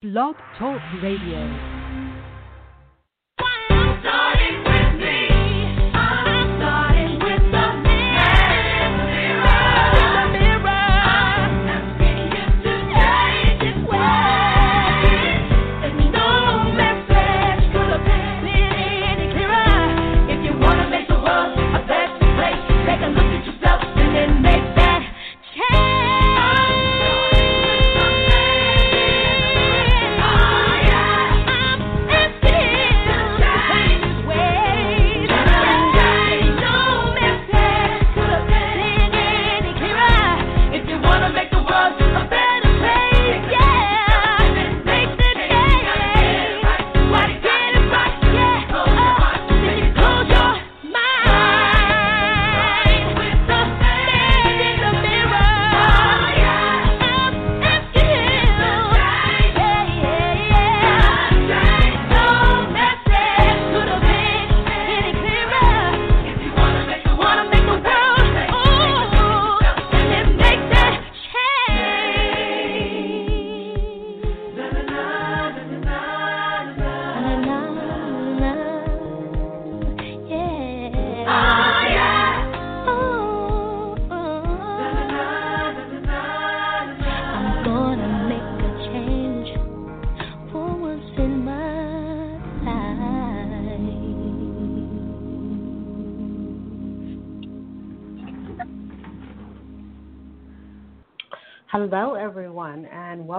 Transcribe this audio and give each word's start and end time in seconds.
Blog 0.00 0.36
Talk 0.56 0.80
Radio. 1.02 1.77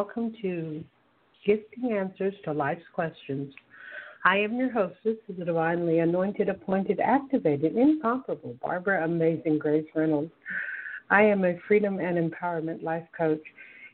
Welcome 0.09 0.33
to 0.41 0.83
Gifting 1.45 1.91
Answers 1.91 2.33
to 2.43 2.51
Life's 2.51 2.81
Questions. 2.95 3.53
I 4.25 4.37
am 4.37 4.55
your 4.55 4.71
hostess, 4.71 5.17
the 5.27 5.45
divinely 5.45 5.99
anointed, 5.99 6.49
appointed, 6.49 6.99
activated, 6.99 7.75
incomparable 7.75 8.55
Barbara 8.59 9.05
Amazing 9.05 9.59
Grace 9.59 9.85
Reynolds. 9.93 10.31
I 11.11 11.21
am 11.21 11.45
a 11.45 11.59
freedom 11.67 11.99
and 11.99 12.17
empowerment 12.17 12.81
life 12.81 13.03
coach, 13.15 13.41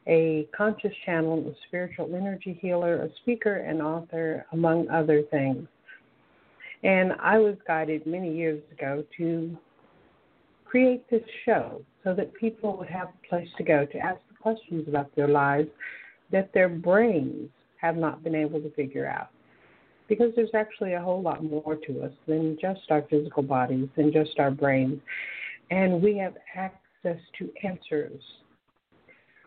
a 0.07 0.47
conscious 0.55 0.93
channel, 1.05 1.45
a 1.49 1.53
spiritual 1.67 2.15
energy 2.15 2.57
healer, 2.61 3.01
a 3.01 3.09
speaker, 3.21 3.55
and 3.55 3.81
author, 3.81 4.45
among 4.53 4.87
other 4.89 5.21
things. 5.23 5.67
And 6.83 7.11
I 7.19 7.39
was 7.39 7.55
guided 7.67 8.07
many 8.07 8.33
years 8.33 8.61
ago 8.71 9.03
to 9.17 9.57
create 10.63 11.09
this 11.09 11.23
show 11.43 11.81
so 12.05 12.13
that 12.13 12.33
people 12.35 12.77
would 12.77 12.89
have 12.89 13.09
a 13.09 13.27
place 13.27 13.49
to 13.57 13.63
go 13.63 13.85
to 13.85 13.97
ask 13.97 14.19
the 14.29 14.35
questions 14.41 14.87
about 14.87 15.13
their 15.15 15.27
lives 15.27 15.67
that 16.31 16.53
their 16.53 16.69
brains 16.69 17.49
have 17.81 17.97
not 17.97 18.23
been 18.23 18.35
able 18.35 18.59
to 18.61 18.69
figure 18.71 19.07
out. 19.07 19.29
Because 20.07 20.31
there's 20.35 20.53
actually 20.53 20.93
a 20.93 21.01
whole 21.01 21.21
lot 21.21 21.43
more 21.43 21.75
to 21.87 22.03
us 22.03 22.11
than 22.27 22.57
just 22.61 22.81
our 22.89 23.03
physical 23.09 23.43
bodies, 23.43 23.87
than 23.95 24.11
just 24.11 24.39
our 24.39 24.51
brains. 24.51 24.99
And 25.71 26.01
we 26.01 26.17
have 26.17 26.35
access 26.55 27.19
to 27.39 27.49
answers 27.63 28.21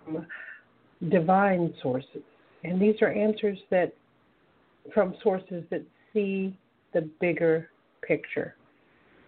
from 0.04 0.26
divine 1.10 1.72
sources. 1.80 2.22
And 2.64 2.80
these 2.80 2.96
are 3.02 3.12
answers 3.12 3.58
that 3.70 3.92
from 4.92 5.14
sources 5.22 5.62
that 5.70 5.82
see 6.12 6.56
the 6.92 7.08
bigger 7.20 7.70
picture. 8.02 8.56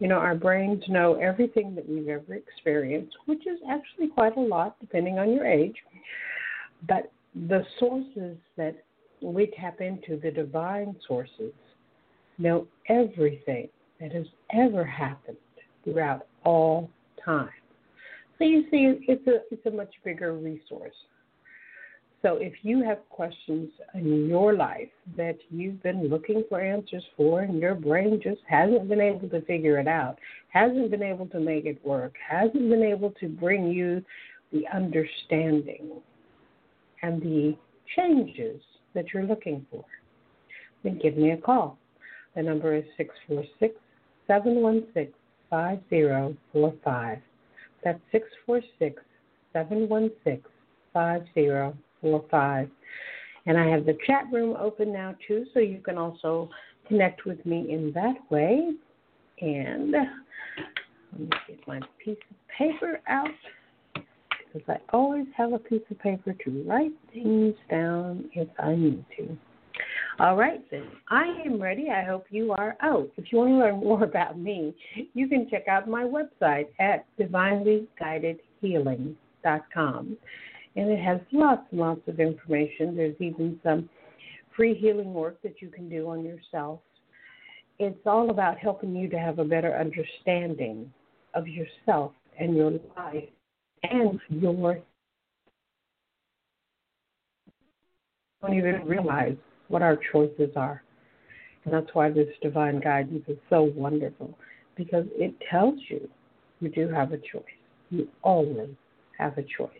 You 0.01 0.09
know, 0.09 0.17
our 0.17 0.35
brains 0.35 0.83
know 0.89 1.15
everything 1.15 1.75
that 1.75 1.89
we've 1.89 2.09
ever 2.09 2.35
experienced, 2.35 3.15
which 3.27 3.47
is 3.47 3.59
actually 3.71 4.09
quite 4.09 4.37
a 4.37 4.41
lot 4.41 4.77
depending 4.81 5.19
on 5.19 5.33
your 5.33 5.47
age. 5.47 5.77
But 6.89 7.13
the 7.35 7.65
sources 7.79 8.37
that 8.57 8.83
we 9.23 9.53
tap 9.59 9.81
into, 9.81 10.19
the 10.21 10.31
divine 10.31 10.97
sources, 11.07 11.53
know 12.39 12.67
everything 12.89 13.69
that 14.01 14.13
has 14.13 14.27
ever 14.53 14.85
happened 14.85 15.37
throughout 15.85 16.27
all 16.45 16.91
time. 17.25 17.51
So 18.39 18.45
you 18.45 18.65
see, 18.71 19.05
it's 19.07 19.27
a 19.27 19.43
it's 19.51 19.67
a 19.67 19.71
much 19.71 19.93
bigger 20.03 20.35
resource. 20.35 20.95
So 22.23 22.37
if 22.37 22.53
you 22.63 22.83
have 22.85 22.99
questions 23.09 23.71
in 23.95 24.29
your 24.29 24.55
life 24.55 24.91
that 25.17 25.39
you've 25.51 25.83
been 25.83 26.09
looking 26.09 26.45
for 26.49 26.61
answers 26.61 27.05
for 27.17 27.41
and 27.41 27.61
your 27.61 27.75
brain 27.75 28.21
just 28.23 28.43
hasn't 28.47 28.89
been 28.89 29.01
able 29.01 29.29
to 29.31 29.41
figure 29.43 29.79
it 29.79 29.89
out, 29.89 30.19
hasn't 30.49 30.91
been 30.91 31.03
able 31.03 31.27
to 31.29 31.41
make 31.41 31.65
it 31.65 31.85
work, 31.85 32.15
hasn't 32.29 32.69
been 32.69 32.83
able 32.83 33.11
to 33.21 33.29
bring 33.29 33.69
you 33.69 34.05
the 34.53 34.65
understanding 34.75 36.03
and 37.03 37.21
the 37.23 37.57
changes 37.97 38.61
that 38.95 39.07
you're 39.13 39.25
looking 39.25 39.67
for, 39.71 39.85
then 40.83 40.99
give 41.03 41.17
me 41.17 41.33
a 41.33 41.37
call. 41.37 41.79
The 42.37 42.43
number 42.43 42.75
is 42.75 42.85
646 42.97 43.75
716 44.27 45.13
5045. 45.51 47.19
That's 47.85 48.01
646 48.13 49.03
716 49.53 50.43
5045. 50.93 52.71
And 53.47 53.59
I 53.59 53.67
have 53.69 53.87
the 53.87 53.97
chat 54.07 54.25
room 54.33 54.57
open 54.61 54.93
now 54.93 55.15
too, 55.27 55.47
so 55.53 55.61
you 55.61 55.81
can 55.81 55.99
also 55.99 56.51
connect 56.87 57.25
with 57.25 57.45
me 57.47 57.73
in 57.73 57.93
that 57.95 58.17
way. 58.31 58.71
And 59.41 59.93
let 59.93 61.21
me 61.21 61.29
get 61.49 61.67
my 61.67 61.81
piece 62.05 62.19
of 62.31 62.37
paper 62.57 63.01
out 63.09 63.29
because 64.53 64.69
I 64.69 64.79
always 64.95 65.27
have 65.37 65.53
a 65.53 65.59
piece 65.59 65.83
of 65.91 65.99
paper 65.99 66.33
to 66.45 66.65
write 66.67 66.93
things 67.13 67.57
down 67.71 68.31
if 68.35 68.49
I 68.59 68.75
need 68.75 69.05
to. 69.19 69.37
All 70.19 70.37
right, 70.37 70.63
then. 70.71 70.87
I 71.09 71.43
am 71.47 71.61
ready. 71.61 71.91
I 71.91 72.03
hope 72.05 72.25
you 72.31 72.53
are. 72.53 72.77
Oh, 72.83 73.11
if 73.17 73.33
you 73.33 73.39
want 73.39 73.51
to 73.51 73.57
learn 73.57 73.81
more 73.85 74.05
about 74.05 74.39
me, 74.39 74.75
you 75.15 75.27
can 75.29 75.49
check 75.51 75.67
out 75.69 75.89
my 75.89 76.05
website 76.05 76.67
at 76.79 77.07
divinelyguidedhealing.com 77.19 80.17
and 80.77 80.89
it 80.89 81.03
has 81.03 81.21
lots 81.33 81.63
and 81.71 81.81
lots 81.81 82.07
of 82.07 82.21
information. 82.21 82.97
There's 82.97 83.17
even 83.19 83.59
some 83.63 83.89
free 84.55 84.75
healing 84.75 85.15
work 85.15 85.41
that 85.43 85.61
you 85.61 85.69
can 85.69 85.89
do 85.89 86.11
on 86.11 86.25
yourself. 86.25 86.81
It's 87.79 88.07
all 88.07 88.31
about 88.31 88.59
helping 88.59 88.95
you 88.95 89.09
to 89.09 89.19
have 89.19 89.39
a 89.39 89.45
better 89.45 89.75
understanding 89.75 90.93
of 91.35 91.49
yourself 91.49 92.13
and 92.39 92.55
your 92.55 92.73
life 92.97 93.31
and 93.83 94.21
your 94.29 94.81
don't 98.43 98.55
even 98.55 98.87
realize 98.87 99.37
what 99.69 99.83
our 99.83 99.99
choices 100.13 100.51
are. 100.57 100.83
And 101.65 101.75
that's 101.75 101.89
why 101.93 102.11
this 102.11 102.29
divine 102.43 102.81
guidance 102.81 103.25
is 103.29 103.37
so 103.51 103.71
wonderful 103.75 104.37
because 104.77 105.05
it 105.13 105.35
tells 105.51 105.79
you 105.89 106.09
you 106.61 106.71
do 106.71 106.89
have 106.89 107.13
a 107.13 107.19
choice. 107.19 107.45
You 107.91 108.09
always 108.23 108.71
have 109.19 109.37
a 109.37 109.43
choice. 109.43 109.71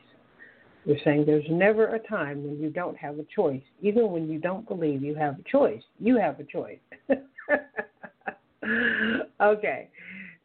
We're 0.87 0.99
saying 1.05 1.25
there's 1.27 1.45
never 1.51 1.95
a 1.95 1.99
time 1.99 2.43
when 2.43 2.59
you 2.61 2.71
don't 2.71 2.97
have 2.97 3.19
a 3.19 3.27
choice. 3.35 3.63
Even 3.83 4.11
when 4.11 4.29
you 4.31 4.39
don't 4.39 4.67
believe 4.67 5.03
you 5.03 5.15
have 5.15 5.39
a 5.39 5.43
choice, 5.51 5.83
you 5.99 6.19
have 6.19 6.41
a 6.41 6.45
choice. 6.45 6.79
okay, 9.41 9.89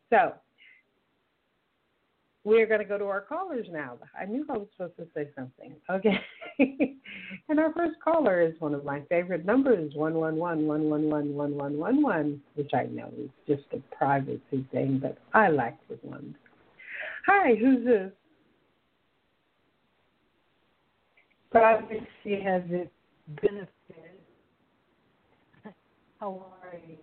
so 0.09 0.33
we're 2.45 2.65
going 2.65 2.80
to 2.80 2.86
go 2.86 2.97
to 2.97 3.06
our 3.06 3.21
callers 3.21 3.68
now. 3.69 3.97
I 4.18 4.25
knew 4.25 4.45
I 4.50 4.53
was 4.53 4.68
supposed 4.77 4.95
to 4.97 5.07
say 5.13 5.27
something. 5.36 5.75
Okay. 5.89 6.18
and 7.50 7.59
our 7.59 7.74
first 7.74 8.00
caller 8.01 8.42
is 8.42 8.53
one 8.59 8.74
of 8.74 8.86
my 8.86 9.01
favorite 9.09 9.45
numbers, 9.45 9.94
111 9.94 12.42
which 12.53 12.74
I 12.74 12.86
know 12.86 13.12
is 13.18 13.30
just 13.47 13.63
a 13.74 13.95
privacy 13.95 14.65
thing, 14.71 15.00
but 15.01 15.18
I 15.33 15.50
like 15.50 15.77
the 15.89 16.00
ones. 16.07 16.36
Hi, 17.25 17.56
who's 17.56 17.83
this? 17.83 18.12
privacy 21.56 22.41
has 22.44 22.63
its 22.69 22.91
benefit. 23.41 23.69
How 26.19 26.45
are 26.62 26.77
you? 26.86 26.98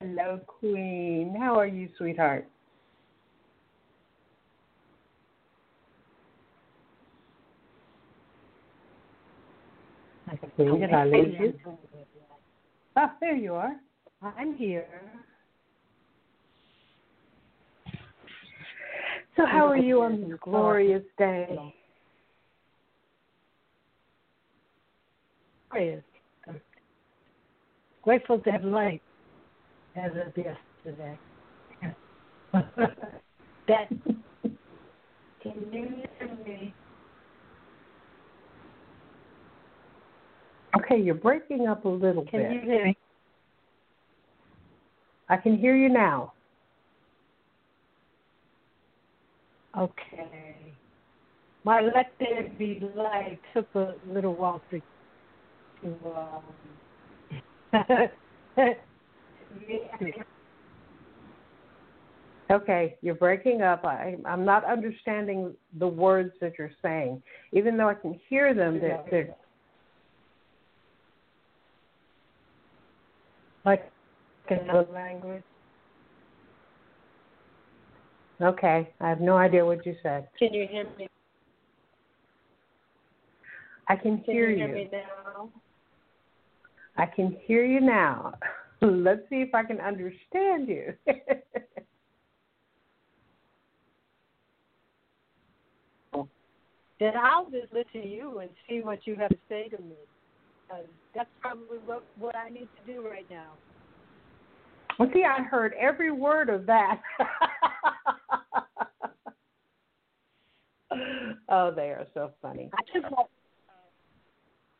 Hello, 0.00 0.40
Queen. 0.46 1.36
How 1.38 1.56
are 1.56 1.66
you, 1.66 1.88
sweetheart? 1.96 2.48
Queen, 10.56 10.80
did 10.80 10.92
I 10.92 11.04
lose 11.04 11.34
you? 11.38 11.54
Oh, 12.96 13.06
there 13.20 13.36
you 13.36 13.54
are. 13.54 13.76
I'm 14.22 14.56
here. 14.56 14.86
So, 19.36 19.46
how 19.46 19.66
are 19.68 19.76
you 19.76 20.02
on 20.02 20.28
this 20.28 20.38
glorious 20.42 21.04
day? 21.16 21.56
Glorious. 25.70 26.02
Grateful 28.02 28.40
to 28.40 28.50
have 28.50 28.64
light 28.64 29.02
as 29.94 30.10
of 30.12 30.36
yesterday. 30.36 31.18
that 32.52 33.88
can 35.42 35.54
you 35.72 35.88
hear 36.18 36.38
me? 36.44 36.74
Okay, 40.90 41.02
you're 41.02 41.14
breaking 41.14 41.66
up 41.66 41.84
a 41.84 41.88
little 41.88 42.24
Can 42.24 42.40
bit. 42.42 42.52
you 42.52 42.60
hear 42.60 42.86
me? 42.86 42.96
I 45.28 45.36
can 45.36 45.58
hear 45.58 45.76
you 45.76 45.90
now. 45.90 46.32
Okay. 49.76 50.72
My 51.64 51.82
let 51.82 52.14
there 52.18 52.48
be 52.58 52.80
light 52.94 53.38
took 53.52 53.68
a 53.74 53.96
little 54.06 54.34
while 54.34 54.62
to 54.70 54.80
to 55.82 55.94
um 56.16 56.42
Okay, 62.50 62.96
you're 63.02 63.14
breaking 63.14 63.60
up. 63.60 63.84
I, 63.84 64.16
I'm 64.24 64.46
not 64.46 64.64
understanding 64.64 65.54
the 65.78 65.86
words 65.86 66.32
that 66.40 66.54
you're 66.58 66.70
saying, 66.80 67.22
even 67.52 67.76
though 67.76 67.90
I 67.90 67.94
can 67.94 68.18
hear 68.30 68.54
them. 68.54 68.80
They're, 68.80 69.04
they're 69.10 69.36
like 73.68 73.92
another 74.48 74.86
language. 74.92 75.42
okay. 78.40 78.88
I 79.00 79.08
have 79.08 79.20
no 79.20 79.36
idea 79.36 79.64
what 79.64 79.84
you 79.84 79.94
said. 80.02 80.28
Can 80.38 80.54
you 80.54 80.66
hear 80.70 80.84
me? 80.98 81.08
I 83.88 83.96
can 83.96 84.22
Can 84.22 84.34
hear 84.34 84.50
you 84.50 84.56
hear 84.56 84.68
you. 84.68 84.74
me 84.74 84.88
now? 84.90 85.50
I 86.96 87.06
can 87.06 87.36
hear 87.44 87.64
you 87.64 87.80
now. 87.80 88.34
Let's 88.80 89.20
see 89.28 89.42
if 89.42 89.54
I 89.54 89.64
can 89.64 89.80
understand 89.80 90.68
you. 90.68 90.94
Then 97.00 97.12
I'll 97.16 97.48
just 97.48 97.72
listen 97.72 98.02
to 98.02 98.08
you 98.08 98.40
and 98.40 98.50
see 98.68 98.80
what 98.80 99.06
you 99.06 99.14
have 99.14 99.28
to 99.28 99.36
say 99.48 99.68
to 99.68 99.80
me. 99.80 99.94
Uh, 100.70 100.76
that's 101.14 101.30
probably 101.40 101.78
what, 101.86 102.02
what 102.18 102.36
I 102.36 102.50
need 102.50 102.68
to 102.76 102.82
do 102.92 103.08
right 103.08 103.24
now. 103.30 103.52
well, 104.98 105.08
see, 105.14 105.24
I 105.24 105.42
heard 105.42 105.72
every 105.80 106.10
word 106.10 106.50
of 106.50 106.66
that. 106.66 107.00
oh, 111.48 111.72
they 111.74 111.90
are 111.90 112.06
so 112.14 112.32
funny. 112.42 112.70
I 112.74 112.82
took 112.92 113.04
my, 113.10 113.24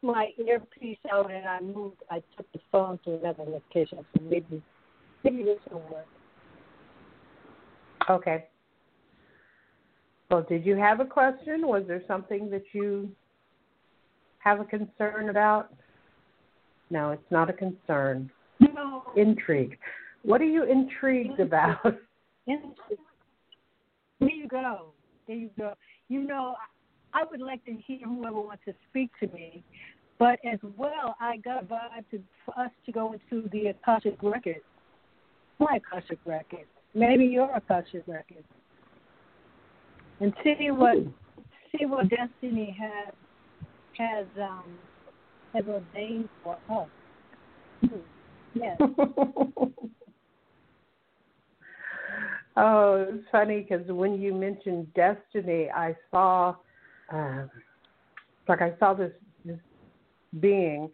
my 0.02 0.28
earpiece 0.46 0.98
out 1.10 1.30
and 1.30 1.46
I 1.46 1.60
moved. 1.60 2.02
I 2.10 2.22
took 2.36 2.52
the 2.52 2.60
phone 2.70 2.98
to 3.04 3.14
another 3.14 3.44
location, 3.44 4.04
so 4.14 4.22
maybe 4.22 4.62
maybe 5.24 5.44
this 5.44 5.58
will 5.70 5.80
work. 5.90 6.06
Okay. 8.10 8.48
Well, 10.30 10.44
did 10.46 10.66
you 10.66 10.76
have 10.76 11.00
a 11.00 11.06
question? 11.06 11.66
Was 11.66 11.84
there 11.86 12.02
something 12.06 12.50
that 12.50 12.64
you 12.72 13.10
have 14.38 14.60
a 14.60 14.64
concern 14.64 15.28
about? 15.30 15.72
No, 16.90 17.10
it's 17.10 17.30
not 17.30 17.50
a 17.50 17.52
concern. 17.52 18.30
No, 18.60 19.02
Intrigue. 19.16 19.78
What 20.22 20.40
are 20.40 20.46
you 20.46 20.64
intrigued 20.64 21.40
about? 21.40 21.82
there 22.46 22.58
you 24.20 24.48
go. 24.48 24.92
There 25.26 25.36
you 25.36 25.50
go. 25.56 25.74
You 26.08 26.22
know, 26.22 26.56
I 27.14 27.24
would 27.30 27.40
like 27.40 27.64
to 27.66 27.72
hear 27.72 28.00
whoever 28.04 28.40
wants 28.40 28.62
to 28.66 28.74
speak 28.90 29.10
to 29.20 29.26
me, 29.28 29.62
but 30.18 30.38
as 30.50 30.58
well, 30.76 31.16
I 31.20 31.36
got 31.38 31.62
a 31.62 31.66
vibe 31.66 32.04
to, 32.10 32.20
for 32.44 32.58
us 32.58 32.70
to 32.86 32.92
go 32.92 33.12
into 33.12 33.48
the 33.50 33.68
Akashic 33.68 34.16
record. 34.22 34.60
My 35.58 35.78
Akashic 35.78 36.18
record. 36.24 36.66
Maybe 36.94 37.26
your 37.26 37.54
Akashic 37.54 38.02
record. 38.06 38.44
And 40.20 40.32
see 40.42 40.70
what 40.70 40.98
hmm. 40.98 41.10
see 41.76 41.86
what 41.86 42.08
destiny 42.08 42.76
has 42.80 43.14
has 43.98 44.26
um 44.40 44.78
has 45.54 45.64
ordained 45.66 46.28
for 46.42 46.56
us. 46.70 46.88
Hmm. 47.80 47.98
Yes. 48.54 48.80
oh, 52.56 53.06
it's 53.08 53.24
funny 53.30 53.60
because 53.60 53.86
when 53.88 54.20
you 54.20 54.34
mentioned 54.34 54.92
destiny, 54.94 55.68
I 55.70 55.94
saw, 56.10 56.56
uh, 57.12 57.44
like 58.48 58.62
I 58.62 58.72
saw 58.78 58.94
this 58.94 59.12
this 59.44 59.58
being 60.40 60.90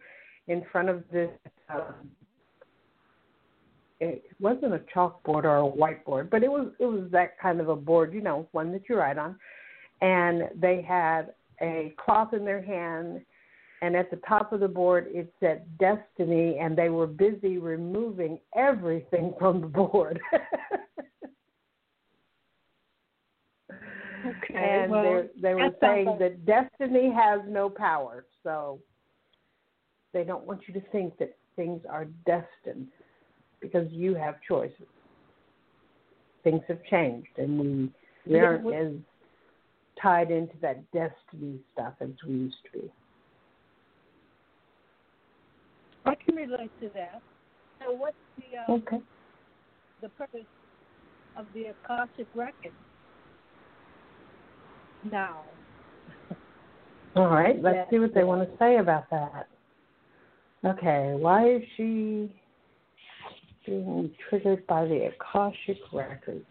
in 0.47 0.63
front 0.71 0.89
of 0.89 1.03
this. 1.11 1.29
Um, 1.69 2.11
it 4.01 4.23
wasn't 4.41 4.73
a 4.73 4.81
chalkboard 4.93 5.45
or 5.45 5.59
a 5.59 5.71
whiteboard, 5.71 6.29
but 6.29 6.43
it 6.43 6.51
was 6.51 6.67
it 6.79 6.85
was 6.85 7.07
that 7.11 7.39
kind 7.39 7.61
of 7.61 7.69
a 7.69 7.75
board, 7.75 8.13
you 8.13 8.21
know, 8.21 8.47
one 8.51 8.71
that 8.73 8.83
you 8.89 8.97
write 8.97 9.17
on. 9.17 9.37
And 10.01 10.49
they 10.59 10.81
had 10.81 11.33
a 11.61 11.93
cloth 12.03 12.33
in 12.33 12.45
their 12.45 12.61
hand, 12.61 13.21
and 13.81 13.95
at 13.95 14.09
the 14.09 14.19
top 14.27 14.53
of 14.53 14.59
the 14.59 14.67
board 14.67 15.07
it 15.09 15.33
said 15.39 15.65
destiny, 15.77 16.57
and 16.59 16.77
they 16.77 16.89
were 16.89 17.07
busy 17.07 17.57
removing 17.57 18.39
everything 18.55 19.33
from 19.39 19.61
the 19.61 19.67
board. 19.67 20.19
Okay. 24.25 24.55
and 24.55 24.91
well, 24.91 25.03
they 25.03 25.41
they 25.41 25.53
were 25.53 25.69
saying 25.79 26.17
that 26.19 26.45
destiny 26.45 27.11
has 27.13 27.41
no 27.47 27.69
power, 27.69 28.25
so 28.43 28.79
they 30.13 30.23
don't 30.23 30.45
want 30.45 30.61
you 30.67 30.73
to 30.73 30.81
think 30.91 31.17
that 31.19 31.35
things 31.55 31.81
are 31.89 32.05
destined 32.25 32.87
because 33.61 33.87
you 33.91 34.15
have 34.15 34.35
choices. 34.47 34.87
Things 36.43 36.61
have 36.67 36.83
changed, 36.85 37.37
and 37.37 37.59
we 37.59 37.91
we 38.25 38.39
aren't 38.39 38.73
as 38.73 38.93
tied 40.01 40.31
into 40.31 40.53
that 40.61 40.79
destiny 40.91 41.59
stuff 41.73 41.93
as 42.01 42.09
we 42.27 42.33
used 42.33 42.57
to 42.71 42.79
be. 42.79 42.91
I 46.05 46.15
can 46.15 46.35
relate 46.35 46.71
to 46.81 46.89
that. 46.93 47.21
So, 47.79 47.93
what's 47.93 48.15
the 48.37 48.57
uh, 48.57 48.75
Okay. 48.77 49.01
the 50.01 50.09
purpose 50.09 50.45
of 51.35 51.45
the 51.53 51.65
Akashic 51.65 52.27
record 52.35 52.73
now? 55.11 55.43
All 57.15 57.27
right, 57.27 57.61
let's 57.61 57.75
Yeah, 57.75 57.89
see 57.89 57.99
what 57.99 58.13
they 58.13 58.23
want 58.23 58.49
to 58.49 58.57
say 58.57 58.77
about 58.77 59.09
that. 59.09 59.47
Okay, 60.63 61.13
why 61.17 61.49
is 61.49 61.61
she 61.77 62.33
being 63.65 64.11
triggered 64.29 64.65
by 64.67 64.85
the 64.85 65.09
Akashic 65.11 65.77
records? 65.93 66.45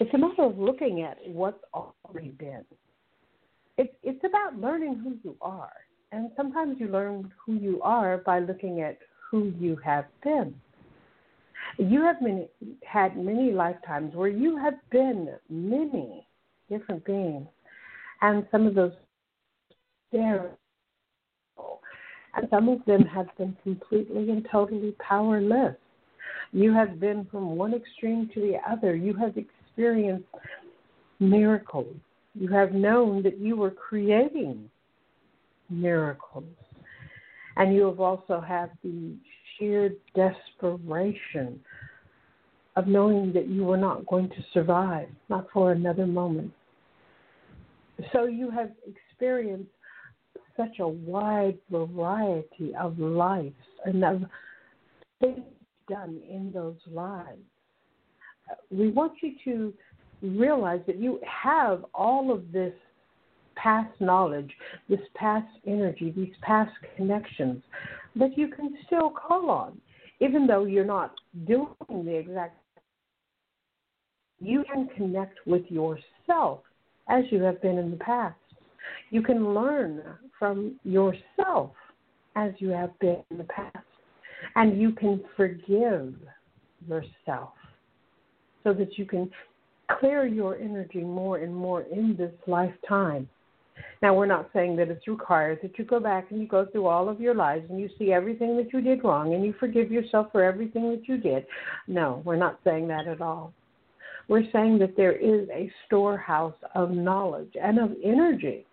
It's 0.00 0.12
a 0.14 0.18
matter 0.18 0.44
of 0.44 0.58
looking 0.58 1.02
at 1.02 1.18
what's 1.26 1.62
already 1.74 2.30
been. 2.30 2.64
It's 3.76 3.92
it's 4.02 4.24
about 4.24 4.58
learning 4.58 4.94
who 5.04 5.16
you 5.22 5.36
are, 5.42 5.72
and 6.10 6.30
sometimes 6.36 6.76
you 6.80 6.88
learn 6.88 7.30
who 7.44 7.54
you 7.56 7.82
are 7.82 8.18
by 8.18 8.38
looking 8.38 8.80
at 8.80 8.96
who 9.30 9.52
you 9.58 9.76
have 9.84 10.06
been. 10.24 10.54
You 11.76 12.02
have 12.02 12.16
many, 12.22 12.48
had 12.82 13.16
many 13.16 13.52
lifetimes 13.52 14.14
where 14.14 14.28
you 14.28 14.56
have 14.56 14.74
been 14.90 15.34
many 15.50 16.26
different 16.70 17.04
beings, 17.04 17.46
and 18.22 18.46
some 18.50 18.66
of 18.66 18.74
those 18.74 18.92
very 20.12 20.48
and 22.36 22.48
some 22.48 22.70
of 22.70 22.82
them 22.86 23.02
have 23.02 23.26
been 23.36 23.54
completely 23.62 24.30
and 24.30 24.46
totally 24.50 24.94
powerless. 24.98 25.76
You 26.52 26.72
have 26.72 26.98
been 26.98 27.26
from 27.30 27.56
one 27.56 27.74
extreme 27.74 28.30
to 28.32 28.40
the 28.40 28.56
other. 28.66 28.96
You 28.96 29.12
have 29.14 29.36
experienced 29.36 29.59
miracles. 31.18 31.96
You 32.34 32.48
have 32.48 32.72
known 32.72 33.22
that 33.22 33.38
you 33.38 33.56
were 33.56 33.70
creating 33.70 34.70
miracles. 35.68 36.44
And 37.56 37.74
you 37.74 37.86
have 37.86 38.00
also 38.00 38.40
had 38.40 38.70
the 38.82 39.14
sheer 39.58 39.92
desperation 40.14 41.60
of 42.76 42.86
knowing 42.86 43.32
that 43.32 43.48
you 43.48 43.64
were 43.64 43.76
not 43.76 44.06
going 44.06 44.28
to 44.30 44.44
survive, 44.54 45.08
not 45.28 45.46
for 45.52 45.72
another 45.72 46.06
moment. 46.06 46.52
So 48.12 48.24
you 48.24 48.50
have 48.50 48.70
experienced 48.86 49.70
such 50.56 50.78
a 50.78 50.88
wide 50.88 51.58
variety 51.70 52.74
of 52.78 52.98
lives 52.98 53.54
and 53.84 54.04
of 54.04 54.22
things 55.20 55.40
done 55.88 56.20
in 56.28 56.52
those 56.52 56.76
lives. 56.90 57.40
We 58.70 58.88
want 58.90 59.12
you 59.22 59.32
to 59.44 59.74
realize 60.22 60.80
that 60.86 60.98
you 60.98 61.20
have 61.24 61.84
all 61.94 62.32
of 62.32 62.52
this 62.52 62.74
past 63.56 63.92
knowledge, 64.00 64.50
this 64.88 65.00
past 65.14 65.48
energy, 65.66 66.12
these 66.16 66.34
past 66.42 66.72
connections 66.96 67.62
that 68.16 68.36
you 68.36 68.48
can 68.48 68.74
still 68.86 69.10
call 69.10 69.50
on, 69.50 69.80
even 70.20 70.46
though 70.46 70.64
you're 70.64 70.84
not 70.84 71.12
doing 71.46 71.68
the 71.88 72.14
exact. 72.14 72.56
You 74.40 74.64
can 74.72 74.88
connect 74.96 75.38
with 75.46 75.62
yourself 75.68 76.60
as 77.08 77.24
you 77.30 77.42
have 77.42 77.60
been 77.60 77.78
in 77.78 77.90
the 77.90 77.98
past. 77.98 78.36
You 79.10 79.22
can 79.22 79.54
learn 79.54 80.02
from 80.38 80.80
yourself 80.84 81.72
as 82.36 82.52
you 82.58 82.70
have 82.70 82.98
been 83.00 83.22
in 83.30 83.38
the 83.38 83.44
past. 83.44 83.76
And 84.56 84.80
you 84.80 84.92
can 84.92 85.22
forgive 85.36 86.14
yourself 86.88 87.50
so 88.64 88.72
that 88.74 88.98
you 88.98 89.04
can 89.04 89.30
clear 89.98 90.26
your 90.26 90.56
energy 90.56 91.00
more 91.00 91.38
and 91.38 91.54
more 91.54 91.82
in 91.82 92.16
this 92.16 92.32
lifetime. 92.46 93.28
Now, 94.02 94.14
we're 94.14 94.26
not 94.26 94.50
saying 94.52 94.76
that 94.76 94.88
it's 94.88 95.06
required 95.08 95.60
that 95.62 95.78
you 95.78 95.84
go 95.84 96.00
back 96.00 96.30
and 96.30 96.40
you 96.40 96.46
go 96.46 96.66
through 96.66 96.86
all 96.86 97.08
of 97.08 97.20
your 97.20 97.34
lives 97.34 97.64
and 97.70 97.80
you 97.80 97.88
see 97.98 98.12
everything 98.12 98.56
that 98.56 98.72
you 98.72 98.80
did 98.80 99.04
wrong 99.04 99.34
and 99.34 99.44
you 99.44 99.54
forgive 99.58 99.90
yourself 99.90 100.28
for 100.32 100.44
everything 100.44 100.90
that 100.90 101.08
you 101.08 101.16
did. 101.16 101.46
No, 101.86 102.22
we're 102.24 102.36
not 102.36 102.60
saying 102.64 102.88
that 102.88 103.06
at 103.06 103.20
all. 103.20 103.52
We're 104.28 104.50
saying 104.52 104.78
that 104.78 104.96
there 104.96 105.16
is 105.16 105.48
a 105.50 105.70
storehouse 105.86 106.54
of 106.74 106.90
knowledge 106.90 107.52
and 107.60 107.78
of 107.78 107.90
energy 108.04 108.64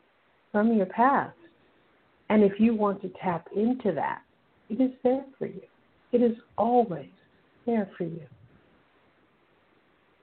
from 0.52 0.74
your 0.74 0.86
past. 0.86 1.36
And 2.30 2.44
if 2.44 2.60
you 2.60 2.76
want 2.76 3.02
to 3.02 3.12
tap 3.22 3.48
into 3.56 3.92
that, 3.94 4.22
it 4.70 4.82
is 4.82 4.92
there 5.04 5.26
for 5.40 5.48
you. 5.48 5.62
It 6.12 6.22
is 6.22 6.38
always 6.58 7.10
there 7.66 7.90
for 7.98 8.04
you. 8.04 8.22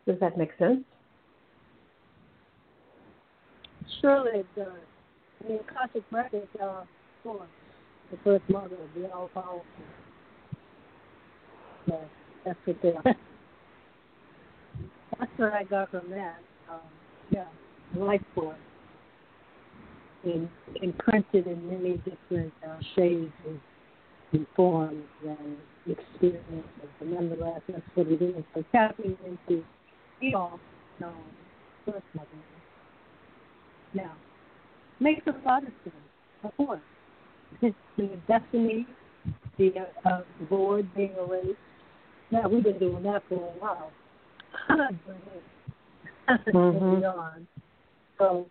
Does 0.07 0.21
that 0.21 0.37
make 0.37 0.51
sense? 0.59 0.85
Surely 4.01 4.41
it 4.41 4.47
does. 4.55 4.69
I 5.43 5.49
mean, 5.49 5.61
Akashic 5.69 6.03
records 6.11 6.47
are 6.61 6.87
for 7.23 7.47
the 8.11 8.19
first 8.23 8.45
mother, 8.49 8.77
the 8.95 9.11
all 9.13 9.29
powerful. 9.33 9.65
So 11.89 12.01
that's 12.45 12.59
what 12.65 12.77
they 12.83 12.93
are. 12.93 13.03
that's 15.19 15.31
what 15.37 15.53
I 15.53 15.65
got 15.65 15.91
from 15.91 16.11
that. 16.11 16.39
Um, 16.71 16.81
yeah, 17.31 17.47
life 17.97 18.23
force. 18.35 18.59
And, 20.25 20.49
and 20.81 20.97
printed 20.99 21.47
in 21.47 21.69
many 21.69 21.99
different 21.99 22.53
uh, 22.67 22.79
shades 22.97 23.33
and, 23.47 23.61
and 24.33 24.47
forms 24.57 25.05
and 25.27 25.57
experiences. 25.87 26.65
But 26.99 27.09
nonetheless, 27.09 27.61
that's 27.69 27.83
what 27.95 28.07
it 28.09 28.23
is. 28.23 28.43
So 28.55 28.65
tapping 28.73 29.19
into 29.27 29.63
we 30.21 30.35
all 30.35 30.59
know 31.01 31.13
first 31.85 32.05
mother. 32.15 32.29
Now, 33.95 34.13
makes 35.01 35.27
a 35.27 35.35
lot 35.47 35.63
of 35.63 35.73
sense, 35.85 35.95
of 36.43 36.57
course. 36.57 36.81
the 37.61 37.73
destiny, 38.27 38.87
the 39.59 39.73
uh, 40.05 40.23
board 40.49 40.89
being 40.97 41.15
erased. 41.19 41.59
Now, 42.31 42.49
we've 42.49 42.65
been 42.65 42.79
doing 42.79 43.03
that 43.05 43.23
for 43.29 43.35
a 43.35 43.61
while. 43.61 43.91
mm-hmm. 46.29 47.05
on. 47.05 47.47
So, 48.19 48.47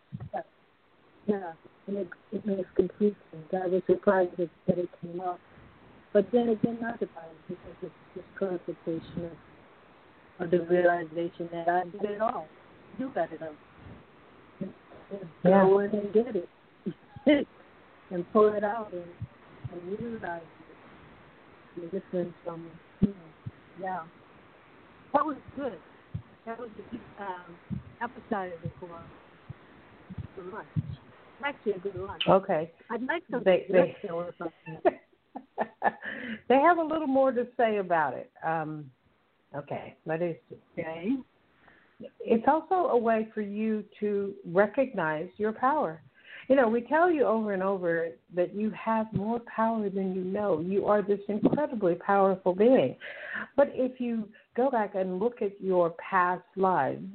yeah, 1.26 1.54
and 1.88 1.98
it, 1.98 2.10
it 2.32 2.46
makes 2.46 2.68
complete 2.76 3.16
sense. 3.32 3.64
I 3.64 3.68
was 3.68 3.82
surprised 3.88 4.32
that, 4.38 4.50
that 4.68 4.78
it 4.78 4.90
came 5.02 5.22
up. 5.22 5.40
But 6.12 6.28
then 6.32 6.50
again, 6.50 6.78
not 6.82 7.00
surprised 7.00 7.30
because 7.48 7.76
it's 7.82 7.94
just 8.14 8.28
clarification 8.38 9.26
of 9.26 9.32
of 10.44 10.52
the 10.52 10.62
realization 10.62 11.50
that 11.52 11.68
I 11.68 11.84
did 11.84 12.12
it 12.12 12.22
all. 12.22 12.48
You 12.98 13.12
got 13.14 13.32
it 13.32 13.42
all. 13.42 14.70
Yeah. 15.44 15.64
Go 15.64 15.80
in 15.80 15.92
and 15.92 16.14
get 16.14 16.36
it. 16.36 16.50
and 18.12 18.34
pull 18.34 18.54
it 18.54 18.64
out 18.64 18.92
and, 18.92 19.04
and 19.72 19.92
utilize 19.92 20.42
it. 21.78 21.94
Listen 21.94 22.34
from 22.44 22.70
hmm, 23.00 23.12
yeah. 23.82 24.02
That 25.14 25.26
was 25.26 25.38
good. 25.56 25.78
That 26.46 26.60
was 26.60 26.70
a 26.78 26.92
good 26.92 27.02
um, 27.20 27.80
appetizer 28.02 28.54
for, 28.80 29.00
for 30.36 30.44
lunch. 30.44 30.68
Actually, 31.44 31.74
a 31.74 31.80
good 31.80 31.96
lunch. 31.96 32.24
Okay. 32.28 32.72
I'd 32.92 33.02
like 33.04 33.24
some 33.32 33.44
they, 33.44 33.66
they, 33.72 33.96
they 36.50 36.56
have 36.56 36.78
a 36.78 36.84
little 36.84 37.08
more 37.08 37.32
to 37.32 37.48
say 37.58 37.78
about 37.78 38.14
it. 38.14 38.32
Um, 38.46 38.92
Okay, 39.56 39.96
let 40.06 40.22
us. 40.22 40.36
Okay. 40.78 41.12
It's 42.20 42.44
also 42.48 42.90
a 42.90 42.98
way 42.98 43.28
for 43.34 43.42
you 43.42 43.84
to 44.00 44.34
recognize 44.46 45.30
your 45.38 45.54
power. 45.54 46.02
You 46.50 46.58
know, 46.58 46.68
we 46.68 46.82
tell 46.82 47.10
you 47.10 47.24
over 47.24 47.54
and 47.54 47.64
over 47.64 48.10
that 48.36 48.54
you 48.54 48.72
have 48.72 49.12
more 49.14 49.40
power 49.56 49.90
than 49.90 50.14
you 50.14 50.24
know. 50.24 50.60
You 50.60 50.88
are 50.88 51.02
this 51.02 51.20
incredibly 51.30 51.96
powerful 51.96 52.54
being. 52.54 52.98
But 53.56 53.72
if 53.74 54.02
you 54.02 54.28
go 54.56 54.70
back 54.70 54.96
and 54.96 55.20
look 55.20 55.42
at 55.42 55.60
your 55.62 55.92
past 55.92 56.44
lives 56.58 57.06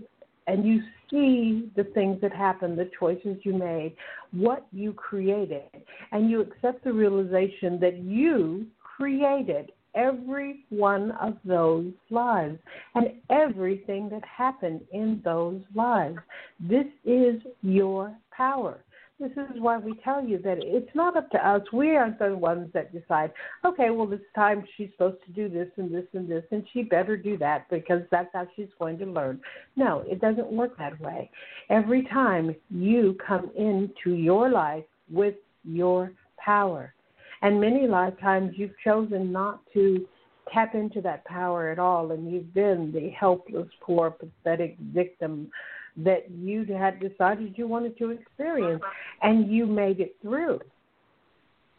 and 0.46 0.64
you 0.64 0.80
see 1.10 1.70
the 1.76 1.84
things 1.92 2.20
that 2.22 2.32
happened, 2.32 2.78
the 2.78 2.90
choices 2.98 3.36
you 3.42 3.52
made, 3.52 3.94
what 4.32 4.66
you 4.72 4.94
created, 4.94 5.64
and 6.12 6.30
you 6.30 6.40
accept 6.40 6.84
the 6.84 6.92
realization 6.92 7.78
that 7.80 7.98
you 7.98 8.66
created 8.78 9.72
every 9.98 10.64
one 10.70 11.10
of 11.12 11.36
those 11.44 11.92
lives 12.10 12.58
and 12.94 13.08
everything 13.30 14.08
that 14.08 14.22
happened 14.24 14.80
in 14.92 15.20
those 15.24 15.60
lives. 15.74 16.18
This 16.60 16.86
is 17.04 17.42
your 17.62 18.16
power. 18.30 18.78
This 19.20 19.32
is 19.32 19.60
why 19.60 19.78
we 19.78 19.94
tell 20.04 20.24
you 20.24 20.38
that 20.44 20.58
it's 20.60 20.94
not 20.94 21.16
up 21.16 21.28
to 21.32 21.48
us. 21.48 21.62
We 21.72 21.96
aren't 21.96 22.20
the 22.20 22.36
ones 22.36 22.70
that 22.72 22.92
decide, 22.92 23.32
okay, 23.64 23.90
well, 23.90 24.06
this 24.06 24.20
time 24.36 24.64
she's 24.76 24.90
supposed 24.92 25.18
to 25.26 25.32
do 25.32 25.48
this 25.48 25.66
and 25.76 25.92
this 25.92 26.04
and 26.12 26.30
this, 26.30 26.44
and 26.52 26.64
she 26.72 26.84
better 26.84 27.16
do 27.16 27.36
that 27.38 27.68
because 27.68 28.02
that's 28.12 28.28
how 28.32 28.46
she's 28.54 28.68
going 28.78 28.96
to 28.98 29.06
learn. 29.06 29.40
No, 29.74 30.04
it 30.06 30.20
doesn't 30.20 30.52
work 30.52 30.78
that 30.78 31.00
way. 31.00 31.28
Every 31.68 32.04
time 32.04 32.54
you 32.70 33.16
come 33.26 33.50
into 33.56 34.14
your 34.14 34.50
life 34.50 34.84
with 35.10 35.34
your 35.64 36.12
power, 36.36 36.94
and 37.42 37.60
many 37.60 37.86
lifetimes 37.86 38.52
you've 38.56 38.78
chosen 38.82 39.32
not 39.32 39.60
to 39.74 40.06
tap 40.52 40.74
into 40.74 41.00
that 41.02 41.24
power 41.24 41.68
at 41.68 41.78
all, 41.78 42.12
and 42.12 42.30
you've 42.30 42.52
been 42.54 42.90
the 42.92 43.10
helpless, 43.10 43.68
poor, 43.80 44.10
pathetic 44.10 44.76
victim 44.92 45.50
that 45.96 46.30
you 46.30 46.64
had 46.64 47.00
decided 47.00 47.54
you 47.56 47.66
wanted 47.66 47.98
to 47.98 48.10
experience, 48.10 48.82
and 49.22 49.50
you 49.50 49.66
made 49.66 50.00
it 50.00 50.16
through. 50.22 50.60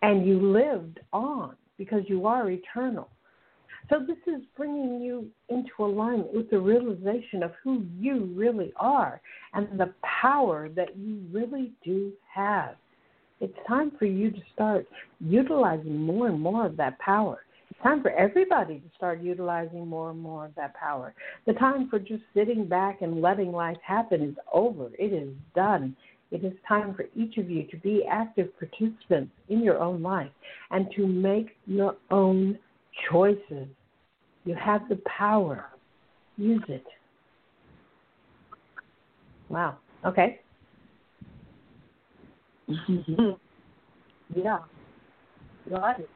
And 0.02 0.26
you 0.26 0.40
lived 0.40 1.00
on 1.12 1.56
because 1.78 2.04
you 2.08 2.26
are 2.26 2.50
eternal. 2.50 3.10
So, 3.90 4.00
this 4.06 4.18
is 4.28 4.42
bringing 4.56 5.02
you 5.02 5.28
into 5.50 5.72
alignment 5.80 6.34
with 6.34 6.50
the 6.50 6.60
realization 6.60 7.42
of 7.42 7.52
who 7.64 7.86
you 7.98 8.32
really 8.36 8.72
are 8.76 9.20
and 9.54 9.80
the 9.80 9.94
power 10.22 10.70
that 10.70 10.96
you 10.96 11.22
really 11.32 11.72
do 11.84 12.12
have. 12.32 12.76
It's 13.42 13.58
time 13.68 13.92
for 13.98 14.06
you 14.06 14.32
to 14.32 14.40
start 14.54 14.86
utilizing 15.20 15.98
more 15.98 16.28
and 16.28 16.40
more 16.40 16.66
of 16.66 16.78
that 16.78 17.00
power. 17.00 17.44
It's 17.70 17.80
time 17.82 18.02
for 18.02 18.12
everybody 18.12 18.80
to 18.80 18.90
start 18.98 19.22
utilizing 19.22 19.88
more 19.88 20.12
and 20.12 20.20
more 20.20 20.46
of 20.46 20.56
that 20.56 20.74
power. 20.76 21.14
The 21.46 21.54
time 21.54 21.88
for 21.90 22.00
just 22.00 22.24
sitting 22.34 22.66
back 22.68 23.02
and 23.02 23.22
letting 23.22 23.52
life 23.52 23.78
happen 23.86 24.22
is 24.22 24.36
over. 24.52 24.90
It 24.98 25.14
is 25.14 25.30
done. 25.56 25.96
It 26.32 26.44
is 26.44 26.54
time 26.68 26.94
for 26.94 27.06
each 27.16 27.38
of 27.38 27.50
you 27.50 27.64
to 27.68 27.78
be 27.78 28.04
active 28.10 28.50
participants 28.60 29.32
in 29.48 29.64
your 29.64 29.80
own 29.80 30.04
life 30.04 30.32
and 30.72 30.88
to 30.96 31.08
make 31.08 31.56
your 31.66 31.96
own 32.12 32.60
choices. 33.10 33.68
You 34.46 34.56
have 34.56 34.88
the 34.90 35.00
power. 35.18 35.66
Use 36.38 36.64
it. 36.68 36.86
Wow. 39.50 39.78
Okay. 40.06 40.42
yeah. 44.36 44.60
Got 45.70 46.00
it. 46.00 46.10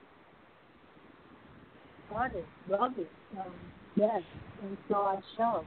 Got 2.09 2.35
it. 2.35 2.45
Love 2.69 2.91
it. 2.97 3.11
Um, 3.37 3.53
yes. 3.95 4.21
And 4.61 4.77
so 4.87 4.95
I 4.97 5.15
show 5.35 5.65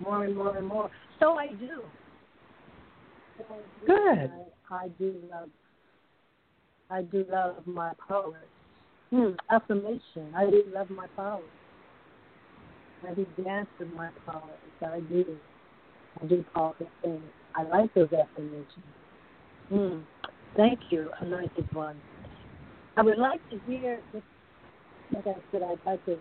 more 0.00 0.24
and 0.24 0.36
more 0.36 0.56
and 0.56 0.66
more. 0.66 0.90
So 1.20 1.34
I 1.38 1.48
do. 1.48 1.82
So 3.38 3.44
I 3.50 3.56
do. 3.80 3.86
Good. 3.86 4.30
I, 4.70 4.74
I 4.74 4.88
do 4.98 5.14
love. 5.30 5.48
I 6.90 7.02
do 7.02 7.24
love 7.30 7.56
my 7.66 7.92
power. 8.08 8.40
Hmm. 9.10 9.30
Affirmation. 9.50 10.32
I 10.36 10.50
do 10.50 10.64
love 10.74 10.90
my 10.90 11.06
power. 11.16 11.40
I 13.08 13.14
do 13.14 13.26
dance 13.44 13.68
with 13.78 13.92
my 13.94 14.08
power. 14.24 14.50
I 14.82 15.00
do. 15.00 15.36
I 16.20 16.26
do 16.26 16.44
powerful 16.54 16.90
things. 17.02 17.22
I 17.54 17.62
like 17.64 17.92
those 17.94 18.12
affirmations. 18.12 18.95
Mm. 19.72 20.04
Thank 20.56 20.80
you, 20.90 21.10
Anointed 21.20 21.66
One. 21.72 22.00
I 22.96 23.02
would 23.02 23.18
like 23.18 23.40
to 23.50 23.58
hear, 23.66 24.00
like 25.10 25.26
I 25.26 25.34
said, 25.50 25.62
I'd 25.62 25.78
like 25.84 26.04
to 26.06 26.18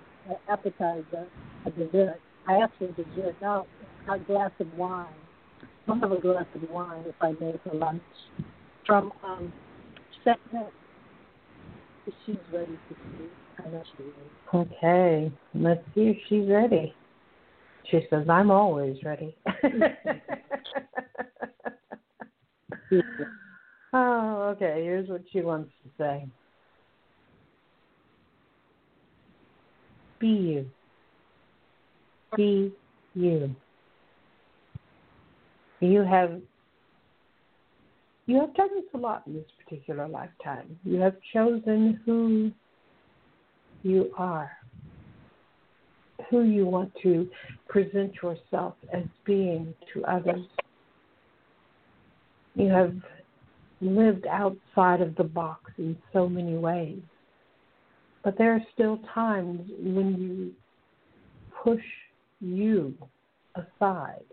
appetizer, 0.49 1.27
a 1.65 1.71
dessert. 1.71 2.19
I 2.47 2.55
asked 2.55 2.73
for 2.77 2.87
dessert. 2.87 3.35
Now, 3.41 3.67
a 4.07 4.19
glass 4.19 4.51
of 4.59 4.73
wine. 4.73 5.07
I'll 5.87 5.99
have 5.99 6.11
a 6.11 6.19
glass 6.19 6.45
of 6.53 6.63
wine 6.69 7.05
if 7.07 7.15
I 7.21 7.31
may 7.39 7.55
for 7.63 7.73
lunch. 7.73 8.03
From 8.85 9.11
um, 9.23 9.53
Setnet. 10.25 10.71
She's 12.25 12.35
ready 12.53 12.77
to 12.87 12.95
speak. 13.15 13.31
I 13.65 13.69
know 13.69 13.83
she 13.97 14.03
is. 14.03 14.31
Okay, 14.53 15.31
let's 15.55 15.83
see 15.95 16.01
if 16.01 16.17
she's 16.27 16.47
ready. 16.49 16.95
She 17.85 18.05
says, 18.09 18.27
I'm 18.29 18.51
always 18.51 18.97
ready. 19.03 19.35
oh, 23.93 24.53
okay, 24.55 24.81
here's 24.83 25.09
what 25.09 25.21
she 25.31 25.41
wants 25.41 25.71
to 25.83 25.89
say 25.97 26.27
Be 30.19 30.27
you. 30.27 30.65
Be 32.35 32.71
you. 33.13 33.55
You 35.81 36.03
have 36.03 36.41
you 38.27 38.39
have 38.39 38.55
done 38.55 38.69
this 38.73 38.85
a 38.93 38.97
lot 38.97 39.23
in 39.27 39.35
this 39.35 39.45
particular 39.63 40.07
lifetime. 40.07 40.79
You 40.83 40.99
have 40.99 41.15
chosen 41.31 41.99
who 42.05 42.51
you 43.83 44.11
are, 44.17 44.49
who 46.29 46.41
you 46.43 46.65
want 46.65 46.91
to 47.03 47.29
present 47.69 48.15
yourself 48.23 48.73
as 48.91 49.03
being 49.25 49.75
to 49.93 50.03
others. 50.05 50.41
You 52.55 52.69
have 52.69 52.93
lived 53.81 54.25
outside 54.27 55.01
of 55.01 55.15
the 55.15 55.24
box 55.24 55.71
in 55.77 55.97
so 56.13 56.27
many 56.27 56.57
ways. 56.57 57.01
But 58.24 58.38
there 58.38 58.53
are 58.53 58.62
still 58.74 59.00
times 59.13 59.69
when 59.79 60.17
you 60.17 60.51
push 61.63 61.83
you 62.39 62.95
aside 63.55 64.24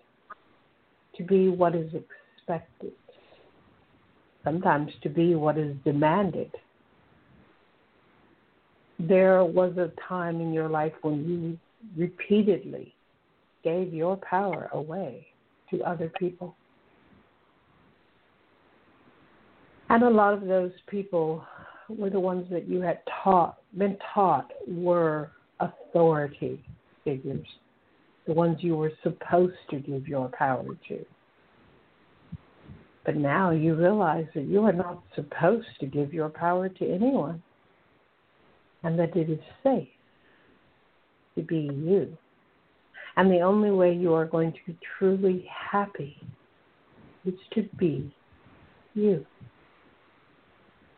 to 1.16 1.24
be 1.24 1.48
what 1.48 1.74
is 1.74 1.90
expected, 1.92 2.92
sometimes 4.44 4.92
to 5.02 5.08
be 5.08 5.34
what 5.34 5.58
is 5.58 5.76
demanded. 5.84 6.50
There 8.98 9.44
was 9.44 9.76
a 9.76 9.90
time 10.08 10.40
in 10.40 10.52
your 10.52 10.68
life 10.68 10.92
when 11.02 11.28
you 11.28 11.58
repeatedly 11.96 12.94
gave 13.64 13.92
your 13.92 14.16
power 14.16 14.70
away 14.72 15.26
to 15.70 15.82
other 15.82 16.10
people. 16.18 16.56
And 19.92 20.04
a 20.04 20.08
lot 20.08 20.32
of 20.32 20.46
those 20.46 20.72
people 20.86 21.44
were 21.86 22.08
the 22.08 22.18
ones 22.18 22.46
that 22.50 22.66
you 22.66 22.80
had 22.80 23.00
taught, 23.22 23.58
been 23.76 23.98
taught 24.14 24.50
were 24.66 25.30
authority 25.60 26.64
figures, 27.04 27.46
the 28.26 28.32
ones 28.32 28.56
you 28.60 28.74
were 28.74 28.92
supposed 29.02 29.52
to 29.68 29.80
give 29.80 30.08
your 30.08 30.30
power 30.30 30.64
to. 30.88 31.04
But 33.04 33.16
now 33.16 33.50
you 33.50 33.74
realize 33.74 34.24
that 34.34 34.44
you 34.44 34.62
are 34.62 34.72
not 34.72 35.02
supposed 35.14 35.68
to 35.80 35.86
give 35.86 36.14
your 36.14 36.30
power 36.30 36.70
to 36.70 36.90
anyone 36.90 37.42
and 38.84 38.98
that 38.98 39.14
it 39.14 39.28
is 39.28 39.40
safe 39.62 39.88
to 41.34 41.42
be 41.42 41.68
you. 41.70 42.16
And 43.18 43.30
the 43.30 43.40
only 43.40 43.70
way 43.70 43.92
you 43.92 44.14
are 44.14 44.24
going 44.24 44.52
to 44.52 44.58
be 44.66 44.78
truly 44.96 45.46
happy 45.70 46.16
is 47.26 47.34
to 47.52 47.68
be 47.78 48.10
you. 48.94 49.26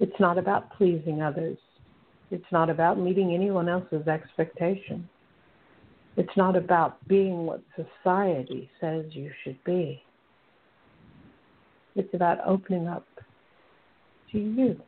It's 0.01 0.19
not 0.19 0.39
about 0.39 0.71
pleasing 0.73 1.23
others. 1.23 1.59
It's 2.31 2.45
not 2.51 2.69
about 2.71 2.99
meeting 2.99 3.33
anyone 3.35 3.69
else's 3.69 4.07
expectation. 4.09 5.09
It's 6.17 6.37
not 6.37 6.57
about 6.57 7.07
being 7.09 7.47
what 7.47 7.63
society 7.77 8.71
says 8.81 9.05
you 9.11 9.31
should 9.43 9.63
be. 9.65 10.03
It's 11.97 12.13
about 12.15 12.39
opening 12.47 12.89
up 12.89 13.07
to 14.33 14.39
you, 14.39 14.81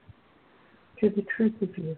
to 1.00 1.10
the 1.10 1.24
truth 1.36 1.54
of 1.62 1.76
you. 1.76 1.96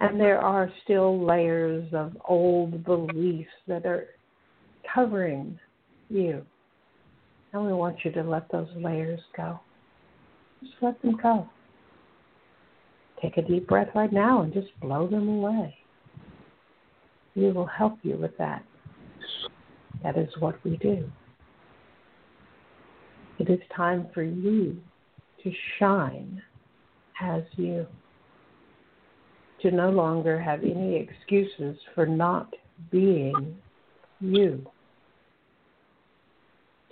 And 0.00 0.20
there 0.20 0.40
are 0.40 0.72
still 0.84 1.24
layers 1.24 1.88
of 1.92 2.16
old 2.28 2.84
beliefs 2.84 3.50
that 3.66 3.84
are 3.84 4.06
covering 4.92 5.58
you. 6.08 6.44
And 7.52 7.64
we 7.64 7.72
want 7.72 8.04
you 8.04 8.12
to 8.12 8.22
let 8.22 8.50
those 8.50 8.68
layers 8.76 9.20
go. 9.36 9.58
Just 10.62 10.74
let 10.80 11.00
them 11.02 11.16
go. 11.22 11.48
Take 13.22 13.36
a 13.36 13.42
deep 13.42 13.66
breath 13.66 13.88
right 13.94 14.12
now 14.12 14.42
and 14.42 14.52
just 14.52 14.68
blow 14.80 15.06
them 15.06 15.28
away. 15.28 15.76
We 17.34 17.50
will 17.52 17.66
help 17.66 17.98
you 18.02 18.16
with 18.16 18.36
that. 18.38 18.64
That 20.02 20.16
is 20.16 20.28
what 20.38 20.62
we 20.64 20.76
do. 20.76 21.10
It 23.38 23.48
is 23.48 23.60
time 23.74 24.08
for 24.12 24.22
you 24.22 24.80
to 25.42 25.52
shine 25.78 26.42
as 27.20 27.42
you 27.56 27.86
to 29.62 29.70
no 29.70 29.90
longer 29.90 30.40
have 30.40 30.62
any 30.62 30.96
excuses 30.96 31.76
for 31.94 32.06
not 32.06 32.54
being 32.90 33.56
you, 34.20 34.64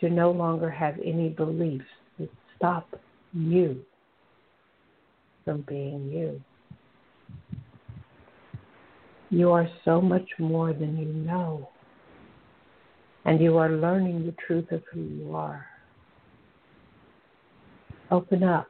to 0.01 0.11
no 0.11 0.31
longer 0.31 0.71
have 0.71 0.97
any 1.05 1.29
beliefs 1.29 1.85
that 2.19 2.29
stop 2.57 2.89
you 3.33 3.85
from 5.45 5.63
being 5.63 6.11
you. 6.11 6.41
You 9.31 9.51
are 9.53 9.69
so 9.85 10.01
much 10.01 10.29
more 10.39 10.73
than 10.73 10.97
you 10.97 11.07
know, 11.07 11.69
and 13.25 13.41
you 13.41 13.57
are 13.57 13.71
learning 13.71 14.27
the 14.27 14.35
truth 14.47 14.71
of 14.71 14.83
who 14.93 15.01
you 15.01 15.35
are. 15.35 15.67
Open 18.11 18.45
up 18.45 18.69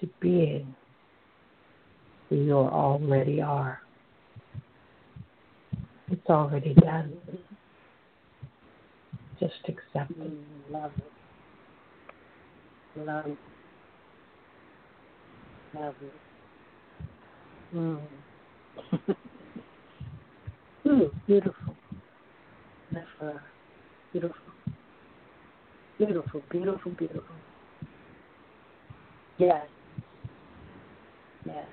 to 0.00 0.08
being 0.20 0.74
who 2.28 2.36
you 2.36 2.56
already 2.56 3.40
are. 3.40 3.80
It's 6.10 6.28
already 6.28 6.74
done. 6.74 7.12
Just 9.40 9.54
accept 9.68 10.10
it. 10.10 10.18
Mm, 10.18 10.42
love 10.70 10.92
it. 10.98 11.13
Love. 12.96 13.36
Love 15.74 15.94
it. 16.02 16.14
Mm. 17.74 18.00
Ooh, 20.86 21.10
beautiful. 21.26 21.76
That's 22.92 23.06
uh, 23.20 23.32
beautiful. 24.12 24.52
Beautiful, 25.98 26.42
beautiful, 26.50 26.92
beautiful. 26.92 27.36
Yes. 29.38 29.66
Yes. 31.44 31.66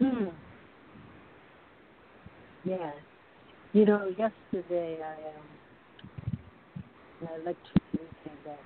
Hmm. 0.00 0.26
Yeah. 2.64 2.92
You 3.72 3.84
know, 3.84 4.12
yesterday 4.16 4.98
I 5.02 5.12
um 5.36 5.46
my 7.20 7.34
electricity 7.34 8.08
came 8.24 8.36
back 8.44 8.58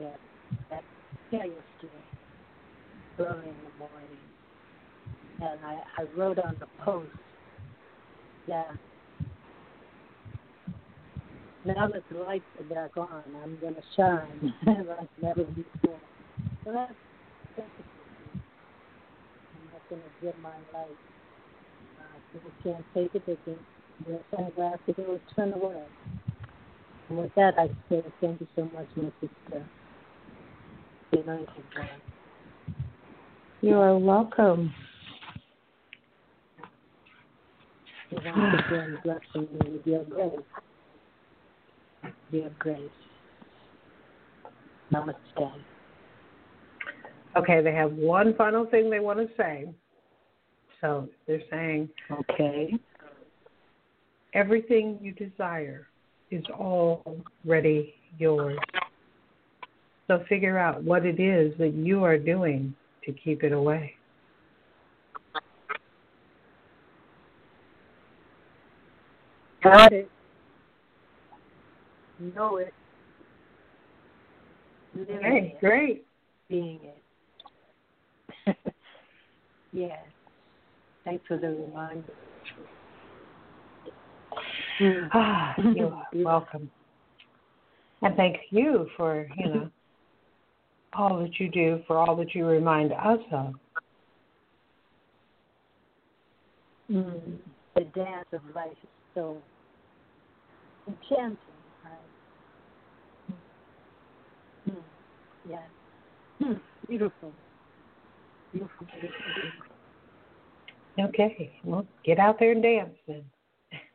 that 0.00 0.18
that 0.70 0.84
yesterday, 1.30 1.60
early 3.18 3.48
in 3.48 3.54
the 3.64 3.78
morning. 3.78 4.18
And 5.40 5.60
I, 5.64 6.02
I 6.02 6.04
wrote 6.16 6.38
on 6.38 6.56
the 6.60 6.66
post 6.84 7.10
that 8.48 8.70
now 11.64 11.88
that 11.88 12.02
the 12.10 12.18
lights 12.18 12.44
are 12.58 12.74
back 12.74 12.96
on, 12.96 13.22
I'm 13.42 13.58
gonna 13.60 13.82
shine 13.96 14.54
like 14.66 15.08
never 15.20 15.44
before. 15.44 16.00
So 16.64 16.72
that's 16.72 16.94
that's 17.56 17.68
a 17.80 17.94
going 19.90 20.02
to 20.02 20.26
give 20.26 20.34
my 20.42 20.50
light. 20.72 20.88
Uh, 22.00 22.40
can't 22.62 22.84
take 22.94 23.14
it. 23.14 23.26
They 23.26 23.36
can 23.44 23.56
wear 24.06 24.18
sunglasses 24.34 24.94
or 24.98 25.20
turn 25.36 25.52
away. 25.52 25.82
And 27.08 27.18
with 27.18 27.34
that, 27.36 27.54
I 27.58 27.68
say 27.88 28.02
thank 28.20 28.40
you 28.40 28.46
so 28.56 28.68
much, 28.74 28.88
my 28.96 29.10
sister. 29.20 29.64
You 33.60 33.74
are 33.76 33.96
welcome. 33.96 34.74
Again, 38.10 38.98
blessing 39.04 39.48
with 39.52 39.86
your 39.86 40.04
grace. 40.04 40.40
Your 42.32 42.50
grace. 42.58 42.80
Namaste. 44.92 45.52
Okay, 47.36 47.62
they 47.62 47.72
have 47.72 47.92
one 47.92 48.34
final 48.34 48.66
thing 48.66 48.90
they 48.90 49.00
want 49.00 49.20
to 49.20 49.28
say. 49.36 49.68
So 50.80 51.08
they're 51.26 51.42
saying, 51.48 51.88
okay, 52.10 52.74
everything 54.32 54.98
you 55.00 55.12
desire 55.12 55.86
is 56.30 56.44
already 56.50 57.94
yours. 58.18 58.58
So 60.06 60.22
figure 60.28 60.58
out 60.58 60.82
what 60.82 61.06
it 61.06 61.18
is 61.18 61.56
that 61.58 61.72
you 61.74 62.04
are 62.04 62.18
doing 62.18 62.74
to 63.04 63.12
keep 63.12 63.42
it 63.42 63.52
away. 63.52 63.94
Got 69.62 69.92
it. 69.92 70.10
Know 72.18 72.58
it. 72.58 72.74
Living 74.94 75.16
Okay, 75.16 75.52
it. 75.54 75.60
great. 75.60 76.06
Being 76.48 76.80
it. 78.46 78.56
yes. 79.72 79.98
Thanks 81.04 81.24
for 81.26 81.38
the 81.38 81.48
reminder. 81.48 82.12
Ah, 85.14 85.54
you're 85.74 85.96
welcome. 86.14 86.70
And 88.02 88.16
thank 88.16 88.36
you 88.50 88.86
for, 88.96 89.26
you 89.38 89.46
know, 89.46 89.70
all 90.96 91.18
that 91.20 91.38
you 91.38 91.48
do, 91.48 91.82
for 91.86 91.96
all 91.98 92.16
that 92.16 92.34
you 92.34 92.46
remind 92.46 92.92
us 92.92 93.18
of. 93.32 93.54
Mm. 96.90 97.38
The 97.74 97.84
dance 97.94 98.28
of 98.32 98.40
life 98.54 98.70
is 98.70 98.88
so 99.14 99.36
enchanting, 100.86 101.36
right? 101.84 101.94
Mm. 104.70 104.82
Yes. 105.48 105.62
Mm. 106.42 106.60
Beautiful. 106.88 107.32
Beautiful, 108.52 108.86
beautiful, 108.86 109.16
beautiful. 109.34 109.74
Okay, 111.08 111.58
well, 111.64 111.84
get 112.04 112.18
out 112.20 112.38
there 112.38 112.52
and 112.52 112.62
dance 112.62 112.96
then. 113.08 113.24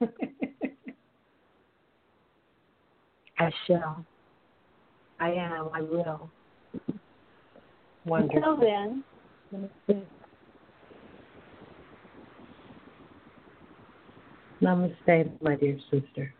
I 3.39 3.51
shall. 3.65 4.05
I 5.19 5.31
am. 5.31 5.69
I 5.73 5.81
will. 5.81 6.29
Wonderful. 8.05 8.37
Until 8.37 8.57
then, 8.57 9.03
namaste. 9.53 10.05
Namaste, 14.61 15.41
my 15.41 15.55
dear 15.55 15.77
sister. 15.91 16.33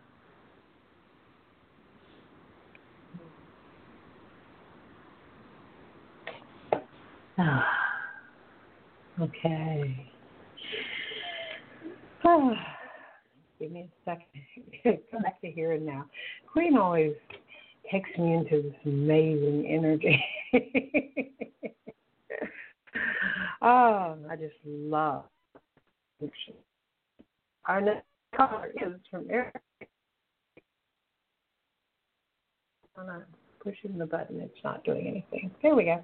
Ah, 7.38 7.66
okay. 9.22 10.12
Ah, 12.26 12.52
give 13.60 13.72
me 13.72 13.88
a 13.88 14.10
second. 14.84 15.00
Come 15.12 15.22
back 15.22 15.40
to 15.42 15.50
here 15.50 15.72
and 15.72 15.86
now. 15.86 16.06
Queen 16.52 16.78
always 16.78 17.14
takes 17.92 18.10
me 18.18 18.34
into 18.34 18.62
this 18.62 18.74
amazing 18.86 19.66
energy. 19.68 20.24
oh, 23.62 24.18
I 24.30 24.36
just 24.36 24.56
love. 24.66 25.24
Our 27.66 27.82
next 27.82 28.06
caller 28.36 28.72
is 28.76 28.94
from 29.10 29.28
Eric. 29.30 29.56
I'm 32.98 33.08
not 33.08 33.24
pushing 33.64 33.98
the 33.98 34.06
button. 34.06 34.42
It's 34.42 34.64
not 34.64 34.84
doing 34.84 35.08
anything. 35.08 35.52
There 35.62 35.76
we 35.76 35.86
go. 35.86 36.04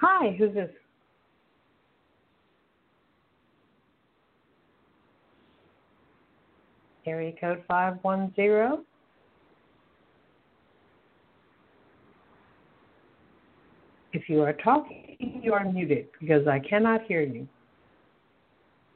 Hi, 0.00 0.34
who's 0.38 0.54
this? 0.54 0.70
Area 7.06 7.32
code 7.40 7.62
510. 7.66 8.84
If 14.12 14.28
you 14.28 14.42
are 14.42 14.52
talking, 14.52 15.40
you 15.42 15.52
are 15.52 15.64
muted 15.64 16.08
because 16.20 16.46
I 16.48 16.58
cannot 16.58 17.02
hear 17.06 17.22
you. 17.22 17.46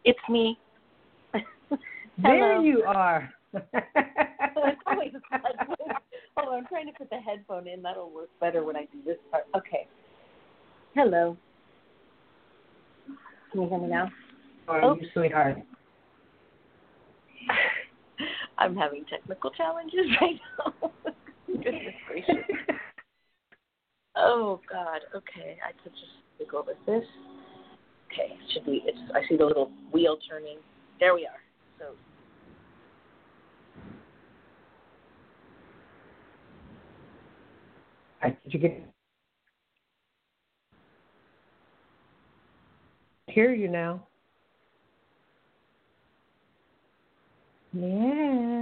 It's 0.05 0.19
me. 0.29 0.59
There 2.23 2.61
you 2.61 2.85
are. 2.85 3.31
Oh, 4.57 4.63
it's 4.67 4.81
always 4.87 5.13
like, 5.33 5.99
oh, 6.37 6.53
I'm 6.53 6.67
trying 6.67 6.87
to 6.87 6.93
put 6.93 7.11
the 7.11 7.17
headphone 7.17 7.67
in. 7.67 7.83
That'll 7.83 8.11
work 8.11 8.29
better 8.41 8.63
when 8.65 8.77
I 8.77 8.83
do 8.93 8.99
this 9.05 9.17
part. 9.33 9.45
Okay. 9.57 9.89
Hello. 10.95 11.37
Can 13.51 13.63
you 13.63 13.69
hear 13.69 13.79
me 13.79 13.89
now? 13.89 14.09
Oh, 14.69 14.97
you 15.01 15.09
sweetheart. 15.13 15.57
I'm 18.59 18.77
having 18.77 19.05
technical 19.07 19.51
challenges 19.51 20.07
right 20.21 20.41
now. 20.59 20.91
Goodness 21.49 21.95
gracious. 22.09 22.45
Oh 24.17 24.61
God. 24.71 25.01
Okay, 25.15 25.59
I 25.67 25.73
could 25.83 25.93
just 25.93 26.51
go 26.51 26.65
with 26.67 26.77
this. 26.87 27.05
Okay, 28.13 28.37
should 28.53 28.65
be. 28.67 28.83
It's. 28.87 28.99
I 29.15 29.27
see 29.29 29.37
the 29.37 29.45
little 29.45 29.71
wheel 29.93 30.17
turning. 30.29 30.59
There 31.01 31.15
we 31.15 31.27
are. 31.27 31.41
So. 31.79 31.87
I, 38.23 38.37
did 38.45 38.55
you 38.55 38.61
get 38.61 38.95
hear 43.27 43.53
you 43.53 43.69
now? 43.69 44.07
Yeah. 47.73 48.54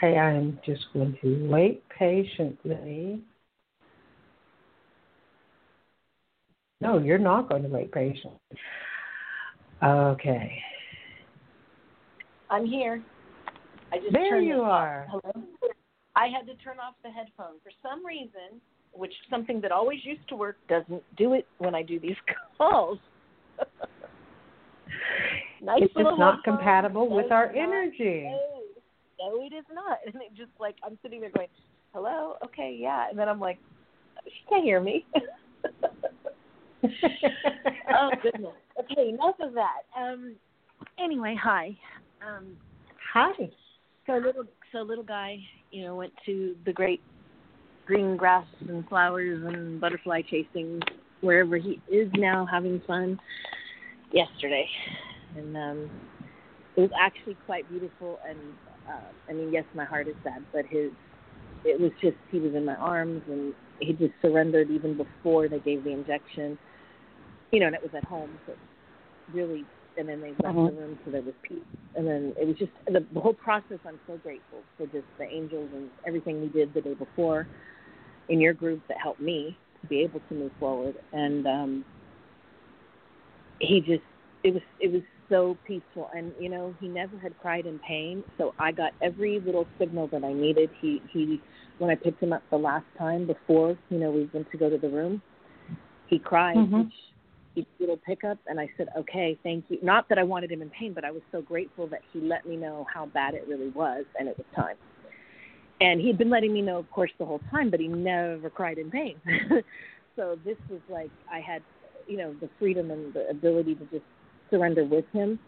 Hey, 0.00 0.16
I'm 0.16 0.60
just 0.64 0.86
going 0.92 1.18
to 1.22 1.48
wait 1.48 1.82
patiently. 1.88 3.20
No, 6.80 6.98
you're 6.98 7.18
not 7.18 7.48
going 7.48 7.64
to 7.64 7.68
wait 7.68 7.90
patiently. 7.90 8.38
Okay. 9.82 10.62
I'm 12.48 12.64
here. 12.64 13.02
I 13.92 13.98
just 13.98 14.12
There 14.12 14.40
you 14.40 14.62
are. 14.62 15.08
Hello. 15.10 15.44
I 16.14 16.28
had 16.28 16.46
to 16.46 16.54
turn 16.62 16.78
off 16.78 16.94
the 17.02 17.10
headphone 17.10 17.58
for 17.62 17.70
some 17.82 18.06
reason, 18.06 18.60
which 18.92 19.12
something 19.28 19.60
that 19.62 19.72
always 19.72 19.98
used 20.04 20.26
to 20.28 20.36
work 20.36 20.56
doesn't 20.68 21.02
do 21.16 21.34
it 21.34 21.46
when 21.58 21.74
I 21.74 21.82
do 21.82 21.98
these 21.98 22.16
calls. 22.58 22.98
nice 25.60 25.82
It's 25.82 25.94
just 25.94 26.18
not 26.18 26.44
compatible 26.44 27.08
with 27.08 27.32
our 27.32 27.50
energy. 27.50 28.30
No, 29.20 29.42
it 29.42 29.52
is 29.54 29.64
not. 29.72 29.98
And 30.06 30.14
it 30.16 30.34
just 30.36 30.50
like 30.58 30.76
I'm 30.84 30.98
sitting 31.02 31.20
there 31.20 31.30
going, 31.30 31.48
"Hello, 31.94 32.36
okay, 32.44 32.76
yeah," 32.78 33.08
and 33.08 33.18
then 33.18 33.28
I'm 33.28 33.40
like, 33.40 33.58
"She 34.24 34.44
can't 34.48 34.64
hear 34.64 34.80
me." 34.80 35.04
oh 36.84 38.10
goodness. 38.22 38.52
Okay, 38.78 39.08
enough 39.10 39.36
of 39.40 39.54
that. 39.54 39.82
Um. 39.96 40.34
Anyway, 40.98 41.36
hi. 41.40 41.76
Um. 42.26 42.56
Hi. 43.12 43.32
So 44.06 44.14
little, 44.14 44.44
so 44.72 44.78
little 44.78 45.04
guy, 45.04 45.38
you 45.70 45.84
know, 45.84 45.96
went 45.96 46.12
to 46.26 46.56
the 46.64 46.72
great 46.72 47.02
green 47.86 48.16
grass 48.16 48.46
and 48.60 48.86
flowers 48.88 49.42
and 49.44 49.80
butterfly 49.80 50.22
chasing 50.22 50.80
wherever 51.20 51.56
he 51.56 51.80
is 51.90 52.10
now, 52.14 52.46
having 52.46 52.80
fun. 52.86 53.18
Yesterday, 54.10 54.66
and 55.36 55.54
um, 55.54 55.90
it 56.76 56.80
was 56.80 56.90
actually 56.98 57.36
quite 57.44 57.68
beautiful. 57.68 58.18
And 58.26 58.38
uh, 58.88 59.12
I 59.28 59.32
mean, 59.32 59.52
yes, 59.52 59.64
my 59.74 59.84
heart 59.84 60.08
is 60.08 60.14
sad, 60.22 60.44
but 60.52 60.64
his, 60.66 60.90
it 61.64 61.80
was 61.80 61.90
just 62.00 62.16
he 62.30 62.38
was 62.38 62.54
in 62.54 62.64
my 62.64 62.76
arms 62.76 63.22
and 63.28 63.54
he 63.80 63.92
just 63.92 64.14
surrendered 64.22 64.70
even 64.70 64.96
before 64.96 65.48
they 65.48 65.58
gave 65.60 65.84
the 65.84 65.92
injection. 65.92 66.58
You 67.52 67.60
know, 67.60 67.66
and 67.66 67.74
it 67.74 67.82
was 67.82 67.92
at 67.94 68.04
home, 68.04 68.38
so 68.46 68.54
really 69.32 69.64
and 69.96 70.08
then 70.08 70.20
they 70.20 70.30
left 70.42 70.56
Mhm. 70.56 70.66
the 70.66 70.80
room 70.80 70.98
so 71.04 71.10
there 71.10 71.22
was 71.22 71.34
peace. 71.42 71.58
And 71.94 72.06
then 72.06 72.32
it 72.40 72.46
was 72.46 72.56
just 72.56 72.70
the, 72.86 73.00
the 73.12 73.20
whole 73.20 73.34
process. 73.34 73.78
I'm 73.84 73.98
so 74.06 74.16
grateful 74.18 74.62
for 74.76 74.86
just 74.86 75.06
the 75.18 75.24
angels 75.24 75.68
and 75.74 75.90
everything 76.06 76.40
we 76.40 76.48
did 76.48 76.72
the 76.72 76.80
day 76.80 76.94
before 76.94 77.48
in 78.28 78.40
your 78.40 78.54
group 78.54 78.80
that 78.88 78.98
helped 79.02 79.20
me 79.20 79.58
to 79.80 79.86
be 79.88 80.00
able 80.02 80.20
to 80.28 80.34
move 80.34 80.52
forward. 80.60 80.94
And 81.12 81.46
um, 81.46 81.84
he 83.58 83.80
just 83.80 84.04
it 84.44 84.54
was 84.54 84.62
it 84.80 84.92
was 84.92 85.02
so 85.28 85.56
peaceful. 85.66 86.10
And 86.14 86.32
you 86.38 86.48
know 86.48 86.74
he 86.80 86.88
never 86.88 87.18
had 87.18 87.38
cried 87.38 87.66
in 87.66 87.78
pain, 87.80 88.24
so 88.36 88.54
I 88.58 88.72
got 88.72 88.92
every 89.02 89.40
little 89.40 89.66
signal 89.78 90.08
that 90.08 90.24
I 90.24 90.32
needed. 90.32 90.70
He 90.80 91.02
he 91.12 91.40
when 91.78 91.90
I 91.90 91.94
picked 91.94 92.22
him 92.22 92.32
up 92.32 92.42
the 92.50 92.58
last 92.58 92.86
time 92.96 93.26
before 93.26 93.76
you 93.90 93.98
know 93.98 94.10
we 94.10 94.28
went 94.32 94.50
to 94.50 94.56
go 94.56 94.68
to 94.70 94.78
the 94.78 94.88
room, 94.88 95.22
he 96.06 96.18
cried. 96.18 96.56
Mhm. 96.56 96.86
Each 96.86 96.94
each 97.58 97.66
little 97.80 97.96
pickup 97.96 98.38
and 98.46 98.60
I 98.60 98.70
said, 98.76 98.88
Okay, 98.96 99.36
thank 99.42 99.64
you. 99.68 99.78
Not 99.82 100.08
that 100.08 100.18
I 100.18 100.22
wanted 100.22 100.50
him 100.52 100.62
in 100.62 100.70
pain, 100.70 100.92
but 100.92 101.04
I 101.04 101.10
was 101.10 101.22
so 101.32 101.42
grateful 101.42 101.88
that 101.88 102.02
he 102.12 102.20
let 102.20 102.46
me 102.46 102.56
know 102.56 102.86
how 102.92 103.06
bad 103.06 103.34
it 103.34 103.46
really 103.48 103.68
was 103.68 104.04
and 104.18 104.28
it 104.28 104.36
was 104.36 104.46
time. 104.54 104.76
And 105.80 106.00
he'd 106.00 106.18
been 106.18 106.30
letting 106.30 106.52
me 106.52 106.62
know, 106.62 106.78
of 106.78 106.90
course, 106.90 107.10
the 107.18 107.24
whole 107.24 107.40
time, 107.50 107.70
but 107.70 107.80
he 107.80 107.88
never 107.88 108.50
cried 108.50 108.78
in 108.78 108.90
pain. 108.90 109.20
so 110.16 110.38
this 110.44 110.56
was 110.68 110.80
like 110.88 111.10
I 111.32 111.40
had, 111.40 111.62
you 112.06 112.16
know, 112.16 112.34
the 112.40 112.48
freedom 112.58 112.90
and 112.90 113.12
the 113.14 113.28
ability 113.28 113.74
to 113.76 113.84
just 113.86 114.04
surrender 114.50 114.84
with 114.84 115.04
him. 115.12 115.38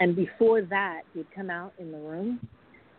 And 0.00 0.16
before 0.16 0.62
that, 0.62 1.02
he'd 1.14 1.26
come 1.34 1.50
out 1.50 1.72
in 1.78 1.92
the 1.92 1.98
room 1.98 2.40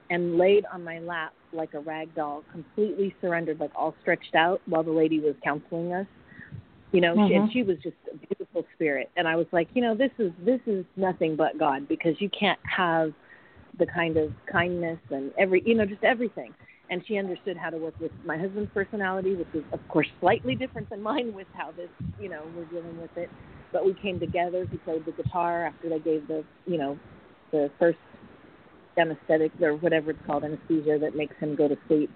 and 0.09 0.37
laid 0.37 0.65
on 0.71 0.83
my 0.83 0.99
lap 0.99 1.33
like 1.51 1.73
a 1.73 1.79
rag 1.79 2.13
doll, 2.15 2.43
completely 2.51 3.15
surrendered, 3.21 3.59
like 3.59 3.71
all 3.75 3.95
stretched 4.01 4.35
out 4.35 4.61
while 4.65 4.83
the 4.83 4.91
lady 4.91 5.19
was 5.19 5.35
counseling 5.43 5.93
us. 5.93 6.07
You 6.91 7.01
know, 7.01 7.15
mm-hmm. 7.15 7.27
she, 7.27 7.33
and 7.33 7.51
she 7.51 7.63
was 7.63 7.77
just 7.83 7.95
a 8.13 8.17
beautiful 8.17 8.65
spirit. 8.75 9.09
And 9.17 9.27
I 9.27 9.35
was 9.35 9.47
like, 9.51 9.67
you 9.73 9.81
know, 9.81 9.95
this 9.95 10.11
is 10.17 10.31
this 10.45 10.61
is 10.65 10.85
nothing 10.95 11.35
but 11.35 11.57
God 11.57 11.87
because 11.89 12.13
you 12.19 12.29
can't 12.29 12.59
have 12.63 13.11
the 13.77 13.85
kind 13.85 14.17
of 14.17 14.31
kindness 14.51 14.99
and 15.09 15.31
every 15.37 15.61
you 15.65 15.75
know 15.75 15.85
just 15.85 16.03
everything 16.03 16.53
and 16.89 17.01
she 17.07 17.17
understood 17.17 17.57
how 17.57 17.69
to 17.69 17.77
work 17.77 17.93
with 17.99 18.11
my 18.25 18.37
husband's 18.37 18.69
personality 18.73 19.35
which 19.35 19.47
is 19.53 19.63
of 19.73 19.79
course 19.89 20.07
slightly 20.19 20.55
different 20.55 20.89
than 20.89 21.01
mine 21.01 21.33
with 21.33 21.47
how 21.53 21.71
this 21.71 21.89
you 22.19 22.29
know 22.29 22.41
we're 22.55 22.65
dealing 22.65 22.99
with 23.01 23.15
it 23.17 23.29
but 23.71 23.85
we 23.85 23.93
came 23.93 24.19
together 24.19 24.67
he 24.71 24.77
played 24.77 25.05
the 25.05 25.11
guitar 25.11 25.65
after 25.65 25.89
they 25.89 25.99
gave 25.99 26.27
the 26.27 26.43
you 26.65 26.77
know 26.77 26.97
the 27.51 27.71
first 27.79 27.99
anesthetic 28.97 29.51
or 29.61 29.75
whatever 29.75 30.11
it's 30.11 30.19
called 30.25 30.43
anesthesia 30.43 30.97
that 30.99 31.15
makes 31.15 31.35
him 31.39 31.55
go 31.55 31.67
to 31.67 31.77
sleep. 31.87 32.11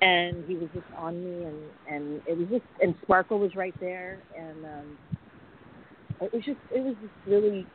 And 0.00 0.44
he 0.46 0.54
was 0.54 0.68
just 0.72 0.86
on 0.96 1.14
me 1.24 1.44
and 1.44 1.58
and 1.86 2.22
it 2.26 2.38
was 2.38 2.48
just 2.48 2.64
and 2.80 2.94
sparkle 3.02 3.38
was 3.38 3.54
right 3.56 3.74
there 3.80 4.22
and 4.38 4.64
um 4.64 4.98
it 6.20 6.32
was 6.32 6.44
just 6.44 6.58
it 6.70 6.82
was 6.84 6.94
just 7.00 7.14
really 7.26 7.66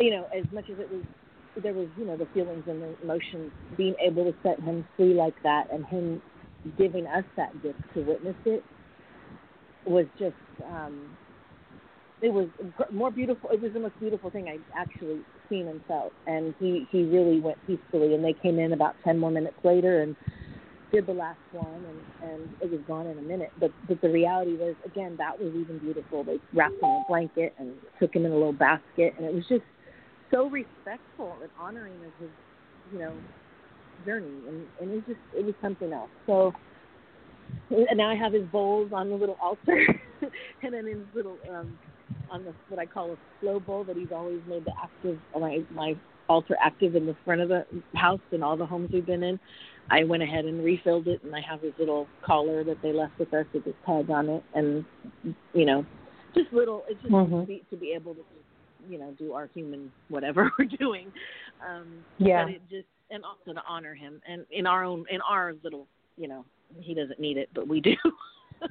you 0.00 0.10
know 0.10 0.26
as 0.36 0.44
much 0.52 0.68
as 0.70 0.78
it 0.78 0.90
was 0.90 1.02
there 1.62 1.74
was 1.74 1.88
you 1.96 2.04
know 2.04 2.16
the 2.16 2.26
feelings 2.34 2.64
and 2.66 2.82
the 2.82 2.96
emotions 3.02 3.52
being 3.76 3.94
able 4.04 4.24
to 4.24 4.34
set 4.42 4.58
him 4.60 4.84
free 4.96 5.14
like 5.14 5.34
that 5.44 5.66
and 5.72 5.84
him 5.86 6.20
giving 6.76 7.06
us 7.06 7.24
that 7.36 7.52
gift 7.62 7.78
to 7.94 8.00
witness 8.02 8.36
it 8.44 8.64
was 9.86 10.06
just 10.18 10.34
um 10.66 11.16
it 12.20 12.32
was 12.32 12.48
more 12.92 13.10
beautiful 13.10 13.50
it 13.50 13.60
was 13.60 13.72
the 13.72 13.80
most 13.80 13.98
beautiful 13.98 14.30
thing 14.30 14.48
I'd 14.48 14.64
actually 14.76 15.22
seen 15.48 15.68
and 15.68 15.80
felt. 15.86 16.12
And 16.26 16.54
he 16.58 16.88
he 16.90 17.04
really 17.04 17.40
went 17.40 17.58
peacefully 17.66 18.14
and 18.14 18.24
they 18.24 18.34
came 18.34 18.58
in 18.58 18.72
about 18.72 18.96
ten 19.04 19.18
more 19.18 19.30
minutes 19.30 19.58
later 19.64 20.02
and 20.02 20.16
did 20.92 21.06
the 21.06 21.12
last 21.12 21.40
one 21.50 21.84
and 21.84 22.30
and 22.30 22.50
it 22.60 22.70
was 22.70 22.80
gone 22.86 23.06
in 23.06 23.18
a 23.18 23.22
minute. 23.22 23.52
But 23.58 23.72
but 23.86 24.00
the 24.00 24.10
reality 24.10 24.56
was 24.56 24.76
again 24.84 25.16
that 25.18 25.38
was 25.38 25.54
even 25.54 25.78
beautiful. 25.78 26.24
They 26.24 26.40
wrapped 26.52 26.74
him 26.82 26.88
in 26.90 27.02
a 27.02 27.04
blanket 27.08 27.54
and 27.58 27.74
took 28.00 28.14
him 28.14 28.26
in 28.26 28.32
a 28.32 28.36
little 28.36 28.52
basket 28.52 29.14
and 29.18 29.26
it 29.26 29.34
was 29.34 29.46
just 29.48 29.64
so 30.30 30.48
respectful 30.50 31.38
and 31.42 31.50
honoring 31.58 32.04
of 32.04 32.12
his, 32.18 32.30
you 32.92 32.98
know, 32.98 33.22
journey, 34.04 34.42
and 34.48 34.66
and 34.80 34.90
it 34.92 35.06
just 35.06 35.20
it 35.32 35.44
was 35.44 35.54
something 35.60 35.92
else. 35.92 36.10
So, 36.26 36.52
and 37.70 37.96
now 37.96 38.10
I 38.10 38.14
have 38.14 38.32
his 38.32 38.46
bowls 38.46 38.90
on 38.92 39.08
the 39.08 39.16
little 39.16 39.38
altar, 39.42 39.86
and 40.62 40.74
then 40.74 40.86
his 40.86 40.98
little 41.14 41.38
um 41.50 41.78
on 42.30 42.44
the 42.44 42.54
what 42.68 42.78
I 42.78 42.86
call 42.86 43.12
a 43.12 43.16
slow 43.40 43.60
bowl 43.60 43.84
that 43.84 43.96
he's 43.96 44.12
always 44.12 44.40
made 44.48 44.64
the 44.64 44.72
active 44.82 45.18
my 45.38 45.60
my 45.72 45.94
altar 46.28 46.56
active 46.62 46.94
in 46.94 47.06
the 47.06 47.16
front 47.24 47.40
of 47.40 47.48
the 47.48 47.64
house 47.94 48.20
in 48.32 48.42
all 48.42 48.56
the 48.56 48.66
homes 48.66 48.90
we've 48.92 49.06
been 49.06 49.22
in. 49.22 49.40
I 49.90 50.04
went 50.04 50.22
ahead 50.22 50.44
and 50.44 50.62
refilled 50.62 51.08
it, 51.08 51.22
and 51.24 51.34
I 51.34 51.40
have 51.40 51.62
his 51.62 51.72
little 51.78 52.06
collar 52.22 52.62
that 52.64 52.82
they 52.82 52.92
left 52.92 53.18
with 53.18 53.32
us 53.32 53.46
with 53.54 53.64
his 53.64 53.74
tag 53.86 54.10
on 54.10 54.28
it, 54.28 54.44
and 54.54 54.84
you 55.54 55.64
know, 55.64 55.86
just 56.34 56.52
little. 56.52 56.84
It's 56.88 57.00
just 57.00 57.12
mm-hmm. 57.12 57.40
to, 57.40 57.46
be, 57.46 57.62
to 57.70 57.76
be 57.76 57.92
able 57.92 58.14
to 58.14 58.20
you 58.88 58.98
know 58.98 59.14
do 59.18 59.32
our 59.32 59.48
human 59.54 59.90
whatever 60.08 60.50
we're 60.58 60.66
doing. 60.66 61.10
Um, 61.66 62.04
yeah. 62.18 62.44
But 62.44 62.54
it 62.54 62.62
just 62.70 62.86
and 63.10 63.24
also 63.24 63.58
to 63.58 63.62
honor 63.66 63.94
him 63.94 64.20
and 64.28 64.44
in 64.50 64.66
our 64.66 64.84
own 64.84 65.04
in 65.10 65.20
our 65.22 65.54
little 65.64 65.86
you 66.16 66.28
know 66.28 66.44
he 66.78 66.92
doesn't 66.94 67.18
need 67.18 67.36
it 67.36 67.48
but 67.54 67.66
we 67.66 67.80
do. 67.80 67.94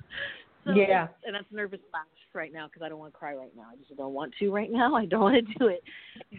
so, 0.68 0.74
yeah. 0.74 1.08
And 1.26 1.36
that's 1.36 1.46
nervous 1.52 1.80
laugh 1.94 2.04
right 2.34 2.54
now 2.54 2.68
because 2.68 2.82
I 2.84 2.90
don't 2.90 3.00
want 3.00 3.14
to 3.14 3.18
cry 3.18 3.36
right 3.36 3.56
now. 3.56 3.64
I 3.72 3.76
just 3.78 3.96
don't 3.98 4.14
want 4.14 4.34
to 4.40 4.52
right 4.52 4.72
now. 4.72 4.96
I 5.02 5.06
don't 5.06 5.22
want 5.22 5.36
to 5.36 5.54
do 5.60 5.68
it. 5.68 5.84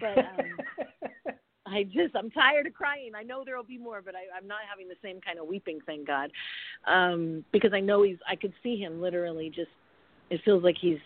But 0.01 0.19
um, 0.19 1.35
I 1.67 1.85
just 1.85 2.14
I'm 2.14 2.31
tired 2.31 2.67
of 2.67 2.75
crying. 2.75 3.12
I 3.17 3.23
know 3.23 3.43
there'll 3.45 3.64
be 3.64 3.79
more, 3.79 4.03
but 4.03 4.14
I, 4.14 4.37
I'm 4.37 4.47
not 4.47 4.61
having 4.69 4.88
the 4.88 4.97
same 5.03 5.21
kind 5.21 5.38
of 5.38 5.47
weeping. 5.47 5.81
Thank 5.87 6.07
God, 6.07 6.31
um, 6.87 7.45
because 7.53 7.73
I 7.73 7.81
know 7.81 8.03
he's. 8.03 8.19
I 8.29 8.37
could 8.37 8.53
see 8.62 8.77
him 8.77 9.01
literally 9.01 9.49
just. 9.49 9.71
It 10.31 10.41
feels 10.45 10.62
like 10.62 10.77
he's 10.79 10.99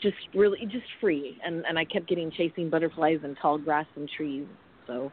just 0.00 0.16
really 0.34 0.66
just 0.66 0.84
free 1.00 1.38
and 1.44 1.64
and 1.64 1.78
I 1.78 1.84
kept 1.84 2.08
getting 2.08 2.28
chasing 2.32 2.68
butterflies 2.68 3.20
and 3.22 3.36
tall 3.40 3.56
grass 3.56 3.86
and 3.94 4.10
trees 4.16 4.48
so 4.88 5.12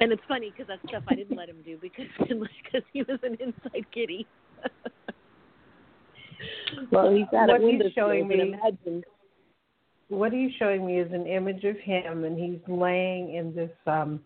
and 0.00 0.12
it's 0.12 0.22
funny 0.28 0.50
because 0.50 0.66
that's 0.68 0.86
stuff 0.88 1.04
I 1.08 1.14
didn't 1.14 1.36
let 1.36 1.48
him 1.48 1.62
do 1.64 1.78
because 1.80 2.06
because 2.18 2.82
he 2.92 3.02
was 3.02 3.18
an 3.22 3.36
inside 3.40 3.86
kitty. 3.92 4.26
well, 6.90 7.12
he's 7.12 7.26
at 7.32 7.48
what 7.48 7.60
he's 7.60 7.92
showing 7.94 8.28
me. 8.28 8.40
Imagine. 8.40 9.04
What 10.08 10.32
he's 10.32 10.52
showing 10.58 10.86
me 10.86 11.00
is 11.00 11.12
an 11.12 11.26
image 11.26 11.64
of 11.64 11.76
him, 11.78 12.24
and 12.24 12.38
he's 12.38 12.60
laying 12.68 13.34
in 13.34 13.54
this 13.54 13.72
um 13.86 14.20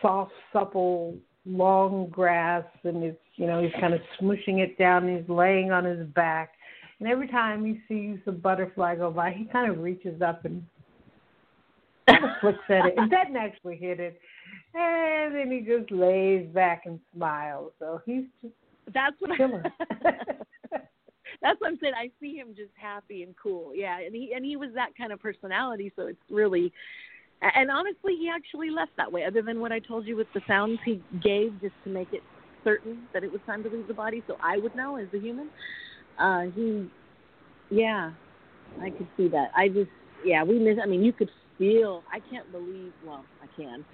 soft, 0.00 0.32
supple, 0.52 1.16
long 1.44 2.08
grass, 2.08 2.64
and 2.84 3.04
it's 3.04 3.18
you 3.36 3.46
know 3.46 3.62
he's 3.62 3.72
kind 3.80 3.94
of 3.94 4.00
smushing 4.20 4.58
it 4.58 4.78
down. 4.78 5.06
And 5.06 5.18
he's 5.18 5.28
laying 5.28 5.70
on 5.70 5.84
his 5.84 6.06
back, 6.08 6.52
and 7.00 7.08
every 7.08 7.28
time 7.28 7.64
he 7.64 7.80
sees 7.88 8.18
a 8.26 8.32
butterfly 8.32 8.96
go 8.96 9.10
by, 9.10 9.32
he 9.32 9.44
kind 9.44 9.70
of 9.70 9.78
reaches 9.78 10.20
up 10.20 10.44
and 10.44 10.64
kind 12.08 12.24
of 12.24 12.30
looks 12.42 12.58
at 12.68 12.86
it. 12.86 12.94
It 12.96 13.10
doesn't 13.10 13.36
actually 13.36 13.76
hit 13.76 14.00
it. 14.00 14.20
And 14.74 15.34
then 15.34 15.50
he 15.50 15.60
just 15.60 15.90
lays 15.90 16.46
back 16.48 16.82
and 16.86 16.98
smiles. 17.14 17.72
So 17.78 18.00
he's 18.04 18.24
just 18.42 18.54
that's 18.92 19.16
what 19.18 19.36
chilling. 19.36 19.62
that's 21.42 21.60
what 21.60 21.68
I'm 21.68 21.78
saying. 21.80 21.94
I 21.96 22.10
see 22.20 22.36
him 22.36 22.48
just 22.56 22.72
happy 22.74 23.22
and 23.22 23.34
cool. 23.40 23.74
Yeah, 23.74 23.98
and 24.00 24.14
he 24.14 24.32
and 24.34 24.44
he 24.44 24.56
was 24.56 24.70
that 24.74 24.96
kind 24.96 25.12
of 25.12 25.20
personality, 25.20 25.92
so 25.96 26.06
it's 26.06 26.18
really 26.30 26.72
and 27.40 27.70
honestly 27.70 28.16
he 28.16 28.28
actually 28.34 28.70
left 28.70 28.90
that 28.96 29.10
way, 29.10 29.24
other 29.24 29.42
than 29.42 29.60
what 29.60 29.70
I 29.70 29.78
told 29.78 30.06
you 30.06 30.16
with 30.16 30.26
the 30.34 30.40
sounds 30.48 30.78
he 30.84 31.00
gave 31.22 31.60
just 31.60 31.74
to 31.84 31.90
make 31.90 32.12
it 32.12 32.22
certain 32.64 33.02
that 33.12 33.22
it 33.22 33.30
was 33.30 33.40
time 33.46 33.62
to 33.62 33.68
leave 33.70 33.86
the 33.86 33.94
body 33.94 34.22
so 34.26 34.36
I 34.42 34.58
would 34.58 34.74
know 34.74 34.96
as 34.96 35.06
a 35.14 35.18
human 35.18 35.48
uh 36.18 36.42
he 36.54 36.88
yeah 37.70 38.10
i 38.80 38.90
could 38.90 39.06
see 39.16 39.28
that 39.28 39.50
i 39.56 39.68
just 39.68 39.90
yeah 40.24 40.42
we 40.42 40.58
miss 40.58 40.76
i 40.82 40.86
mean 40.86 41.02
you 41.02 41.12
could 41.12 41.30
feel 41.56 42.02
i 42.12 42.18
can't 42.30 42.50
believe 42.50 42.92
well 43.06 43.24
i 43.42 43.46
can 43.60 43.84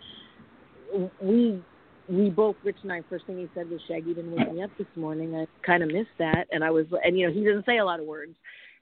we 1.20 1.62
we 2.08 2.30
both 2.30 2.56
rich 2.64 2.76
and 2.82 2.92
i 2.92 3.00
first 3.08 3.26
thing 3.26 3.38
he 3.38 3.48
said 3.54 3.68
was 3.70 3.80
shaggy 3.88 4.14
didn't 4.14 4.32
wake 4.32 4.52
me 4.52 4.62
up 4.62 4.70
this 4.78 4.86
morning 4.96 5.34
i 5.34 5.46
kind 5.66 5.82
of 5.82 5.90
missed 5.90 6.08
that 6.18 6.46
and 6.52 6.62
i 6.62 6.70
was 6.70 6.86
and 7.04 7.18
you 7.18 7.26
know 7.26 7.32
he 7.32 7.44
doesn't 7.44 7.66
say 7.66 7.78
a 7.78 7.84
lot 7.84 8.00
of 8.00 8.06
words 8.06 8.34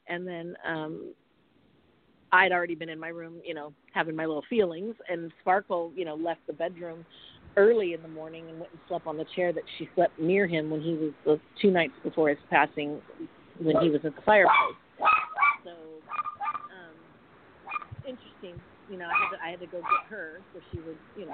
and 0.09 0.27
then 0.27 0.57
um 0.67 1.13
i'd 2.33 2.53
already 2.53 2.75
been 2.75 2.89
in 2.89 2.99
my 2.99 3.09
room 3.09 3.41
you 3.45 3.55
know 3.55 3.73
having 3.93 4.17
my 4.17 4.27
little 4.27 4.45
feelings 4.49 4.95
and 5.09 5.33
sparkle 5.41 5.93
you 5.95 6.05
know 6.05 6.15
left 6.15 6.41
the 6.47 6.53
bedroom 6.53 7.05
early 7.57 7.93
in 7.93 8.03
the 8.03 8.09
morning 8.09 8.49
and 8.49 8.59
went 8.59 8.73
and 8.73 8.81
slept 8.89 9.07
on 9.07 9.17
the 9.17 9.27
chair 9.37 9.53
that 9.53 9.65
she 9.77 9.89
slept 9.95 10.19
near 10.19 10.47
him 10.47 10.71
when 10.71 10.81
he 10.81 10.95
was 10.95 11.13
the 11.25 11.41
two 11.61 11.71
nights 11.71 11.93
before 12.03 12.29
his 12.29 12.39
passing 12.51 13.01
when 13.61 13.77
he 13.83 13.91
was 13.91 14.01
at 14.05 14.15
the 14.17 14.23
fireplace. 14.23 14.77
So 15.65 15.71
um 16.73 16.97
interesting. 18.05 18.61
You 18.89 18.99
know, 18.99 19.07
I 19.07 19.13
had 19.13 19.37
to 19.37 19.45
I 19.45 19.51
had 19.51 19.61
to 19.61 19.67
go 19.67 19.79
get 19.79 20.11
her 20.11 20.41
so 20.53 20.61
she 20.71 20.79
would 20.81 20.97
you 21.15 21.27
know 21.27 21.33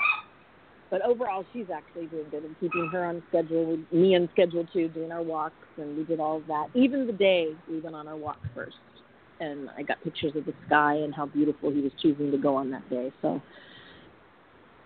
but 0.90 1.02
overall 1.02 1.44
she's 1.52 1.66
actually 1.74 2.06
doing 2.06 2.26
good 2.30 2.44
and 2.44 2.58
keeping 2.60 2.88
her 2.92 3.04
on 3.04 3.22
schedule, 3.28 3.66
with 3.66 3.92
me 3.92 4.16
on 4.16 4.28
schedule 4.32 4.66
too, 4.72 4.88
doing 4.88 5.12
our 5.12 5.22
walks 5.22 5.54
and 5.76 5.96
we 5.96 6.04
did 6.04 6.20
all 6.20 6.38
of 6.38 6.46
that. 6.46 6.66
Even 6.74 7.06
the 7.06 7.12
day 7.12 7.54
we 7.68 7.80
went 7.80 7.94
on 7.96 8.08
our 8.08 8.16
walk 8.16 8.38
first. 8.54 8.76
And 9.40 9.70
I 9.76 9.82
got 9.82 10.02
pictures 10.02 10.32
of 10.34 10.46
the 10.46 10.54
sky 10.66 10.94
and 10.94 11.14
how 11.14 11.26
beautiful 11.26 11.70
he 11.70 11.80
was 11.80 11.92
choosing 12.02 12.32
to 12.32 12.38
go 12.38 12.56
on 12.56 12.70
that 12.70 12.88
day. 12.90 13.12
So 13.22 13.40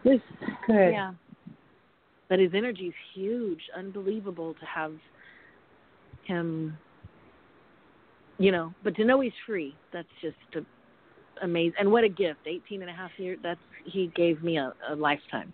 this 0.05 0.21
good. 0.67 0.91
Yeah 0.93 1.13
but 2.29 2.39
his 2.39 2.53
energy 2.55 2.85
is 2.85 2.95
huge, 3.13 3.61
unbelievable 3.77 4.55
to 4.55 4.65
have 4.65 4.95
him 6.25 6.79
you 8.39 8.51
know, 8.51 8.73
but 8.83 8.97
to 8.97 9.05
know 9.05 9.21
he's 9.21 9.33
free, 9.47 9.75
that's 9.93 10.09
just 10.21 10.35
a, 10.55 11.45
amazing. 11.45 11.75
And 11.79 11.93
what 11.93 12.05
a 12.05 12.09
gift. 12.09 12.41
Eighteen 12.47 12.81
and 12.81 12.91
a 12.91 12.95
half 12.95 13.11
years, 13.19 13.39
that's 13.43 13.61
he 13.85 14.11
gave 14.17 14.43
me 14.43 14.57
a, 14.57 14.73
a 14.89 14.95
lifetime. 14.95 15.53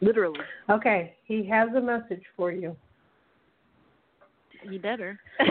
Literally. 0.00 0.40
Okay, 0.68 1.14
he 1.24 1.46
has 1.48 1.68
a 1.76 1.80
message 1.80 2.22
for 2.36 2.50
you. 2.50 2.76
You 4.68 4.78
better. 4.78 5.18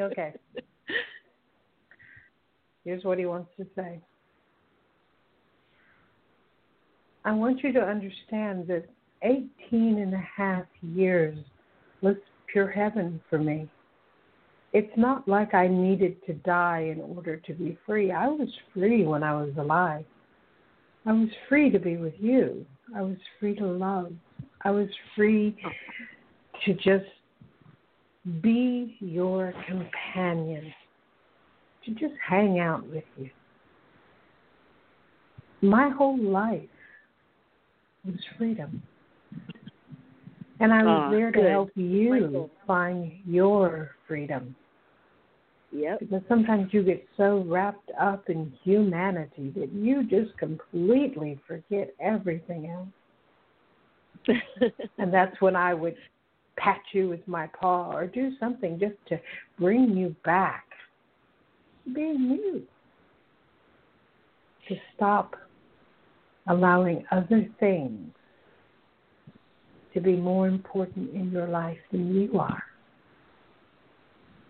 okay. 0.00 0.34
Here's 2.84 3.04
what 3.04 3.18
he 3.18 3.26
wants 3.26 3.50
to 3.58 3.66
say. 3.74 4.00
I 7.24 7.32
want 7.32 7.62
you 7.64 7.72
to 7.72 7.80
understand 7.80 8.68
that 8.68 8.84
18 9.22 9.48
and 9.98 10.14
a 10.14 10.24
half 10.36 10.66
years 10.80 11.36
was 12.00 12.14
pure 12.52 12.70
heaven 12.70 13.20
for 13.28 13.38
me. 13.38 13.68
It's 14.78 14.92
not 14.94 15.26
like 15.26 15.54
I 15.54 15.68
needed 15.68 16.22
to 16.26 16.34
die 16.34 16.92
in 16.94 17.00
order 17.00 17.38
to 17.38 17.54
be 17.54 17.78
free. 17.86 18.12
I 18.12 18.28
was 18.28 18.50
free 18.74 19.06
when 19.06 19.22
I 19.22 19.32
was 19.32 19.54
alive. 19.56 20.04
I 21.06 21.14
was 21.14 21.30
free 21.48 21.70
to 21.70 21.78
be 21.78 21.96
with 21.96 22.12
you. 22.18 22.66
I 22.94 23.00
was 23.00 23.16
free 23.40 23.54
to 23.56 23.66
love. 23.66 24.12
I 24.66 24.70
was 24.70 24.90
free 25.14 25.56
to 26.66 26.74
just 26.74 27.06
be 28.42 28.98
your 29.00 29.54
companion, 29.66 30.70
to 31.86 31.92
just 31.92 32.12
hang 32.28 32.58
out 32.60 32.86
with 32.86 33.04
you. 33.16 33.30
My 35.62 35.88
whole 35.88 36.22
life 36.22 36.68
was 38.04 38.16
freedom. 38.36 38.82
And 40.60 40.70
I 40.70 40.82
was 40.84 41.00
Ah, 41.06 41.10
there 41.10 41.32
to 41.32 41.38
good. 41.38 41.50
help 41.50 41.70
you 41.76 42.50
find 42.66 43.10
your 43.24 43.92
freedom. 44.06 44.54
Yep. 45.76 46.00
Because 46.00 46.22
sometimes 46.28 46.72
you 46.72 46.82
get 46.82 47.04
so 47.16 47.44
wrapped 47.46 47.90
up 48.00 48.30
in 48.30 48.50
humanity 48.64 49.52
that 49.56 49.72
you 49.72 50.04
just 50.08 50.36
completely 50.38 51.38
forget 51.46 51.94
everything 52.00 52.70
else. 52.70 52.88
And 54.98 55.12
that's 55.12 55.38
when 55.40 55.54
I 55.54 55.74
would 55.74 55.94
pat 56.56 56.80
you 56.92 57.10
with 57.10 57.26
my 57.28 57.48
paw 57.48 57.92
or 57.92 58.06
do 58.06 58.32
something 58.40 58.78
just 58.80 58.94
to 59.08 59.20
bring 59.58 59.94
you 59.96 60.16
back 60.24 60.64
being 61.94 62.40
you. 62.42 62.62
To 64.68 64.74
stop 64.96 65.36
allowing 66.48 67.04
other 67.12 67.46
things 67.60 68.10
to 69.92 70.00
be 70.00 70.16
more 70.16 70.48
important 70.48 71.14
in 71.14 71.30
your 71.30 71.46
life 71.46 71.78
than 71.92 72.14
you 72.14 72.38
are. 72.40 72.62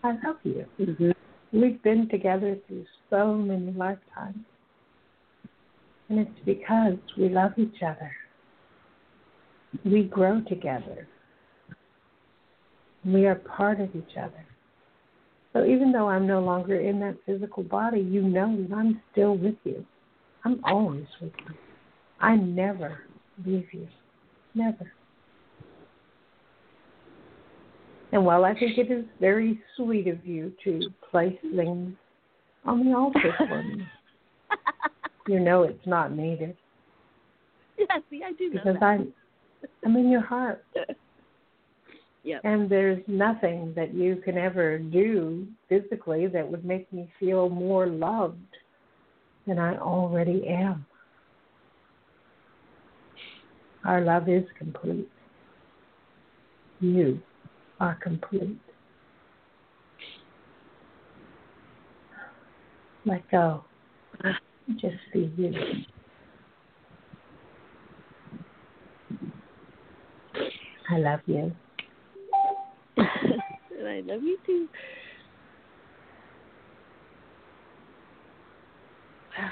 I 0.03 0.11
love 0.25 0.37
you. 0.43 0.65
hmm 0.77 1.11
We've 1.53 1.81
been 1.81 2.09
together 2.09 2.57
through 2.67 2.85
so 3.09 3.33
many 3.33 3.71
lifetimes. 3.71 4.37
And 6.09 6.19
it's 6.19 6.39
because 6.45 6.97
we 7.17 7.29
love 7.29 7.51
each 7.57 7.81
other. 7.81 8.11
We 9.85 10.03
grow 10.03 10.41
together. 10.41 11.07
We 13.05 13.25
are 13.27 13.35
part 13.35 13.79
of 13.79 13.95
each 13.95 14.17
other. 14.17 14.45
So 15.53 15.65
even 15.65 15.91
though 15.91 16.09
I'm 16.09 16.27
no 16.27 16.41
longer 16.41 16.79
in 16.79 16.99
that 16.99 17.17
physical 17.25 17.63
body, 17.63 18.01
you 18.01 18.21
know 18.21 18.55
that 18.61 18.75
I'm 18.75 19.01
still 19.11 19.35
with 19.37 19.55
you. 19.63 19.85
I'm 20.43 20.59
always 20.63 21.07
with 21.21 21.31
you. 21.47 21.55
I 22.19 22.35
never 22.35 22.99
leave 23.45 23.67
you. 23.71 23.87
Never. 24.53 24.91
And 28.11 28.25
while 28.25 28.45
I 28.45 28.53
think 28.53 28.77
it 28.77 28.91
is 28.91 29.05
very 29.19 29.59
sweet 29.75 30.07
of 30.07 30.25
you 30.25 30.53
to 30.63 30.81
place 31.11 31.37
things 31.55 31.93
on 32.65 32.85
the 32.85 32.95
altar 32.95 33.33
for 33.37 33.63
me, 33.63 33.85
you 35.27 35.39
know 35.39 35.63
it's 35.63 35.85
not 35.85 36.11
needed 36.11 36.55
yeah, 37.77 37.85
see, 38.09 38.21
I 38.25 38.31
do 38.33 38.51
because. 38.51 38.75
I'm 38.81 39.13
I'm 39.85 39.95
in 39.95 40.09
your 40.09 40.21
heart. 40.21 40.63
Yep. 42.23 42.41
And 42.43 42.69
there's 42.69 43.01
nothing 43.07 43.71
that 43.77 43.93
you 43.93 44.17
can 44.17 44.37
ever 44.37 44.77
do 44.77 45.47
physically 45.69 46.27
that 46.27 46.45
would 46.45 46.65
make 46.65 46.91
me 46.91 47.09
feel 47.21 47.47
more 47.47 47.87
loved 47.87 48.57
than 49.45 49.57
I 49.59 49.77
already 49.77 50.45
am. 50.45 50.85
Our 53.85 54.01
love 54.01 54.27
is 54.27 54.43
complete. 54.57 55.09
You 56.81 57.21
are 57.79 57.95
complete. 58.01 58.59
Let 63.05 63.29
go. 63.31 63.63
Just 64.75 64.97
be 65.13 65.31
you. 65.37 65.53
I 70.89 70.97
love 70.97 71.19
you. 71.25 71.51
and 72.97 73.87
I 73.87 74.01
love 74.05 74.23
you 74.23 74.37
too. 74.45 74.67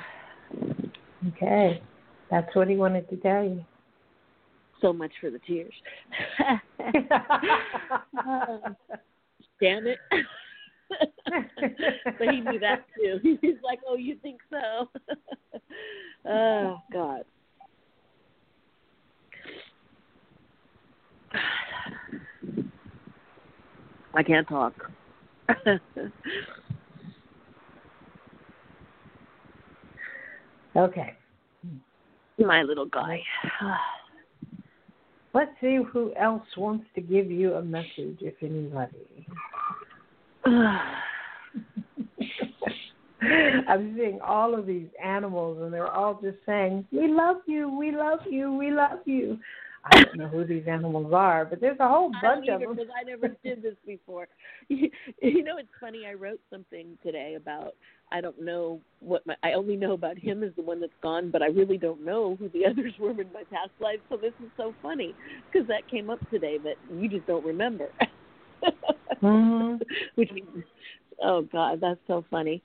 Okay. 1.29 1.81
That's 2.29 2.55
what 2.55 2.67
he 2.67 2.75
wanted 2.75 3.09
to 3.09 3.17
tell 3.17 3.43
you. 3.43 3.65
So 4.85 4.93
much 4.93 5.13
for 5.19 5.31
the 5.31 5.39
tears. 5.39 5.73
Damn 9.59 9.87
it. 9.87 9.97
but 12.19 12.29
he 12.29 12.41
knew 12.41 12.59
that 12.59 12.85
too. 12.95 13.19
He's 13.41 13.55
like, 13.63 13.79
"Oh, 13.89 13.95
you 13.95 14.15
think 14.21 14.41
so?" 14.51 14.87
oh 16.29 16.77
God. 16.93 17.23
I 24.13 24.21
can't 24.21 24.47
talk. 24.47 24.75
okay. 30.75 31.13
My 32.37 32.61
little 32.61 32.85
guy. 32.85 33.23
Let's 35.35 35.51
see 35.59 35.79
who 35.91 36.13
else 36.15 36.47
wants 36.55 36.85
to 36.95 37.01
give 37.01 37.29
you 37.29 37.55
a 37.55 37.61
message, 37.61 38.19
if 38.21 38.35
anybody. 38.41 39.27
I'm 43.67 43.95
seeing 43.97 44.21
all 44.21 44.57
of 44.57 44.65
these 44.65 44.87
animals, 45.03 45.57
and 45.61 45.73
they're 45.73 45.91
all 45.91 46.21
just 46.23 46.37
saying, 46.45 46.87
"We 46.93 47.09
love 47.09 47.37
you, 47.47 47.67
we 47.67 47.91
love 47.91 48.19
you, 48.29 48.53
we 48.53 48.71
love 48.71 48.99
you." 49.03 49.37
I 49.91 50.01
don't 50.01 50.15
know 50.17 50.27
who 50.27 50.45
these 50.45 50.63
animals 50.67 51.13
are, 51.13 51.45
but 51.45 51.61
there's 51.61 51.79
a 51.79 51.87
whole 51.87 52.11
bunch 52.21 52.47
of 52.49 52.59
them. 52.59 52.75
because 52.75 52.89
I 52.99 53.03
never 53.03 53.27
did 53.43 53.61
this 53.61 53.75
before. 53.85 54.27
You, 54.67 54.89
you 55.21 55.43
know, 55.43 55.57
it's 55.57 55.69
funny. 55.79 56.07
I 56.07 56.13
wrote 56.13 56.39
something 56.49 56.97
today 57.03 57.35
about 57.35 57.75
I 58.11 58.21
don't 58.21 58.41
know 58.41 58.79
what 58.99 59.25
my 59.27 59.35
I 59.43 59.53
only 59.53 59.75
know 59.75 59.93
about 59.93 60.17
him 60.17 60.43
as 60.43 60.51
the 60.55 60.61
one 60.63 60.79
that's 60.79 60.91
gone, 61.03 61.29
but 61.31 61.41
I 61.41 61.47
really 61.47 61.77
don't 61.77 62.03
know 62.03 62.35
who 62.39 62.49
the 62.49 62.65
others 62.69 62.93
were 62.99 63.11
in 63.11 63.31
my 63.33 63.43
past 63.51 63.71
life. 63.79 63.99
So 64.09 64.17
this 64.17 64.33
is 64.43 64.49
so 64.57 64.73
funny 64.81 65.13
because 65.51 65.67
that 65.67 65.87
came 65.89 66.09
up 66.09 66.19
today 66.29 66.57
that 66.63 66.75
you 66.91 67.07
just 67.09 67.27
don't 67.27 67.45
remember. 67.45 67.89
Mhm. 69.21 69.81
Which 70.15 70.31
means, 70.31 70.63
oh 71.23 71.43
God, 71.43 71.79
that's 71.81 71.99
so 72.07 72.25
funny. 72.29 72.61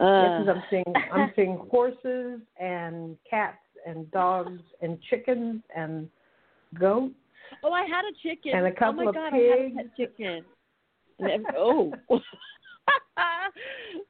Yes, 0.00 0.06
Uh, 0.08 0.36
'cause 0.36 0.48
I'm 0.48 0.62
seeing 0.70 0.96
I'm 1.12 1.32
seeing 1.34 1.56
horses 1.70 2.40
and 2.58 3.16
cats 3.28 3.58
and 3.88 4.10
dogs 4.10 4.60
and 4.82 4.98
chickens 5.08 5.62
and 5.74 6.08
goats. 6.78 7.14
oh, 7.64 7.72
I 7.72 7.82
had 7.82 8.04
a 8.04 8.12
chicken. 8.22 8.52
and 8.54 8.66
a 8.66 8.72
couple 8.72 9.00
oh 9.00 9.04
my 9.04 9.08
of 9.08 9.14
God, 9.14 9.32
I 9.32 9.70
had 9.76 9.86
a 9.86 9.96
chicken. 9.96 10.44
And 11.20 11.46
oh. 11.56 11.92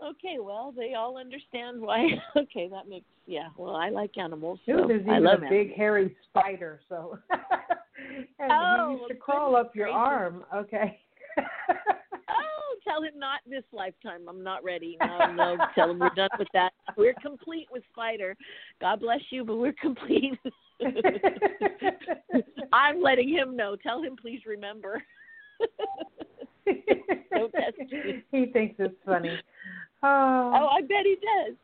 okay, 0.04 0.36
well, 0.40 0.74
they 0.76 0.94
all 0.94 1.16
understand 1.16 1.80
why. 1.80 2.08
Okay, 2.36 2.68
that 2.68 2.88
makes 2.88 3.06
yeah. 3.26 3.48
Well, 3.56 3.76
I 3.76 3.90
like 3.90 4.16
animals. 4.16 4.58
So 4.66 4.86
there's 4.86 5.06
I 5.10 5.18
love 5.18 5.42
a 5.42 5.48
big 5.48 5.74
hairy 5.74 6.16
spider. 6.28 6.80
So, 6.88 7.18
and 7.30 8.50
Oh, 8.50 8.90
he 8.90 8.96
used 8.96 9.08
to 9.10 9.16
crawl 9.16 9.54
up 9.56 9.76
your 9.76 9.88
arm. 9.88 10.44
Okay. 10.54 10.98
Tell 12.88 13.02
him 13.02 13.18
not 13.18 13.40
this 13.48 13.64
lifetime. 13.72 14.22
I'm 14.28 14.42
not 14.42 14.64
ready. 14.64 14.96
No, 15.00 15.32
no. 15.32 15.56
tell 15.74 15.90
him 15.90 15.98
we're 15.98 16.08
done 16.10 16.30
with 16.38 16.48
that. 16.54 16.72
We're 16.96 17.14
complete 17.14 17.66
with 17.70 17.82
Spider. 17.92 18.36
God 18.80 19.00
bless 19.00 19.20
you, 19.30 19.44
but 19.44 19.56
we're 19.58 19.74
complete. 19.74 20.38
I'm 22.72 23.02
letting 23.02 23.28
him 23.28 23.56
know. 23.56 23.76
Tell 23.82 24.02
him, 24.02 24.16
please 24.20 24.40
remember. 24.46 25.02
Don't 27.32 27.52
test 27.52 27.78
me. 27.78 28.22
he 28.30 28.46
thinks 28.46 28.76
it's 28.78 28.94
funny. 29.04 29.38
Oh, 30.02 30.52
Oh, 30.54 30.68
I 30.68 30.80
bet 30.82 31.04
he 31.04 31.16
does. 31.16 31.56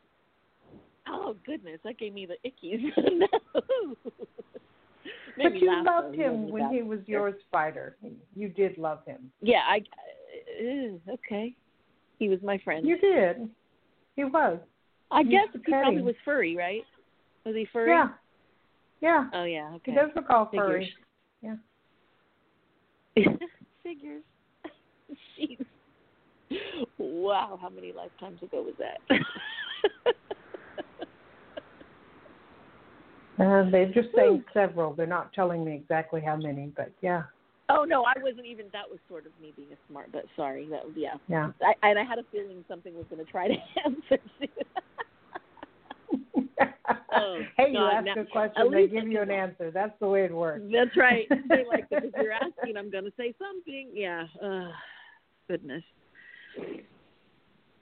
Oh 1.06 1.37
goodness, 1.44 1.78
that 1.84 1.98
gave 1.98 2.14
me 2.14 2.26
the 2.26 2.37
ickies. 2.48 2.80
no. 2.96 3.26
But 5.37 5.54
you 5.56 5.84
loved 5.84 6.14
him 6.14 6.51
when 6.51 6.70
he 6.70 6.82
was 6.82 7.01
your 7.07 7.32
spider. 7.46 7.96
You 8.34 8.49
did 8.49 8.78
love 8.78 9.05
him. 9.07 9.30
Yeah, 9.42 9.61
I. 9.68 9.80
Okay, 10.61 11.55
he 12.18 12.28
was 12.28 12.38
my 12.42 12.59
friend. 12.59 12.86
You 12.86 12.98
did. 12.98 13.48
He 14.16 14.24
was. 14.24 14.59
I 15.11 15.22
guess 15.22 15.48
he 15.52 15.59
probably 15.72 16.02
was 16.02 16.14
furry, 16.24 16.57
right? 16.57 16.82
Was 17.44 17.55
he 17.55 17.66
furry? 17.72 17.90
Yeah. 17.90 18.09
Yeah. 19.00 19.28
Oh 19.34 19.44
yeah. 19.44 19.72
Okay. 19.76 19.92
He 19.92 19.96
does 19.96 20.11
look 20.16 20.30
all 20.30 20.50
furry. 20.55 20.92
Figures. 21.42 21.59
Yeah. 23.16 23.36
Figures. 23.82 24.22
Jeez. 25.38 25.64
Wow, 26.98 27.59
how 27.61 27.68
many 27.68 27.92
lifetimes 27.92 28.42
ago 28.42 28.62
was 28.62 28.74
that? 28.78 29.00
Uh, 33.36 33.68
they're 33.70 33.92
just 33.92 34.09
saying 34.14 34.44
several. 34.52 34.94
They're 34.94 35.07
not 35.07 35.32
telling 35.32 35.64
me 35.64 35.74
exactly 35.74 36.20
how 36.24 36.36
many, 36.36 36.72
but 36.76 36.92
yeah. 37.00 37.24
Oh 37.77 37.85
no, 37.85 38.05
I 38.05 38.12
wasn't 38.22 38.47
even. 38.47 38.66
That 38.72 38.89
was 38.89 38.99
sort 39.09 39.27
of 39.27 39.33
me 39.41 39.53
being 39.57 39.68
a 39.72 39.77
smart, 39.91 40.11
but 40.12 40.25
sorry. 40.37 40.66
That 40.70 40.83
yeah. 40.97 41.14
Yeah. 41.29 41.51
I, 41.62 41.89
and 41.91 41.99
I 41.99 42.05
had 42.05 42.18
a 42.18 42.25
feeling 42.33 42.64
something 42.68 42.95
was 42.95 43.05
going 43.11 43.25
to 43.25 43.31
try 43.31 43.49
to 43.49 43.55
answer. 43.85 44.18
oh 47.16 47.41
hey, 47.57 47.68
you 47.68 47.75
God, 47.75 47.95
ask 47.95 48.07
now- 48.07 48.22
a 48.22 48.27
question, 48.27 48.70
they 48.70 48.87
give 48.87 49.09
you 49.09 49.20
an 49.20 49.31
answer. 49.31 49.70
That's 49.70 49.93
the 50.01 50.07
way 50.07 50.25
it 50.25 50.35
works. 50.35 50.62
That's 50.72 50.97
right. 50.97 51.27
They 51.49 51.64
like 51.68 51.87
if 51.91 52.12
you're 52.16 52.33
asking, 52.33 52.77
I'm 52.77 52.91
going 52.91 53.05
to 53.05 53.12
say 53.16 53.35
something. 53.39 53.89
Yeah. 53.93 54.25
Uh, 54.43 54.70
goodness. 55.49 55.83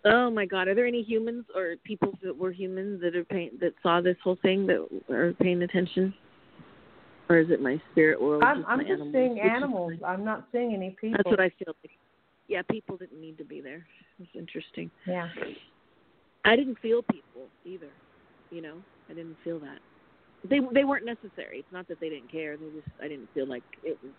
Oh 0.05 0.31
my 0.31 0.47
God! 0.47 0.67
Are 0.67 0.75
there 0.75 0.87
any 0.87 1.03
humans 1.03 1.45
or 1.55 1.77
people 1.85 2.19
that 2.25 2.37
were 2.37 2.51
humans 2.51 3.01
that 3.03 3.15
are 3.15 3.25
paying 3.25 3.51
that 3.61 3.73
saw 3.83 4.01
this 4.01 4.17
whole 4.25 4.39
thing 4.43 4.67
that 4.67 4.89
are 5.15 5.33
paying 5.35 5.63
attention, 5.63 6.13
or 7.33 7.39
is 7.39 7.51
it 7.51 7.61
my 7.61 7.81
spirit 7.91 8.21
world? 8.21 8.43
I'm, 8.45 8.59
just 8.59 8.69
I'm 8.69 8.79
just 8.81 8.91
animals? 8.91 9.13
seeing 9.13 9.41
animals. 9.41 9.93
I'm 10.07 10.25
not 10.25 10.47
seeing 10.53 10.75
any 10.75 10.97
people. 11.01 11.17
That's 11.17 11.31
what 11.31 11.41
I 11.41 11.49
feel 11.59 11.75
like. 11.83 11.91
Yeah, 12.49 12.63
people 12.71 12.97
didn't 12.97 13.21
need 13.21 13.39
to 13.39 13.45
be 13.45 13.61
there. 13.61 13.87
It's 14.21 14.31
interesting. 14.35 14.91
Yeah. 15.07 15.29
I 16.45 16.57
didn't 16.57 16.79
feel 16.81 17.03
people 17.11 17.49
either. 17.65 17.91
You 18.51 18.63
know, 18.63 18.77
I 19.11 19.15
didn't 19.15 19.37
feel 19.43 19.59
that. 19.61 19.79
They 20.49 20.61
they 20.75 20.85
weren't 20.85 21.07
necessary. 21.07 21.59
It's 21.59 21.73
not 21.73 21.89
that 21.89 22.01
they 22.01 22.09
didn't 22.09 22.31
care. 22.31 22.57
They 22.57 22.67
just 22.67 22.89
I 23.03 23.09
didn't 23.09 23.29
feel 23.33 23.47
like 23.47 23.63
it 23.83 23.97
was. 24.03 24.13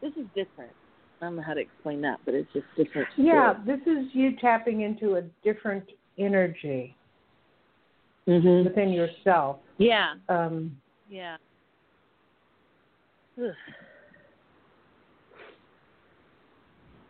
This 0.00 0.12
is 0.12 0.28
different. 0.34 0.72
I 1.20 1.26
don't 1.26 1.36
know 1.36 1.42
how 1.42 1.54
to 1.54 1.60
explain 1.60 2.00
that, 2.02 2.20
but 2.24 2.34
it's 2.34 2.52
just 2.52 2.66
different. 2.76 3.08
Yeah, 3.16 3.54
this 3.66 3.80
is 3.86 4.06
you 4.12 4.36
tapping 4.40 4.80
into 4.82 5.16
a 5.16 5.22
different 5.44 5.84
energy 6.18 6.96
Mhm. 8.26 8.64
within 8.64 8.90
yourself. 8.90 9.58
Yeah. 9.78 10.14
Um, 10.28 10.80
Yeah. 11.08 11.36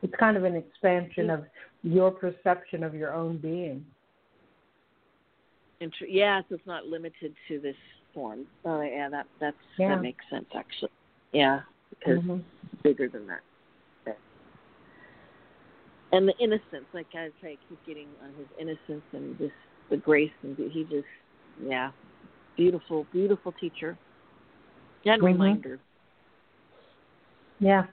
It's 0.02 0.14
kind 0.18 0.36
of 0.36 0.44
an 0.44 0.56
expansion 0.56 1.30
of 1.30 1.44
your 1.82 2.10
perception 2.10 2.82
of 2.82 2.94
your 2.94 3.12
own 3.12 3.38
being. 3.38 3.84
Inter- 5.80 6.06
yeah, 6.06 6.40
so 6.48 6.54
it's 6.54 6.66
not 6.66 6.86
limited 6.86 7.34
to 7.48 7.58
this 7.58 7.76
form. 8.14 8.46
Oh, 8.64 8.80
yeah, 8.82 9.08
that 9.08 9.26
that's 9.40 9.56
Yeah. 9.76 9.96
that 9.96 10.02
makes 10.02 10.24
sense 10.30 10.46
actually. 10.54 10.90
Yeah, 11.32 11.62
because 11.90 12.20
Mhm. 12.20 12.44
it's 12.72 12.82
bigger 12.82 13.08
than 13.08 13.26
that. 13.26 13.42
And 16.12 16.28
the 16.28 16.36
innocence, 16.36 16.84
like 16.92 17.06
I 17.14 17.32
try 17.40 17.54
to 17.54 17.60
keep 17.68 17.82
getting 17.86 18.14
on 18.22 18.34
his 18.34 18.46
innocence 18.58 19.02
and 19.12 19.36
just 19.38 19.54
the 19.88 19.96
grace, 19.96 20.32
and 20.42 20.58
he 20.58 20.84
just, 20.84 21.08
yeah, 21.58 21.90
beautiful, 22.54 23.04
beautiful 23.12 23.52
teacher. 23.52 23.96
And 25.06 25.22
Mhm. 25.22 25.26
reminder. 25.26 25.80
Yeah. 27.62 27.86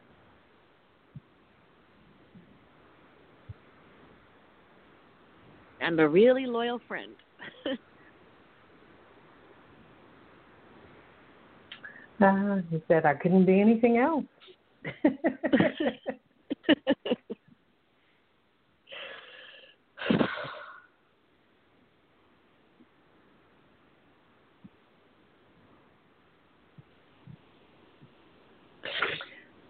and 5.82 6.00
a 6.00 6.08
really 6.08 6.46
loyal 6.46 6.80
friend. 6.88 7.14
Uh, 12.22 12.58
he 12.70 12.82
said 12.90 13.06
I 13.06 13.14
couldn't 13.14 13.46
be 13.46 13.62
anything 13.62 13.96
else. 13.96 14.26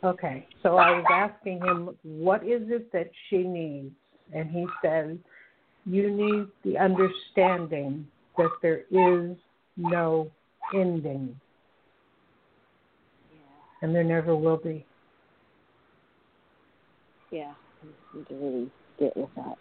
okay, 0.04 0.48
so 0.64 0.78
I 0.78 0.92
was 0.92 1.06
asking 1.12 1.62
him, 1.62 1.96
what 2.04 2.44
is 2.44 2.64
it 2.70 2.92
that 2.94 3.10
she 3.30 3.40
needs? 3.40 3.92
And 4.34 4.50
he 4.50 4.66
said, 4.82 5.20
you 5.86 6.12
need 6.12 6.48
the 6.64 6.78
understanding 6.78 8.08
that 8.38 8.52
there 8.62 8.84
is 8.92 9.36
no 9.78 10.30
ending, 10.74 11.36
and 13.82 13.96
there 13.96 14.04
never 14.04 14.36
will 14.36 14.58
be. 14.58 14.86
yeah, 17.32 17.54
just 17.82 17.96
need 18.14 18.28
to 18.28 18.34
really 18.36 18.72
get 19.00 19.16
with 19.16 19.30
that. 19.36 19.58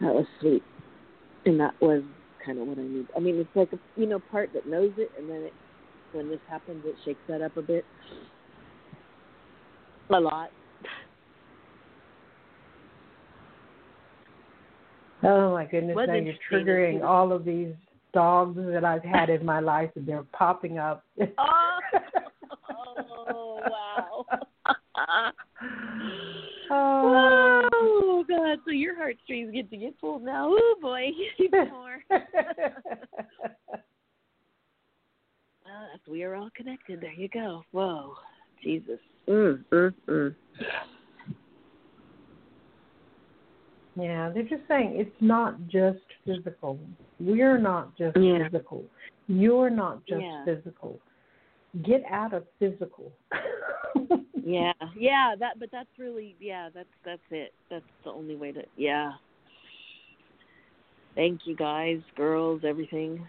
That 0.00 0.14
was 0.14 0.26
sweet, 0.40 0.62
and 1.46 1.58
that 1.60 1.74
was 1.80 2.02
kind 2.44 2.58
of 2.58 2.66
what 2.66 2.78
I 2.78 2.82
need. 2.82 3.06
I 3.16 3.20
mean, 3.20 3.36
it's 3.36 3.48
like 3.54 3.72
a 3.72 4.00
you 4.00 4.06
know 4.06 4.18
part 4.30 4.50
that 4.54 4.66
knows 4.66 4.92
it, 4.96 5.10
and 5.18 5.28
then 5.28 5.42
it 5.42 5.52
when 6.12 6.28
this 6.28 6.40
happens, 6.48 6.82
it 6.84 6.94
shakes 7.04 7.20
that 7.28 7.42
up 7.42 7.56
a 7.56 7.62
bit, 7.62 7.84
a 10.10 10.20
lot. 10.20 10.50
Oh 15.22 15.52
my 15.52 15.64
goodness! 15.64 15.96
Now 15.96 16.14
you're 16.14 16.34
triggering 16.50 17.02
all 17.02 17.32
of 17.32 17.44
these 17.44 17.72
dogs 18.12 18.56
that 18.56 18.84
I've 18.84 19.02
had 19.04 19.30
in 19.30 19.44
my 19.44 19.60
life, 19.60 19.90
and 19.96 20.06
they're 20.06 20.24
popping 20.32 20.78
up. 20.78 21.04
Oh, 21.38 21.78
oh 22.70 23.60
wow. 23.68 24.24
oh. 26.70 27.73
Oh 27.96 28.24
God! 28.28 28.58
So 28.64 28.72
your 28.72 28.96
heartstrings 28.96 29.52
get 29.52 29.70
to 29.70 29.76
get 29.76 30.00
pulled 30.00 30.22
now. 30.22 30.48
Oh 30.50 30.74
boy, 30.82 31.10
even 31.38 31.68
more. 31.70 32.02
Well, 35.66 35.80
that's- 35.92 36.06
we 36.10 36.22
are 36.24 36.34
all 36.34 36.50
connected. 36.54 37.00
There 37.00 37.12
you 37.12 37.28
go. 37.28 37.62
Whoa, 37.72 38.14
Jesus. 38.62 38.98
Mm, 39.26 39.64
mm, 39.72 39.94
mm. 40.06 40.34
yeah, 43.96 44.28
they're 44.34 44.42
just 44.42 44.68
saying 44.68 44.92
it's 44.96 45.16
not 45.22 45.56
just 45.68 46.00
physical. 46.26 46.78
We're 47.18 47.56
not 47.56 47.96
just 47.96 48.16
Yeah. 48.18 48.46
physical. 48.48 48.84
You're 49.26 49.70
not 49.70 50.04
just 50.04 50.20
Yeah. 50.22 50.44
physical. 50.44 51.00
Get 51.82 52.04
out 52.10 52.34
of 52.34 52.46
physical. 52.58 53.10
Yeah, 54.46 54.72
yeah. 54.94 55.34
That, 55.38 55.58
but 55.58 55.70
that's 55.72 55.88
really, 55.98 56.36
yeah. 56.38 56.68
That's 56.74 56.86
that's 57.04 57.22
it. 57.30 57.52
That's 57.70 57.84
the 58.04 58.10
only 58.10 58.36
way 58.36 58.52
to, 58.52 58.62
yeah. 58.76 59.12
Thank 61.14 61.42
you, 61.46 61.56
guys, 61.56 62.00
girls, 62.14 62.62
everything. 62.64 63.26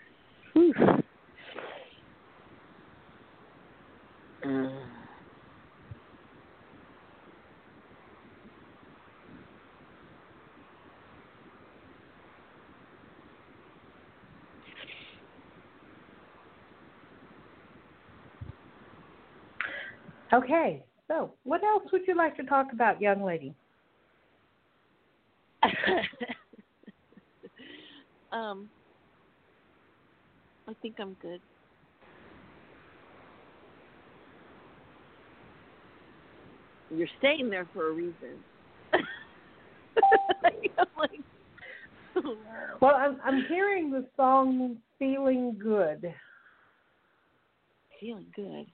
Okay, 20.34 20.84
so 21.08 21.32
what 21.44 21.64
else 21.64 21.84
would 21.92 22.08
you 22.08 22.16
like 22.16 22.36
to 22.38 22.44
talk 22.44 22.74
about, 22.74 23.02
young 23.02 23.24
lady? 23.24 23.54
um, 28.32 28.70
I 30.68 30.74
think 30.82 30.96
I'm 31.00 31.16
good. 31.22 31.42
You're 36.96 37.08
staying 37.20 37.50
there 37.50 37.68
for 37.74 37.90
a 37.90 37.92
reason. 37.92 38.14
I'm 38.94 39.02
like, 40.98 41.22
oh, 42.16 42.22
wow. 42.22 42.78
Well, 42.82 42.96
I'm 42.96 43.20
I'm 43.24 43.46
hearing 43.50 43.92
the 43.92 44.06
song 44.16 44.78
"Feeling 45.00 45.58
Good." 45.62 46.14
feeling 48.00 48.26
good. 48.36 48.66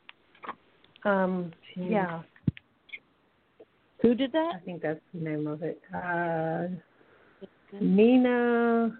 Um, 1.04 1.52
yeah, 1.76 2.22
Who 4.02 4.16
did 4.16 4.32
that? 4.32 4.54
I 4.56 4.60
think 4.66 4.82
that's 4.82 5.00
the 5.14 5.20
name 5.22 5.48
of 5.48 5.64
it. 5.64 5.82
Uh, 5.94 6.68
Nina. 7.80 8.98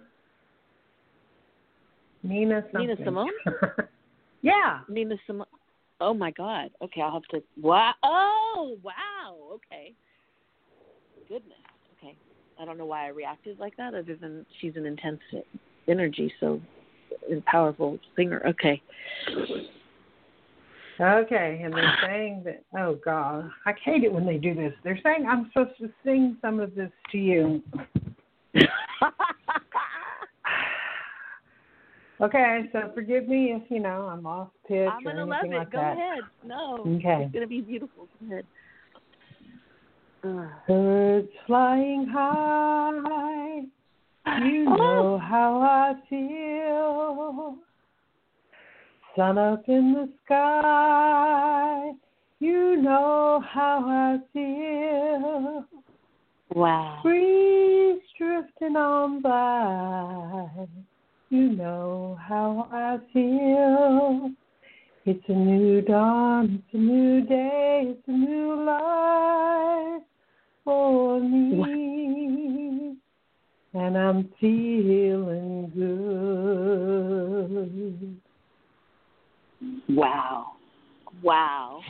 Nina 2.22 2.62
something. 2.72 2.80
Nina 2.80 2.96
Simone? 3.04 3.28
yeah. 4.42 4.80
Nina 4.88 5.16
Simone. 5.26 5.46
Oh 6.00 6.14
my 6.14 6.30
God. 6.30 6.70
Okay, 6.82 7.00
I'll 7.00 7.12
have 7.12 7.22
to. 7.30 7.42
Wow. 7.60 7.92
Oh 8.02 8.76
wow. 8.82 9.36
Okay. 9.54 9.92
Goodness. 11.28 11.58
Okay. 11.98 12.16
I 12.60 12.64
don't 12.64 12.78
know 12.78 12.86
why 12.86 13.06
I 13.06 13.08
reacted 13.08 13.58
like 13.58 13.76
that, 13.76 13.94
other 13.94 14.16
than 14.16 14.46
she's 14.60 14.76
an 14.76 14.86
intense 14.86 15.20
energy, 15.88 16.32
so 16.38 16.60
powerful 17.46 17.98
singer. 18.16 18.42
Okay. 18.46 18.80
Okay, 21.02 21.60
and 21.64 21.74
they're 21.74 21.98
saying 22.02 22.42
that. 22.44 22.62
Oh 22.78 22.98
God, 23.04 23.50
I 23.66 23.72
hate 23.84 24.04
it 24.04 24.12
when 24.12 24.24
they 24.24 24.36
do 24.38 24.54
this. 24.54 24.72
They're 24.84 25.00
saying 25.02 25.26
I'm 25.28 25.50
supposed 25.52 25.76
to 25.80 25.90
sing 26.04 26.36
some 26.40 26.60
of 26.60 26.74
this 26.74 26.90
to 27.10 27.18
you. 27.18 27.62
Okay, 32.22 32.68
so 32.70 32.92
forgive 32.94 33.26
me 33.26 33.46
if 33.52 33.62
you 33.68 33.80
know 33.80 34.02
I'm 34.02 34.26
off 34.26 34.50
pitch 34.68 34.88
I'm 34.88 35.02
gonna 35.02 35.24
love 35.24 35.44
it. 35.44 35.50
like 35.50 35.72
Go 35.72 35.78
that. 35.78 35.96
ahead. 35.96 36.22
No. 36.44 36.76
Okay. 36.86 37.24
It's 37.24 37.34
gonna 37.34 37.48
be 37.48 37.60
beautiful. 37.60 38.06
Go 38.20 38.36
ahead. 38.36 38.46
Birds 40.68 41.28
flying 41.48 42.06
high, 42.06 43.62
you 44.40 44.66
know 44.66 45.18
how 45.20 45.60
I 45.60 45.94
feel. 46.08 47.56
Sun 49.14 49.36
up 49.36 49.68
in 49.68 49.92
the 49.92 50.08
sky, 50.24 51.92
you 52.40 52.80
know 52.80 53.44
how 53.46 53.84
I 53.86 54.18
feel. 54.32 55.66
Wow. 56.54 57.00
Breeze 57.02 58.00
drifting 58.16 58.76
on 58.76 59.20
by, 59.20 60.66
you 61.28 61.50
know 61.50 62.16
how 62.26 62.66
I 62.72 62.96
feel. 63.12 64.30
It's 65.04 65.28
a 65.28 65.32
new 65.32 65.82
dawn, 65.82 66.62
it's 66.64 66.72
a 66.72 66.78
new 66.78 67.20
day, 67.26 67.88
it's 67.88 68.08
a 68.08 68.12
new 68.12 68.64
life 68.64 70.02
for 70.64 71.20
me. 71.20 72.96
And 73.74 73.98
I'm 73.98 74.30
feeling 74.40 75.70
good. 75.76 78.21
Wow. 79.88 80.52
Wow. 81.22 81.80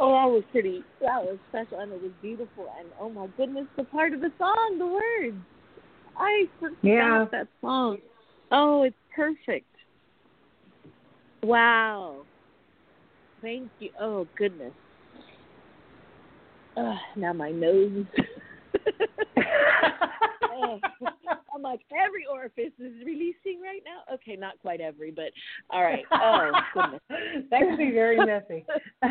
Oh, 0.00 0.12
that 0.12 0.30
was 0.32 0.44
pretty. 0.52 0.84
That 1.00 1.22
was 1.24 1.38
special, 1.48 1.80
and 1.80 1.92
it 1.92 2.00
was 2.00 2.12
beautiful. 2.22 2.68
And 2.78 2.88
oh 3.00 3.10
my 3.10 3.26
goodness, 3.36 3.66
the 3.76 3.82
part 3.84 4.12
of 4.12 4.20
the 4.20 4.30
song, 4.38 4.76
the 4.78 4.86
words. 4.86 5.36
I 6.16 6.44
forgot 6.60 6.76
Yeah. 6.82 7.26
that 7.32 7.48
song. 7.60 7.98
Oh, 8.52 8.82
it's 8.82 8.96
perfect. 9.14 9.66
Wow. 11.42 12.24
Thank 13.40 13.70
you. 13.80 13.90
Oh 14.00 14.26
goodness. 14.36 14.72
Ugh, 16.76 16.96
now 17.16 17.32
my 17.32 17.50
nose. 17.50 18.06
Oh, 20.58 20.80
I'm 21.54 21.62
like 21.62 21.80
every 21.92 22.26
orifice 22.30 22.72
is 22.78 22.92
releasing 23.04 23.60
right 23.62 23.82
now. 23.84 24.02
Okay, 24.14 24.36
not 24.36 24.58
quite 24.60 24.80
every, 24.80 25.10
but 25.10 25.30
all 25.70 25.82
right. 25.82 26.04
Oh 26.12 26.50
goodness. 26.74 27.00
that 27.50 27.60
could 27.60 27.78
be 27.78 27.90
very 27.92 28.16
messy. 28.24 28.64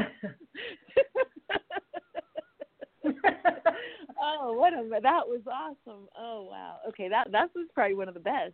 oh, 4.22 4.54
what 4.54 4.74
a 4.74 4.88
that 5.02 5.28
was 5.28 5.42
awesome. 5.52 6.08
Oh 6.18 6.48
wow. 6.50 6.78
Okay, 6.90 7.08
that 7.10 7.32
that 7.32 7.50
was 7.56 7.68
probably 7.74 7.96
one 7.96 8.08
of 8.08 8.14
the 8.14 8.20
best. 8.20 8.54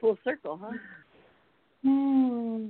Full 0.00 0.18
circle, 0.24 0.58
huh? 0.62 0.72
Hmm. 1.82 2.68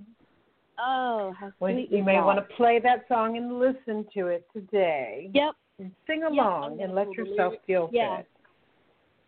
Oh, 0.79 1.33
how 1.39 1.53
Well, 1.61 1.73
sweet. 1.73 1.91
you 1.91 2.03
may 2.03 2.21
want 2.21 2.39
to 2.39 2.55
play 2.57 2.81
that 2.81 3.07
song 3.09 3.37
and 3.37 3.59
listen 3.59 4.07
to 4.15 4.27
it 4.29 4.47
today. 4.53 5.31
Yep. 5.33 5.55
And 5.79 5.93
sing 6.07 6.23
along 6.25 6.79
gonna 6.79 6.85
and 6.85 6.95
let 6.95 7.13
yourself 7.13 7.55
feel 7.67 7.89
Yeah. 7.93 8.19
good. 8.19 8.27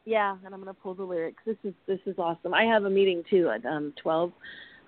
Yeah, 0.07 0.36
and 0.44 0.54
I'm 0.54 0.61
gonna 0.61 0.72
pull 0.72 0.94
the 0.94 1.02
lyrics. 1.02 1.42
This 1.44 1.57
is 1.64 1.74
this 1.86 1.98
is 2.07 2.14
awesome. 2.16 2.54
I 2.54 2.62
have 2.62 2.84
a 2.84 2.90
meeting 2.90 3.24
too 3.28 3.50
at 3.50 3.66
um 3.66 3.92
twelve 4.00 4.32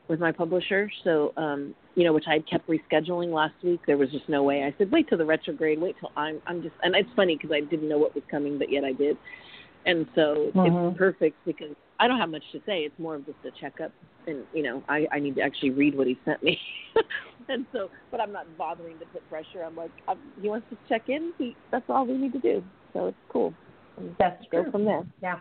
with 0.09 0.21
my 0.21 0.31
publisher. 0.31 0.89
So 1.03 1.33
um, 1.37 1.75
you 1.97 2.05
know, 2.05 2.13
which 2.13 2.27
I 2.29 2.39
kept 2.39 2.69
rescheduling 2.69 3.33
last 3.33 3.55
week. 3.65 3.81
There 3.87 3.99
was 3.99 4.11
just 4.11 4.29
no 4.29 4.45
way. 4.45 4.63
I 4.63 4.73
said, 4.79 4.93
wait 4.93 5.09
till 5.09 5.19
the 5.19 5.27
retrograde. 5.27 5.81
Wait 5.81 5.97
till 5.99 6.13
I'm 6.17 6.41
I'm 6.47 6.63
just. 6.63 6.77
And 6.85 6.95
it's 6.95 7.11
funny 7.17 7.37
because 7.37 7.51
I 7.53 7.61
didn't 7.61 7.89
know 7.89 7.99
what 7.99 8.15
was 8.15 8.23
coming, 8.31 8.59
but 8.59 8.71
yet 8.71 8.85
I 8.85 8.93
did. 8.93 9.19
And 9.87 10.07
so 10.15 10.53
Mhm. 10.55 10.91
it's 10.91 10.99
perfect 10.99 11.37
because 11.45 11.75
I 11.99 12.07
don't 12.07 12.19
have 12.19 12.31
much 12.31 12.45
to 12.53 12.61
say. 12.65 12.85
It's 12.85 12.99
more 12.99 13.17
of 13.17 13.27
just 13.27 13.39
a 13.45 13.51
checkup, 13.51 13.91
and 14.29 14.47
you 14.55 14.63
know, 14.63 14.85
I 14.89 15.09
I 15.11 15.19
need 15.19 15.35
to 15.35 15.43
actually 15.43 15.71
read 15.71 15.97
what 15.97 16.07
he 16.07 16.17
sent 16.25 16.45
me. 16.45 16.61
and 17.49 17.67
so, 17.73 17.91
but 18.13 18.21
I'm 18.21 18.33
not 18.33 18.47
bothering 18.57 19.01
to 19.01 19.07
put 19.07 19.29
pressure. 19.29 19.65
I'm 19.65 19.75
like, 19.75 19.91
i 20.07 20.15
he 20.41 20.49
wants 20.49 20.69
to 20.71 20.77
check 20.89 21.09
in. 21.09 21.33
He 21.39 21.57
that's 21.73 21.89
all 21.89 22.07
we 22.07 22.17
need 22.17 22.33
to 22.35 22.39
do. 22.39 22.63
So 22.93 23.09
it's 23.09 23.19
cool. 23.31 23.53
That's 24.19 24.45
go 24.51 24.63
true. 24.63 24.73
from 24.73 24.85
there. 24.85 25.07
Yeah. 25.23 25.39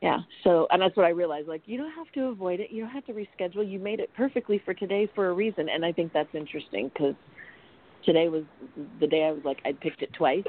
Yeah. 0.00 0.18
So, 0.42 0.66
and 0.70 0.82
that's 0.82 0.96
what 0.96 1.06
I 1.06 1.10
realized. 1.10 1.46
Like, 1.46 1.62
you 1.66 1.78
don't 1.78 1.92
have 1.92 2.10
to 2.14 2.24
avoid 2.26 2.58
it. 2.58 2.70
You 2.72 2.82
don't 2.82 2.90
have 2.92 3.06
to 3.06 3.12
reschedule. 3.12 3.68
You 3.70 3.78
made 3.78 4.00
it 4.00 4.10
perfectly 4.16 4.60
for 4.64 4.74
today 4.74 5.08
for 5.14 5.30
a 5.30 5.32
reason. 5.32 5.68
And 5.68 5.84
I 5.84 5.92
think 5.92 6.12
that's 6.12 6.34
interesting 6.34 6.90
because 6.92 7.14
today 8.04 8.28
was 8.28 8.42
the 9.00 9.06
day 9.06 9.24
I 9.24 9.30
was 9.30 9.42
like, 9.44 9.58
I 9.64 9.72
picked 9.72 10.02
it 10.02 10.12
twice. 10.12 10.44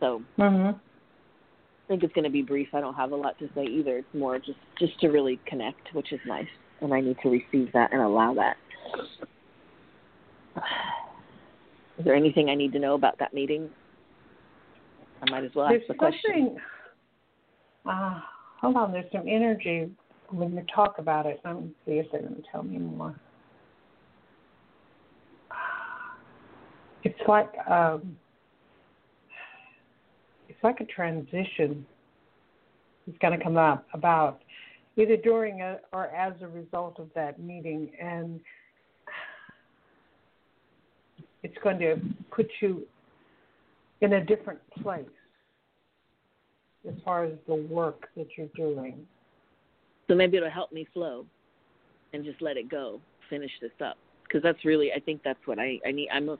So 0.00 0.22
Mhm. 0.38 0.74
I 0.74 1.88
think 1.88 2.02
it's 2.02 2.12
going 2.14 2.24
to 2.24 2.30
be 2.30 2.42
brief. 2.42 2.74
I 2.74 2.80
don't 2.80 2.94
have 2.94 3.12
a 3.12 3.16
lot 3.16 3.38
to 3.38 3.48
say 3.54 3.64
either. 3.64 3.98
It's 3.98 4.14
more 4.14 4.40
just 4.40 4.58
just 4.76 4.98
to 5.00 5.08
really 5.08 5.38
connect, 5.46 5.94
which 5.94 6.12
is 6.12 6.20
nice. 6.26 6.48
And 6.80 6.92
I 6.92 7.00
need 7.00 7.16
to 7.22 7.30
receive 7.30 7.70
that 7.72 7.92
and 7.92 8.02
allow 8.02 8.34
that. 8.34 8.56
Is 11.98 12.04
there 12.04 12.14
anything 12.14 12.50
I 12.50 12.54
need 12.54 12.72
to 12.72 12.78
know 12.78 12.94
about 12.94 13.18
that 13.20 13.32
meeting? 13.32 13.70
I 15.22 15.30
might 15.30 15.44
as 15.44 15.50
well 15.54 15.66
ask 15.66 15.72
There's 15.72 15.88
the 15.88 15.94
question. 15.94 16.56
Uh, 17.84 18.20
hold 18.60 18.76
on. 18.76 18.92
There's 18.92 19.10
some 19.12 19.28
energy 19.28 19.90
when 20.30 20.54
you 20.54 20.64
talk 20.74 20.98
about 20.98 21.26
it. 21.26 21.40
Let 21.44 21.62
me 21.62 21.70
see 21.84 21.92
if 21.92 22.06
they're 22.10 22.22
going 22.22 22.36
to 22.36 22.42
tell 22.50 22.62
me 22.62 22.78
more. 22.78 23.18
It's 27.04 27.20
like 27.28 27.52
um, 27.70 28.16
it's 30.48 30.58
like 30.64 30.80
a 30.80 30.84
transition. 30.86 31.86
It's 33.06 33.18
going 33.18 33.38
to 33.38 33.42
come 33.42 33.56
up 33.56 33.86
about 33.94 34.40
either 34.96 35.16
during 35.16 35.60
a, 35.60 35.78
or 35.92 36.06
as 36.06 36.32
a 36.40 36.48
result 36.48 36.98
of 36.98 37.08
that 37.14 37.40
meeting, 37.40 37.90
and 38.02 38.40
it's 41.42 41.56
going 41.62 41.78
to 41.78 42.00
put 42.30 42.48
you 42.60 42.82
in 44.00 44.14
a 44.14 44.24
different 44.24 44.60
place 44.82 45.06
as 46.86 46.94
far 47.04 47.24
as 47.24 47.32
the 47.46 47.54
work 47.54 48.08
that 48.16 48.26
you're 48.36 48.48
doing. 48.56 49.06
So 50.08 50.14
maybe 50.14 50.36
it'll 50.36 50.50
help 50.50 50.72
me 50.72 50.86
flow 50.92 51.24
and 52.12 52.24
just 52.24 52.40
let 52.40 52.56
it 52.56 52.70
go, 52.70 53.00
finish 53.28 53.50
this 53.60 53.72
up. 53.84 53.96
Because 54.24 54.42
that's 54.42 54.64
really, 54.64 54.92
I 54.92 55.00
think 55.00 55.22
that's 55.24 55.38
what 55.46 55.58
I, 55.58 55.78
I 55.86 55.92
need. 55.92 56.08
I'm, 56.12 56.28
a, 56.28 56.38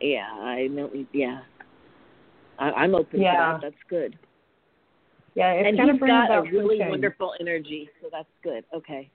yeah, 0.00 0.30
I 0.30 0.68
know, 0.68 0.90
yeah. 1.12 1.40
I, 2.58 2.70
I'm 2.70 2.94
open 2.94 3.20
Yeah. 3.20 3.32
to 3.32 3.38
that. 3.38 3.60
That's 3.62 3.82
good. 3.88 4.18
Yeah, 5.34 5.52
it's 5.52 5.78
and 5.78 5.90
he's 5.90 6.00
got 6.00 6.30
a 6.30 6.42
really 6.42 6.78
wonderful 6.78 7.34
energy, 7.40 7.90
so 8.00 8.08
that's 8.10 8.28
good. 8.44 8.64
Okay. 8.72 9.10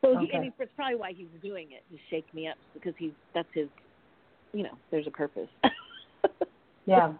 So 0.00 0.16
he, 0.18 0.26
Okay. 0.26 0.36
and 0.36 0.46
it's 0.46 0.72
probably 0.74 0.96
why 0.96 1.12
he's 1.12 1.28
doing 1.42 1.68
it 1.72 1.84
to 1.94 2.00
shake 2.08 2.32
me 2.34 2.48
up 2.48 2.56
because 2.72 2.94
he's 2.98 3.12
that's 3.34 3.48
his, 3.52 3.68
you 4.54 4.62
know, 4.62 4.78
there's 4.90 5.06
a 5.06 5.10
purpose. 5.10 5.48
Yeah, 6.86 7.12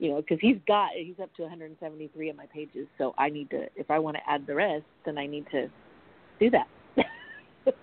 you 0.00 0.08
know, 0.08 0.16
because 0.16 0.38
he's 0.40 0.56
got 0.66 0.90
he's 0.96 1.20
up 1.22 1.32
to 1.34 1.42
173 1.42 2.30
of 2.30 2.36
my 2.36 2.46
pages, 2.46 2.88
so 2.96 3.14
I 3.18 3.28
need 3.28 3.50
to 3.50 3.66
if 3.76 3.90
I 3.90 3.98
want 3.98 4.16
to 4.16 4.22
add 4.28 4.46
the 4.46 4.54
rest, 4.54 4.84
then 5.04 5.18
I 5.18 5.26
need 5.26 5.46
to 5.52 5.68
do 6.40 6.50
that. 6.50 6.66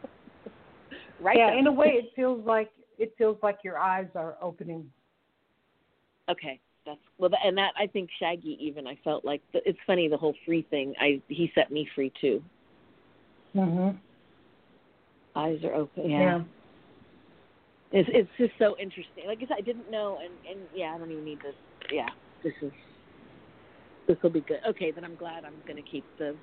right. 1.22 1.38
yeah. 1.38 1.58
In 1.58 1.68
a 1.68 1.72
way, 1.72 1.90
it 1.90 2.12
feels 2.16 2.44
like 2.46 2.72
it 2.98 3.14
feels 3.20 3.38
like 3.44 3.60
your 3.64 3.78
eyes 3.78 4.08
are 4.16 4.36
opening. 4.42 4.90
Okay, 6.28 6.60
that's 6.88 7.00
well, 7.20 7.30
and 7.46 7.56
that 7.56 7.74
I 7.80 7.86
think 7.86 8.10
Shaggy 8.20 8.58
even 8.60 8.88
I 8.88 8.98
felt 9.04 9.24
like 9.24 9.44
the, 9.54 9.60
it's 9.64 9.80
funny 9.86 10.08
the 10.08 10.18
whole 10.18 10.36
free 10.44 10.66
thing. 10.72 10.96
I 11.00 11.22
he 11.28 11.52
set 11.54 11.72
me 11.72 11.88
free 11.94 12.12
too. 12.20 12.44
Mhm. 13.56 13.96
Eyes 15.36 15.64
are 15.64 15.76
open. 15.76 16.10
Yeah. 16.10 16.20
Yeah. 16.20 16.44
It's 17.92 18.10
it's 18.12 18.30
just 18.38 18.52
so 18.60 18.76
interesting. 18.80 19.28
Like 19.28 19.40
I 19.40 19.48
said, 19.48 19.58
I 19.58 19.62
didn't 19.62 19.90
know, 19.90 20.20
and 20.22 20.34
and 20.50 20.68
yeah, 20.74 20.94
I 20.94 20.98
don't 20.98 21.12
even 21.12 21.24
need 21.24 21.40
to. 21.42 21.52
Yeah, 21.94 22.10
this 22.44 22.54
is 22.62 22.72
this 24.08 24.18
will 24.22 24.30
be 24.30 24.42
good. 24.42 24.60
Okay, 24.68 24.92
then 24.92 25.04
I'm 25.06 25.16
glad 25.16 25.46
I'm 25.46 25.56
going 25.66 25.82
to 25.82 25.90
keep 25.90 26.04
the 26.18 26.36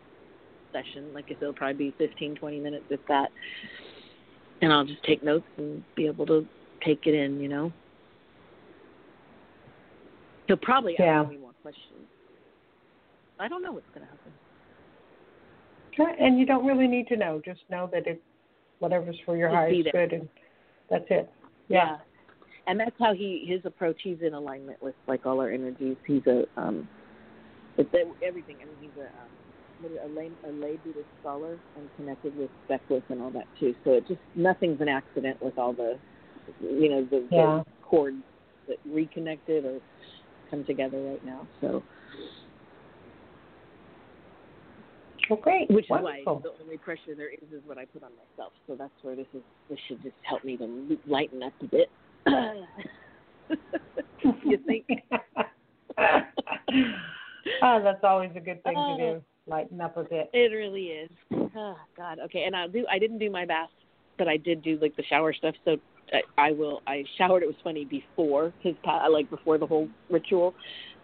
session. 0.72 1.12
Like 1.12 1.26
I 1.26 1.34
said, 1.34 1.42
it'll 1.42 1.55
probably 1.55 1.90
be 1.90 1.95
15, 1.99 2.36
20 2.36 2.61
minutes 2.61 2.84
if 2.90 3.01
that, 3.09 3.30
and 4.62 4.72
I'll 4.72 4.84
just 4.86 5.03
take 5.05 5.22
notes 5.22 5.47
and 5.59 5.82
be 5.97 6.07
able 6.07 6.26
to 6.26 6.47
take 6.84 7.07
it 7.07 7.14
in. 7.14 7.40
You 7.40 7.49
know. 7.49 7.72
He'll 10.47 10.57
probably 10.59 10.95
Yeah. 10.99 11.22
ask 11.22 11.30
me 11.30 11.38
more 11.38 11.55
questions. 11.62 12.07
I 13.38 13.49
don't 13.49 13.62
know 13.62 13.72
what's 13.72 13.88
going 13.95 14.07
to 14.07 14.12
happen. 14.12 14.32
And 16.20 16.38
you 16.38 16.45
don't 16.45 16.66
really 16.66 16.86
need 16.86 17.09
to 17.09 17.16
know. 17.16 17.40
Just 17.45 17.61
know 17.70 17.88
that 17.92 18.07
it, 18.07 18.22
whatever's 18.78 19.18
for 19.24 19.36
your 19.36 19.49
highest 19.49 19.90
good, 19.92 20.12
and 20.12 20.28
that's 20.91 21.05
it. 21.11 21.30
Yeah. 21.68 21.99
And 22.66 22.80
that's 22.80 22.97
how 22.99 23.12
he 23.14 23.45
his 23.47 23.61
approach. 23.64 24.01
He's 24.03 24.18
in 24.22 24.35
alignment 24.35 24.82
with 24.82 24.95
like 25.07 25.26
all 25.26 25.41
our 25.41 25.51
energies. 25.51 25.97
He's 26.07 26.26
a 26.26 26.45
um, 26.57 26.89
it's 27.76 27.91
everything. 28.26 28.57
I 28.62 28.64
mean, 28.64 28.76
he's 28.80 29.03
a 29.03 29.07
um, 29.07 29.30
a 30.05 30.09
lay 30.18 30.30
a 30.49 30.53
lay 30.53 30.76
Buddhist 30.76 31.07
scholar 31.20 31.59
and 31.76 31.89
connected 31.97 32.37
with 32.39 32.51
Beckwith 32.68 33.03
and 33.11 33.20
all 33.20 33.30
that 33.30 33.47
too. 33.59 33.74
So 33.85 33.93
it 33.93 34.07
just 34.07 34.20
nothing's 34.35 34.80
an 34.80 34.89
accident 34.89 35.43
with 35.43 35.59
all 35.59 35.72
the, 35.72 35.99
you 36.61 36.89
know, 36.89 37.05
the, 37.11 37.26
Yeah. 37.30 37.62
the 37.64 37.64
chords 37.82 38.16
that 38.68 38.78
reconnected 38.87 39.64
or 39.64 39.80
come 40.51 40.64
together 40.64 40.99
right 41.03 41.24
now. 41.24 41.47
So 41.61 41.82
Well, 45.31 45.39
great. 45.41 45.70
Which 45.70 45.87
Wonderful. 45.89 46.20
is 46.20 46.27
why 46.27 46.41
the 46.43 46.64
only 46.64 46.79
pressure 46.79 47.14
there 47.16 47.31
is 47.31 47.41
is 47.53 47.62
what 47.66 47.79
I 47.79 47.85
put 47.87 48.03
on 48.03 48.11
myself. 48.12 48.53
So 48.66 48.75
that's 48.77 48.93
where 49.03 49.16
this 49.16 49.27
is. 49.35 49.43
This 49.70 49.79
should 49.89 50.03
just 50.03 50.14
help 50.22 50.45
me 50.45 50.57
to 50.57 50.99
lighten 51.07 51.43
up 51.43 51.53
a 51.61 51.66
bit. 51.66 51.89
you 54.45 54.59
think? 54.66 54.87
oh, 57.62 57.81
that's 57.83 58.03
always 58.05 58.31
a 58.37 58.41
good 58.41 58.62
thing 58.64 58.75
to 58.75 58.79
Oh. 58.79 58.97
do. 58.99 59.22
Lighten 59.47 59.81
up 59.81 59.97
a 59.99 60.05
bit. 60.05 60.31
It 60.33 60.53
really 60.53 60.87
is. 60.87 61.11
Oh 61.57 61.77
God. 61.97 62.18
Okay. 62.18 62.45
And 62.47 62.57
I 62.57 62.66
do. 62.66 62.85
I 62.91 62.99
didn't 62.99 63.18
do 63.18 63.31
my 63.31 63.47
bath, 63.47 63.68
but 64.18 64.27
I 64.27 64.37
did 64.37 64.61
do 64.62 64.77
like 64.83 64.97
the 64.97 65.05
shower 65.05 65.33
stuff. 65.33 65.55
So 65.64 65.77
I, 66.12 66.49
I 66.49 66.51
will. 66.51 66.83
I 66.87 67.05
showered. 67.16 67.45
It 67.45 67.47
was 67.47 67.55
funny 67.62 67.85
before 67.85 68.53
his 68.61 68.75
like 69.09 69.31
before 69.31 69.57
the 69.59 69.66
whole 69.66 69.89
ritual. 70.11 70.53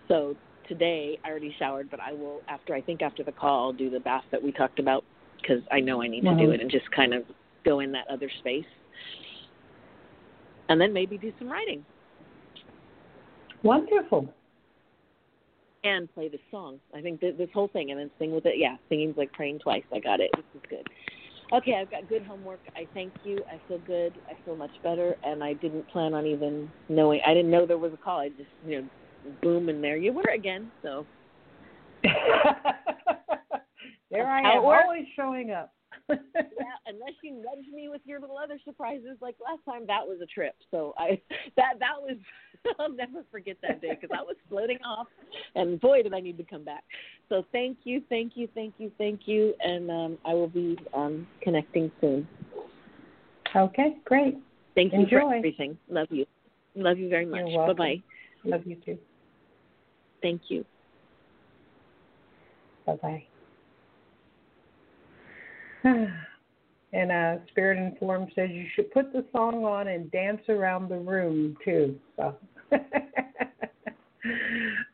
So 0.09 0.35
today 0.71 1.19
I 1.25 1.29
already 1.29 1.55
showered, 1.59 1.91
but 1.91 2.01
I 2.01 2.13
will 2.13 2.41
after. 2.49 2.75
I 2.75 2.81
think 2.81 3.03
after 3.03 3.23
the 3.25 3.33
call, 3.33 3.67
I'll 3.67 3.73
do 3.73 3.91
the 3.91 4.01
bath 4.01 4.25
that 4.31 4.43
we 4.43 4.53
talked 4.53 4.79
about 4.79 5.05
because 5.43 5.63
I 5.71 5.81
know 5.81 6.01
I 6.01 6.07
need 6.07 6.23
to 6.23 6.37
do 6.37 6.53
it 6.53 6.61
and 6.61 6.71
just 6.71 6.91
kind 6.93 7.13
of 7.13 7.25
go 7.65 7.81
in 7.81 7.93
that 7.93 8.07
other 8.09 8.31
space. 8.39 8.65
And 10.69 10.81
then 10.81 10.93
maybe 10.93 11.19
do 11.19 11.33
some 11.41 11.51
writing 11.51 11.85
Wonderful. 13.65 14.33
and 15.83 16.13
play 16.15 16.29
this 16.29 16.41
song. 16.53 16.79
I 16.95 17.01
think 17.01 17.21
th- 17.21 17.37
this 17.37 17.49
whole 17.53 17.67
thing 17.69 17.91
and 17.91 17.99
then 17.99 18.11
sing 18.21 18.33
with 18.33 18.47
it. 18.47 18.55
Yeah, 18.57 18.77
singing's 18.89 19.17
like 19.17 19.33
praying 19.33 19.59
twice. 19.59 19.83
I 19.93 19.99
got 19.99 20.21
it. 20.21 20.31
This 20.37 20.45
is 20.55 20.61
good. 20.71 20.89
Okay, 21.53 21.75
I've 21.75 21.91
got 21.91 22.09
good 22.09 22.23
homework. 22.23 22.61
I 22.77 22.87
thank 22.95 23.13
you. 23.25 23.43
I 23.53 23.61
feel 23.67 23.81
good. 23.81 24.13
I 24.29 24.37
feel 24.45 24.55
much 24.55 24.71
better. 24.85 25.17
And 25.25 25.43
I 25.43 25.55
didn't 25.55 25.89
plan 25.89 26.15
on 26.15 26.25
even 26.25 26.71
knowing. 26.89 27.21
I 27.27 27.35
didn't 27.35 27.51
know 27.51 27.67
there 27.67 27.77
was 27.77 27.93
a 27.93 27.97
call. 27.97 28.21
I 28.21 28.29
just, 28.29 28.51
you 28.65 28.83
know, 28.83 28.89
boom, 29.43 29.69
and 29.69 29.83
there 29.83 29.97
you 29.97 30.13
were 30.13 30.31
again. 30.35 30.71
So 30.83 31.07
there 34.11 34.27
I 34.27 34.41
am, 34.41 34.65
always 34.65 35.07
showing 35.17 35.51
up. 35.51 35.73
yeah, 36.09 36.17
unless 36.87 37.15
you 37.23 37.33
nudge 37.33 37.67
me 37.73 37.89
with 37.89 38.01
your 38.05 38.21
little 38.21 38.39
other 38.39 38.59
surprises 38.65 39.17
like 39.21 39.37
last 39.45 39.65
time, 39.65 39.87
that 39.87 40.07
was 40.07 40.19
a 40.23 40.27
trip. 40.27 40.55
So 40.71 40.95
I 40.99 41.21
that 41.57 41.75
that 41.79 42.01
was 42.01 42.17
I'll 42.79 42.93
never 42.93 43.25
forget 43.31 43.57
that 43.63 43.81
day 43.81 43.97
because 44.01 44.17
I 44.17 44.23
was 44.23 44.37
floating 44.49 44.79
off, 44.85 45.07
and 45.55 45.81
boy 45.81 46.03
did 46.03 46.15
I 46.15 46.21
need 46.21 46.39
to 46.39 46.45
come 46.45 46.65
back. 46.65 46.85
So 47.29 47.45
thank 47.53 47.79
you, 47.85 48.03
thank 48.09 48.33
you, 48.35 48.49
thank 48.55 48.75
you, 48.79 48.91
thank 48.99 49.21
you, 49.27 49.55
and 49.61 49.91
um, 49.91 50.19
I 50.25 50.35
will 50.35 50.49
be 50.49 50.79
um, 50.95 51.27
connecting 51.43 51.91
soon. 52.01 52.27
okay, 53.55 53.97
great. 54.05 54.39
Thank 54.75 54.93
you 54.93 55.07
for 55.09 55.35
everything. 55.35 55.77
Love 55.89 56.09
you, 56.11 56.27
love 56.75 56.99
you 56.99 57.09
very 57.09 57.27
much. 57.27 57.45
Bye 57.55 57.73
bye. 57.73 58.03
Love 58.45 58.63
you 58.65 58.77
too. 58.77 58.99
Thank 60.23 60.43
you. 60.49 60.65
Bye 62.87 62.97
bye. 63.03 63.25
And 66.93 67.13
uh, 67.13 67.37
Spirit 67.53 67.79
Informed 67.79 68.33
says 68.35 68.51
you 68.51 68.67
should 68.75 68.91
put 68.91 69.13
the 69.13 69.25
song 69.31 69.65
on 69.65 69.87
and 69.87 70.11
dance 70.11 70.43
around 70.49 70.89
the 70.89 70.99
room 70.99 71.57
too. 71.65 71.95
So 72.17 72.35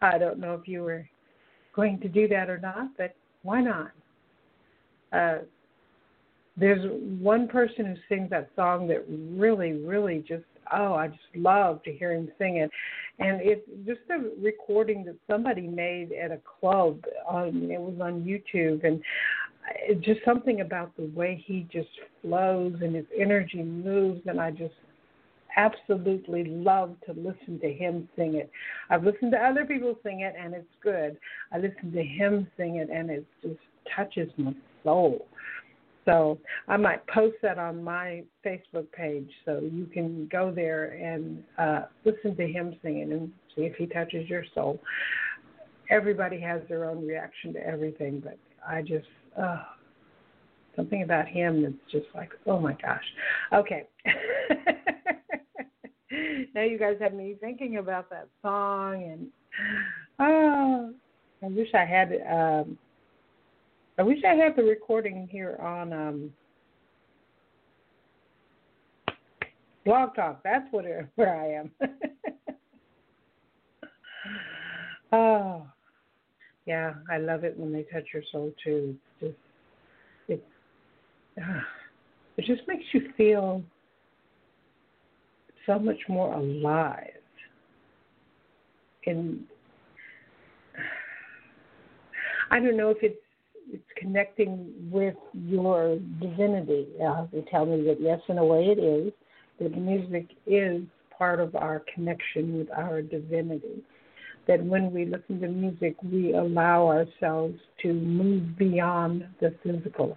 I 0.02 0.18
don't 0.18 0.38
know 0.38 0.52
if 0.52 0.68
you 0.68 0.82
were 0.82 1.08
going 1.74 1.98
to 2.00 2.08
do 2.08 2.28
that 2.28 2.50
or 2.50 2.58
not, 2.58 2.88
but 2.98 3.14
why 3.42 3.62
not? 3.62 3.92
Uh, 5.10 5.38
there's 6.58 6.84
one 7.20 7.48
person 7.48 7.86
who 7.86 7.94
sings 8.14 8.28
that 8.28 8.50
song 8.56 8.88
that 8.88 9.04
really, 9.08 9.72
really 9.72 10.24
just 10.26 10.44
oh, 10.72 10.94
I 10.94 11.08
just 11.08 11.20
love 11.34 11.82
to 11.84 11.92
hear 11.92 12.12
him 12.12 12.30
sing 12.38 12.56
it. 12.58 12.70
And 13.18 13.40
it's 13.40 13.66
just 13.86 14.00
a 14.10 14.30
recording 14.42 15.04
that 15.04 15.16
somebody 15.30 15.66
made 15.66 16.12
at 16.12 16.30
a 16.30 16.40
club. 16.60 17.00
On 17.28 17.70
it 17.70 17.80
was 17.80 17.98
on 18.00 18.22
YouTube, 18.22 18.84
and 18.84 19.02
it's 19.80 20.04
just 20.04 20.20
something 20.24 20.60
about 20.60 20.96
the 20.96 21.10
way 21.14 21.42
he 21.46 21.66
just 21.72 21.88
flows 22.22 22.74
and 22.82 22.94
his 22.94 23.06
energy 23.18 23.62
moves, 23.62 24.20
and 24.26 24.40
I 24.40 24.50
just 24.50 24.74
absolutely 25.56 26.44
love 26.44 26.94
to 27.06 27.12
listen 27.12 27.58
to 27.60 27.72
him 27.72 28.08
sing 28.16 28.34
it. 28.34 28.50
I've 28.90 29.04
listened 29.04 29.32
to 29.32 29.38
other 29.38 29.64
people 29.64 29.96
sing 30.02 30.20
it, 30.20 30.34
and 30.38 30.54
it's 30.54 30.66
good. 30.82 31.16
I 31.52 31.58
listen 31.58 31.92
to 31.92 32.02
him 32.02 32.46
sing 32.56 32.76
it, 32.76 32.90
and 32.90 33.10
it 33.10 33.24
just 33.42 33.56
touches 33.94 34.28
my 34.36 34.54
soul. 34.84 35.26
So 36.06 36.38
I 36.68 36.76
might 36.76 37.06
post 37.08 37.34
that 37.42 37.58
on 37.58 37.82
my 37.82 38.22
Facebook 38.44 38.90
page 38.92 39.28
so 39.44 39.60
you 39.60 39.86
can 39.92 40.28
go 40.30 40.52
there 40.54 40.92
and 40.92 41.42
uh, 41.58 41.82
listen 42.04 42.36
to 42.36 42.46
him 42.46 42.76
singing 42.82 43.12
and 43.12 43.30
see 43.54 43.62
if 43.62 43.74
he 43.74 43.86
touches 43.86 44.28
your 44.30 44.44
soul. 44.54 44.80
Everybody 45.90 46.40
has 46.40 46.62
their 46.68 46.88
own 46.88 47.06
reaction 47.06 47.52
to 47.54 47.66
everything, 47.66 48.22
but 48.24 48.38
I 48.66 48.82
just, 48.82 49.06
uh, 49.40 49.62
something 50.76 51.02
about 51.02 51.26
him 51.26 51.62
that's 51.62 51.74
just 51.90 52.06
like, 52.14 52.30
oh 52.46 52.60
my 52.60 52.76
gosh. 52.80 53.04
Okay. 53.52 53.88
now 56.54 56.62
you 56.62 56.78
guys 56.78 56.96
have 57.00 57.14
me 57.14 57.34
thinking 57.40 57.78
about 57.78 58.08
that 58.10 58.28
song, 58.42 59.02
and 59.02 59.26
oh, 60.20 60.92
I 61.42 61.46
wish 61.46 61.68
I 61.74 61.84
had. 61.84 62.12
Um, 62.30 62.78
I 63.98 64.02
wish 64.02 64.18
I 64.28 64.34
had 64.34 64.54
the 64.56 64.62
recording 64.62 65.26
here 65.30 65.56
on 65.60 65.92
um, 65.92 66.30
Blog 69.86 70.14
Talk. 70.14 70.42
That's 70.44 70.66
what 70.70 70.84
it, 70.84 71.06
where 71.14 71.34
I 71.34 71.52
am. 71.52 71.70
oh, 75.12 75.66
yeah, 76.66 76.92
I 77.10 77.16
love 77.16 77.44
it 77.44 77.58
when 77.58 77.72
they 77.72 77.84
touch 77.84 78.08
your 78.12 78.22
soul 78.30 78.52
too. 78.62 78.96
It's 79.20 79.34
just 79.34 79.38
it, 80.28 80.44
uh, 81.42 81.60
it 82.36 82.44
just 82.44 82.68
makes 82.68 82.84
you 82.92 83.08
feel 83.16 83.62
so 85.64 85.78
much 85.78 86.00
more 86.06 86.34
alive. 86.34 87.12
And 89.06 89.44
I 92.50 92.58
don't 92.58 92.76
know 92.76 92.90
if 92.90 92.98
it's 93.00 93.16
it's 93.72 93.84
connecting 93.96 94.72
with 94.90 95.16
your 95.32 95.98
divinity. 96.20 96.88
Uh, 97.04 97.26
they 97.32 97.44
tell 97.50 97.66
me 97.66 97.82
that 97.84 98.00
yes, 98.00 98.20
in 98.28 98.38
a 98.38 98.44
way 98.44 98.66
it 98.66 98.78
is. 98.78 99.12
That 99.60 99.76
music 99.76 100.28
is 100.46 100.82
part 101.16 101.40
of 101.40 101.56
our 101.56 101.82
connection 101.94 102.58
with 102.58 102.68
our 102.76 103.00
divinity. 103.02 103.82
That 104.46 104.62
when 104.62 104.92
we 104.92 105.06
listen 105.06 105.40
to 105.40 105.48
music, 105.48 105.96
we 106.02 106.34
allow 106.34 106.86
ourselves 106.86 107.58
to 107.82 107.92
move 107.92 108.56
beyond 108.56 109.26
the 109.40 109.54
physical, 109.62 110.16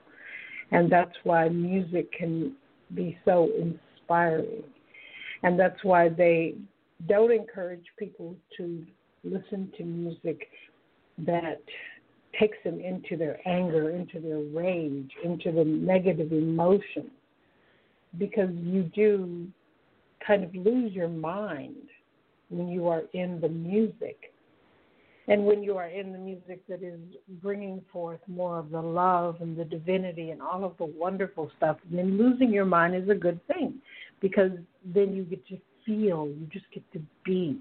and 0.72 0.92
that's 0.92 1.16
why 1.24 1.50
music 1.50 2.12
can 2.12 2.54
be 2.94 3.18
so 3.26 3.50
inspiring. 3.58 4.64
And 5.42 5.60
that's 5.60 5.82
why 5.84 6.10
they 6.10 6.56
don't 7.08 7.32
encourage 7.32 7.86
people 7.98 8.36
to 8.58 8.86
listen 9.24 9.72
to 9.78 9.84
music 9.84 10.48
that 11.20 11.62
takes 12.38 12.58
them 12.64 12.80
into 12.80 13.18
their 13.18 13.40
anger, 13.48 13.92
into 13.92 14.20
their 14.20 14.40
rage, 14.40 15.12
into 15.24 15.52
the 15.52 15.64
negative 15.64 16.32
emotions, 16.32 17.12
because 18.18 18.50
you 18.54 18.84
do 18.94 19.48
kind 20.26 20.44
of 20.44 20.54
lose 20.54 20.92
your 20.94 21.08
mind 21.08 21.76
when 22.50 22.68
you 22.68 22.88
are 22.88 23.04
in 23.14 23.40
the 23.42 23.50
music. 23.50 24.34
And 25.28 25.46
when 25.46 25.62
you 25.62 25.78
are 25.78 25.88
in 25.88 26.12
the 26.12 26.18
music 26.18 26.66
that 26.68 26.82
is 26.82 27.00
bringing 27.42 27.82
forth 27.94 28.20
more 28.28 28.58
of 28.58 28.72
the 28.72 28.82
love 28.82 29.38
and 29.42 29.56
the 29.56 29.64
divinity 29.64 30.32
and 30.32 30.42
all 30.42 30.66
of 30.66 30.76
the 30.78 30.86
wonderful 30.86 31.52
stuff, 31.56 31.78
then 31.92 32.18
losing 32.18 32.52
your 32.52 32.66
mind 32.66 32.96
is 32.96 33.08
a 33.10 33.16
good 33.16 33.40
thing 33.46 33.76
because 34.22 34.52
then 34.84 35.14
you 35.14 35.24
get 35.24 35.46
to 35.48 35.58
feel, 35.86 36.28
you 36.28 36.48
just 36.52 36.66
get 36.74 36.84
to 36.94 37.02
be. 37.24 37.60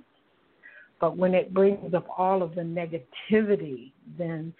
But 1.01 1.17
when 1.17 1.35
it 1.35 1.55
brings 1.55 1.95
up 1.95 2.07
all 2.17 2.43
of 2.43 2.55
the 2.55 2.63
negativity, 2.63 3.93
then 4.19 4.53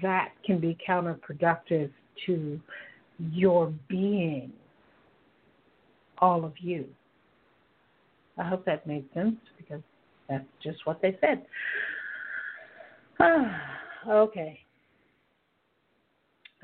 that 0.00 0.30
can 0.44 0.60
be 0.60 0.76
counterproductive 0.86 1.90
to 2.26 2.60
your 3.18 3.72
being, 3.88 4.52
all 6.18 6.44
of 6.44 6.52
you. 6.58 6.86
I 8.38 8.44
hope 8.44 8.64
that 8.66 8.86
made 8.86 9.04
sense 9.12 9.36
because 9.58 9.82
that's 10.28 10.44
just 10.62 10.86
what 10.86 11.02
they 11.02 11.16
said. 11.20 11.44
Ah, 13.18 13.60
okay. 14.08 14.60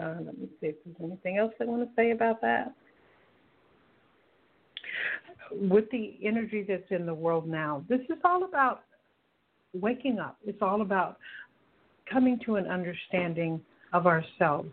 Uh, 0.00 0.14
let 0.24 0.38
me 0.38 0.48
see 0.60 0.68
if 0.68 0.76
there's 0.84 0.96
anything 1.02 1.38
else 1.38 1.52
I 1.60 1.64
want 1.64 1.82
to 1.82 1.88
say 1.96 2.12
about 2.12 2.40
that 2.42 2.72
with 5.52 5.90
the 5.90 6.18
energy 6.24 6.64
that's 6.66 6.90
in 6.90 7.06
the 7.06 7.14
world 7.14 7.48
now, 7.48 7.84
this 7.88 8.00
is 8.08 8.18
all 8.24 8.44
about 8.44 8.82
waking 9.74 10.18
up. 10.18 10.36
It's 10.44 10.62
all 10.62 10.82
about 10.82 11.18
coming 12.10 12.38
to 12.46 12.56
an 12.56 12.66
understanding 12.66 13.60
of 13.92 14.06
ourselves, 14.06 14.70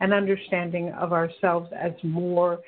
an 0.00 0.12
understanding 0.12 0.92
of 0.92 1.12
ourselves 1.12 1.70
as 1.78 1.92
more 2.02 2.60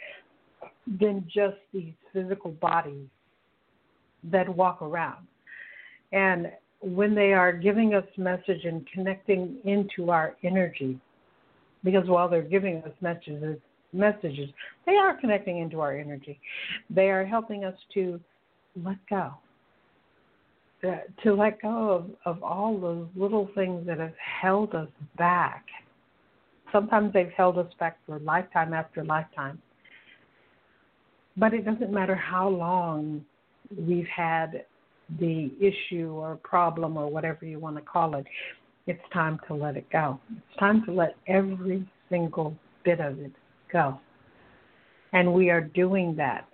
than 1.01 1.25
just 1.33 1.57
these 1.73 1.93
physical 2.13 2.53
bodies 2.53 3.07
that 4.25 4.49
walk 4.49 4.83
around. 4.83 5.27
And 6.13 6.51
when 6.81 7.15
they 7.15 7.33
are 7.33 7.53
giving 7.53 7.95
us 7.95 8.05
message 8.17 8.65
and 8.65 8.87
connecting 8.93 9.59
into 9.65 10.11
our 10.11 10.37
energy, 10.45 10.99
because 11.85 12.07
while 12.07 12.29
they're 12.29 12.43
giving 12.43 12.79
us 12.79 12.93
messages, 13.01 13.59
messages, 13.97 14.51
they 14.85 14.97
are 14.97 15.19
connecting 15.19 15.59
into 15.59 15.81
our 15.81 15.97
energy. 15.97 16.39
They 16.91 17.11
are 17.11 17.25
helping 17.25 17.65
us 17.65 17.75
to 17.95 18.21
let 18.85 18.99
go, 19.09 19.33
uh, 20.87 20.97
to 21.23 21.35
let 21.35 21.61
go 21.63 21.91
of, 21.91 22.37
of 22.37 22.43
all 22.43 22.79
those 22.79 23.07
little 23.17 23.49
things 23.55 23.87
that 23.87 23.99
have 23.99 24.15
held 24.19 24.75
us 24.75 24.89
back. 25.17 25.65
Sometimes 26.73 27.13
they've 27.13 27.33
held 27.37 27.59
us 27.59 27.73
back 27.79 27.99
for 28.07 28.19
lifetime 28.19 28.73
after 28.73 29.05
lifetime. 29.05 29.61
But 31.37 31.55
it 31.55 31.65
doesn't 31.65 31.93
matter 31.93 32.15
how 32.15 32.49
long 32.49 33.25
we've 33.87 34.07
had 34.15 34.65
the 35.21 35.53
issue 35.61 36.11
or 36.11 36.37
problem 36.37 36.97
or 36.97 37.09
whatever 37.09 37.45
you 37.45 37.59
want 37.59 37.77
to 37.77 37.83
call 37.83 38.17
it. 38.17 38.27
It's 38.87 39.03
time 39.13 39.39
to 39.49 39.55
let 39.55 39.77
it 39.77 39.87
go. 39.91 40.21
It's 40.31 40.59
time 40.59 40.85
to 40.87 40.93
let 40.93 41.17
every 41.27 41.89
single 42.09 42.57
bit 42.85 43.01
of 43.01 43.19
it 43.19 43.33
go. 43.73 44.01
And 45.13 45.33
we 45.33 45.51
are 45.51 45.61
doing 45.61 46.15
that 46.17 46.49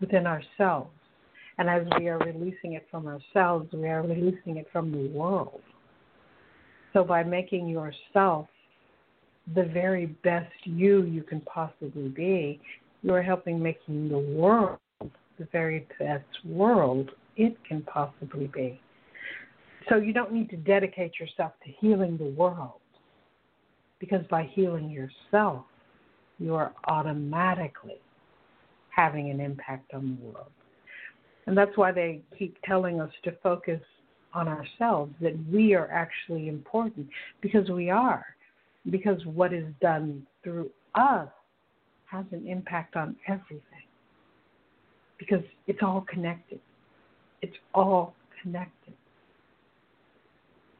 within 0.00 0.26
ourselves. 0.26 0.90
And 1.58 1.68
as 1.68 1.86
we 1.98 2.08
are 2.08 2.18
releasing 2.18 2.74
it 2.74 2.86
from 2.90 3.06
ourselves, 3.06 3.72
we 3.72 3.88
are 3.88 4.02
releasing 4.02 4.56
it 4.58 4.66
from 4.72 4.92
the 4.92 5.08
world. 5.08 5.60
So 6.92 7.02
by 7.02 7.22
making 7.22 7.68
yourself 7.68 8.48
the 9.54 9.64
very 9.64 10.06
best 10.06 10.52
you 10.64 11.04
you 11.04 11.22
can 11.22 11.40
possibly 11.42 12.08
be, 12.08 12.60
you 13.02 13.14
are 13.14 13.22
helping 13.22 13.62
making 13.62 14.08
the 14.08 14.18
world 14.18 14.78
the 15.38 15.46
very 15.52 15.86
best 15.98 16.24
world 16.44 17.10
it 17.36 17.56
can 17.68 17.82
possibly 17.82 18.46
be. 18.46 18.80
So 19.88 19.96
you 19.96 20.12
don't 20.12 20.32
need 20.32 20.50
to 20.50 20.56
dedicate 20.56 21.20
yourself 21.20 21.52
to 21.64 21.70
healing 21.80 22.16
the 22.16 22.24
world 22.24 22.80
because 24.00 24.24
by 24.30 24.50
healing 24.52 24.90
yourself, 24.90 25.64
you 26.38 26.54
are 26.54 26.72
automatically 26.86 28.00
having 28.90 29.30
an 29.30 29.40
impact 29.40 29.92
on 29.94 30.18
the 30.18 30.26
world. 30.26 30.50
And 31.46 31.56
that's 31.56 31.76
why 31.76 31.92
they 31.92 32.22
keep 32.38 32.56
telling 32.64 33.00
us 33.00 33.10
to 33.24 33.32
focus 33.42 33.80
on 34.34 34.48
ourselves, 34.48 35.14
that 35.20 35.34
we 35.50 35.74
are 35.74 35.90
actually 35.90 36.48
important 36.48 37.06
because 37.40 37.70
we 37.70 37.90
are. 37.90 38.24
Because 38.90 39.24
what 39.24 39.52
is 39.52 39.64
done 39.80 40.26
through 40.44 40.70
us 40.94 41.28
has 42.06 42.24
an 42.32 42.46
impact 42.46 42.96
on 42.96 43.16
everything. 43.26 43.62
Because 45.18 45.42
it's 45.66 45.78
all 45.82 46.04
connected. 46.08 46.60
It's 47.42 47.56
all 47.74 48.14
connected. 48.42 48.94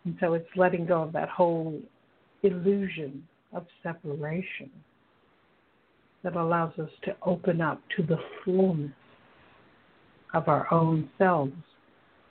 And 0.04 0.16
so 0.20 0.34
it's 0.34 0.48
letting 0.54 0.86
go 0.86 1.02
of 1.02 1.12
that 1.12 1.28
whole 1.28 1.80
illusion 2.42 3.26
of 3.52 3.66
separation 3.82 4.70
that 6.26 6.34
allows 6.34 6.76
us 6.80 6.90
to 7.04 7.14
open 7.22 7.60
up 7.60 7.80
to 7.96 8.02
the 8.02 8.18
fullness 8.44 8.90
of 10.34 10.48
our 10.48 10.66
own 10.74 11.08
selves 11.18 11.52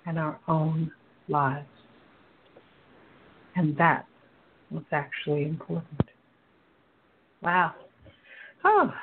and 0.06 0.20
our 0.20 0.38
own 0.50 0.92
lives. 1.30 1.66
And 3.56 3.78
that's 3.78 4.06
what's 4.70 4.86
actually 4.92 5.46
important. 5.46 6.10
Wow. 7.42 7.74
Oh, 8.66 8.94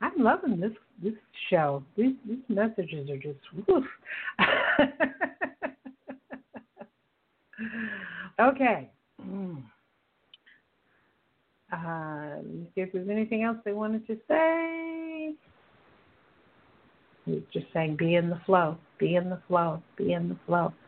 I'm 0.00 0.18
loving 0.18 0.58
this 0.58 0.72
this 1.00 1.14
show. 1.48 1.84
These 1.96 2.16
these 2.26 2.38
messages 2.48 3.08
are 3.08 3.18
just 3.18 3.38
woof. 3.68 3.84
okay. 8.40 8.90
Mm. 9.24 9.62
Um, 11.72 12.66
see 12.74 12.80
if 12.80 12.92
there's 12.92 13.08
anything 13.08 13.44
else 13.44 13.58
they 13.64 13.72
wanted 13.72 14.06
to 14.06 14.16
say. 14.26 15.34
He's 17.26 17.42
just 17.52 17.66
saying, 17.72 17.96
be 17.96 18.16
in 18.16 18.28
the 18.30 18.40
flow, 18.44 18.76
be 18.98 19.14
in 19.16 19.30
the 19.30 19.40
flow, 19.46 19.82
be 19.96 20.12
in 20.12 20.28
the 20.28 20.36
flow. 20.46 20.72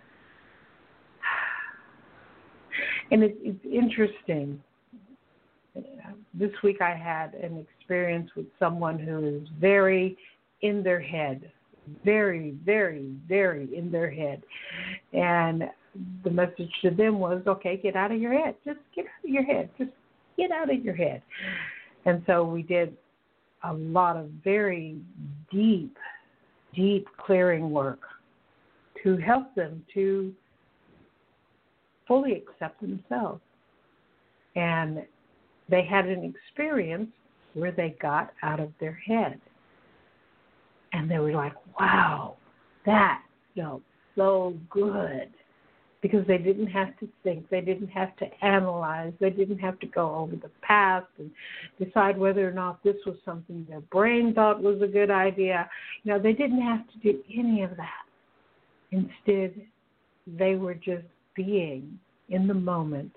And 3.11 3.23
it, 3.23 3.37
it's 3.43 3.65
interesting. 3.71 4.63
This 6.33 6.51
week 6.65 6.81
I 6.81 6.95
had 6.95 7.35
an 7.35 7.59
experience 7.59 8.31
with 8.35 8.47
someone 8.59 8.99
who 8.99 9.37
is 9.37 9.49
very 9.61 10.17
in 10.63 10.83
their 10.83 11.01
head, 11.01 11.53
very, 12.07 12.55
very, 12.65 13.13
very 13.29 13.69
in 13.77 13.91
their 13.91 14.11
head. 14.11 14.43
And 15.13 15.65
the 16.25 16.31
message 16.31 16.71
to 16.83 16.91
them 16.91 17.19
was, 17.19 17.43
okay, 17.47 17.77
get 17.77 17.97
out 17.97 18.13
of 18.13 18.21
your 18.21 18.33
head. 18.33 18.55
Just 18.65 18.79
get 18.97 19.05
out 19.05 19.25
of 19.25 19.31
your 19.31 19.45
head. 19.45 19.69
Just 19.77 19.91
get 20.37 20.51
out 20.51 20.73
of 20.73 20.85
your 20.85 20.95
head. 20.95 21.23
And 22.05 22.23
so 22.27 22.45
we 22.45 22.63
did 22.63 22.97
a 23.65 23.73
lot 23.73 24.17
of 24.17 24.29
very 24.43 24.97
deep, 25.51 25.97
deep 26.75 27.07
clearing 27.19 27.71
work 27.71 28.01
to 29.03 29.17
help 29.17 29.55
them 29.55 29.85
to 29.95 30.33
fully 32.09 32.33
accept 32.33 32.81
themselves. 32.81 33.41
And 34.57 35.03
they 35.69 35.85
had 35.85 36.07
an 36.07 36.25
experience 36.25 37.11
where 37.55 37.73
they 37.73 37.97
got 38.01 38.33
out 38.43 38.61
of 38.61 38.71
their 38.81 38.99
head. 39.07 39.41
And 40.93 41.11
they 41.11 41.19
were 41.19 41.33
like, 41.33 41.55
wow, 41.79 42.37
that 42.85 43.23
felt 43.57 43.83
so 44.17 44.55
good 44.71 45.31
because 46.03 46.27
they 46.27 46.37
didn't 46.37 46.67
have 46.67 46.99
to 46.99 47.09
think, 47.23 47.49
they 47.49 47.61
didn't 47.61 47.89
have 47.89 48.15
to 48.17 48.27
analyze, 48.45 49.13
they 49.21 49.31
didn't 49.31 49.59
have 49.59 49.79
to 49.79 49.87
go 49.87 50.15
over 50.17 50.35
the 50.35 50.51
past 50.61 51.07
and 51.19 51.31
decide 51.83 52.19
whether 52.19 52.47
or 52.47 52.53
not 52.53 52.83
this 52.83 52.97
was 53.07 53.17
something 53.25 53.65
their 53.71 53.81
brain 53.81 54.35
thought 54.35 54.61
was 54.61 54.83
a 54.83 54.87
good 54.87 55.11
idea. 55.11 55.71
You 56.03 56.13
know, 56.13 56.19
they 56.19 56.33
didn't 56.33 56.61
have 56.61 56.81
to 56.89 56.99
do 56.99 57.23
any 57.33 57.63
of 57.63 57.71
that. 57.77 58.03
Instead, 58.91 59.55
they 60.27 60.57
were 60.57 60.75
just 60.75 61.07
being 61.37 61.99
in 62.29 62.49
the 62.49 62.55
moment 62.55 63.13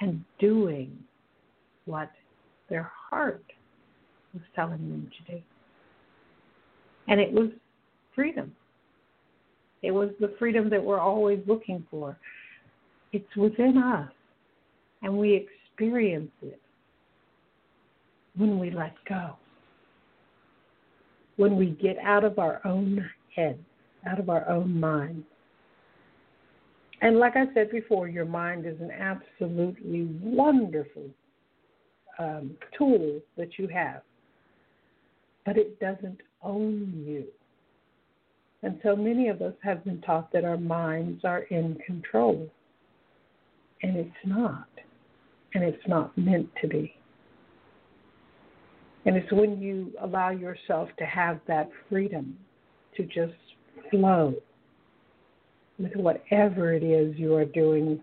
and 0.00 0.22
doing 0.40 0.98
what 1.84 2.10
their 2.68 2.90
heart 2.92 3.44
was 4.34 4.42
telling 4.54 4.78
them 4.90 5.10
to 5.16 5.32
do. 5.32 5.42
And 7.06 7.20
it 7.20 7.32
was 7.32 7.50
freedom. 8.14 8.52
It 9.86 9.92
was 9.92 10.10
the 10.18 10.34
freedom 10.38 10.68
that 10.70 10.82
we're 10.82 10.98
always 10.98 11.38
looking 11.46 11.86
for. 11.90 12.18
It's 13.12 13.36
within 13.36 13.78
us, 13.78 14.10
and 15.02 15.16
we 15.16 15.46
experience 15.72 16.32
it 16.42 16.60
when 18.36 18.58
we 18.58 18.70
let 18.70 18.94
go. 19.08 19.36
When 21.36 21.56
we 21.56 21.66
get 21.66 21.98
out 21.98 22.24
of 22.24 22.38
our 22.40 22.60
own 22.66 23.08
head, 23.34 23.58
out 24.08 24.18
of 24.18 24.28
our 24.28 24.48
own 24.48 24.78
mind. 24.78 25.22
And 27.02 27.18
like 27.18 27.36
I 27.36 27.44
said 27.54 27.70
before, 27.70 28.08
your 28.08 28.24
mind 28.24 28.66
is 28.66 28.80
an 28.80 28.90
absolutely 28.90 30.08
wonderful 30.20 31.10
um, 32.18 32.56
tool 32.76 33.20
that 33.36 33.58
you 33.58 33.68
have, 33.68 34.02
but 35.44 35.56
it 35.56 35.78
doesn't 35.78 36.20
own 36.42 37.04
you. 37.06 37.26
And 38.62 38.80
so 38.82 38.96
many 38.96 39.28
of 39.28 39.42
us 39.42 39.54
have 39.62 39.84
been 39.84 40.00
taught 40.00 40.32
that 40.32 40.44
our 40.44 40.56
minds 40.56 41.24
are 41.24 41.42
in 41.44 41.76
control. 41.86 42.48
And 43.82 43.96
it's 43.96 44.10
not. 44.24 44.68
And 45.54 45.62
it's 45.62 45.86
not 45.86 46.16
meant 46.16 46.48
to 46.60 46.68
be. 46.68 46.94
And 49.04 49.16
it's 49.16 49.30
when 49.30 49.60
you 49.60 49.92
allow 50.02 50.30
yourself 50.30 50.88
to 50.98 51.06
have 51.06 51.38
that 51.46 51.70
freedom 51.88 52.36
to 52.96 53.04
just 53.04 53.34
flow 53.90 54.34
with 55.78 55.94
whatever 55.94 56.72
it 56.72 56.82
is 56.82 57.16
you 57.16 57.34
are 57.34 57.44
doing 57.44 58.02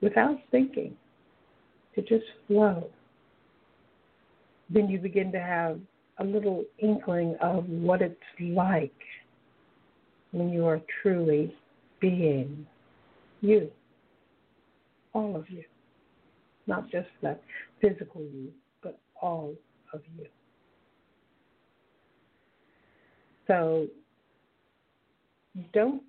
without 0.00 0.38
thinking, 0.50 0.96
to 1.94 2.02
just 2.02 2.24
flow. 2.46 2.88
Then 4.68 4.88
you 4.88 4.98
begin 4.98 5.30
to 5.32 5.40
have 5.40 5.78
a 6.18 6.24
little 6.24 6.64
inkling 6.78 7.36
of 7.40 7.68
what 7.68 8.00
it's 8.02 8.16
like 8.40 8.92
when 10.32 10.50
you 10.50 10.66
are 10.66 10.80
truly 11.02 11.54
being 12.00 12.66
you. 13.40 13.70
All 15.12 15.36
of 15.36 15.48
you. 15.48 15.64
Not 16.66 16.90
just 16.90 17.08
that 17.22 17.40
physical 17.80 18.22
you, 18.22 18.50
but 18.82 18.98
all 19.20 19.54
of 19.92 20.00
you. 20.18 20.26
So 23.46 23.86
don't 25.72 26.02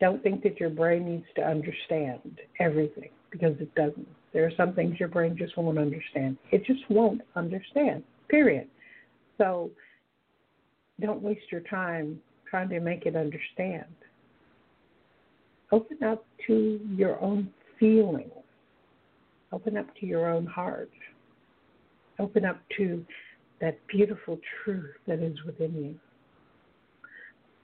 don't 0.00 0.22
think 0.22 0.42
that 0.42 0.58
your 0.58 0.70
brain 0.70 1.04
needs 1.04 1.26
to 1.36 1.42
understand 1.42 2.40
everything 2.58 3.10
because 3.30 3.54
it 3.60 3.72
doesn't. 3.74 4.08
There 4.32 4.44
are 4.44 4.52
some 4.56 4.74
things 4.74 5.00
your 5.00 5.08
brain 5.08 5.36
just 5.36 5.56
won't 5.56 5.78
understand. 5.78 6.36
It 6.52 6.64
just 6.64 6.88
won't 6.88 7.20
understand, 7.34 8.04
period. 8.28 8.68
So 9.38 9.70
don't 11.00 11.22
waste 11.22 11.50
your 11.50 11.62
time 11.62 12.20
trying 12.48 12.68
to 12.68 12.80
make 12.80 13.06
it 13.06 13.16
understand. 13.16 13.86
Open 15.72 16.02
up 16.02 16.24
to 16.46 16.80
your 16.94 17.20
own 17.20 17.50
feelings. 17.78 18.30
Open 19.52 19.76
up 19.76 19.86
to 19.98 20.06
your 20.06 20.30
own 20.30 20.46
heart. 20.46 20.90
Open 22.18 22.44
up 22.44 22.60
to 22.76 23.04
that 23.60 23.78
beautiful 23.88 24.38
truth 24.64 24.94
that 25.06 25.20
is 25.20 25.36
within 25.44 25.74
you. 25.74 25.94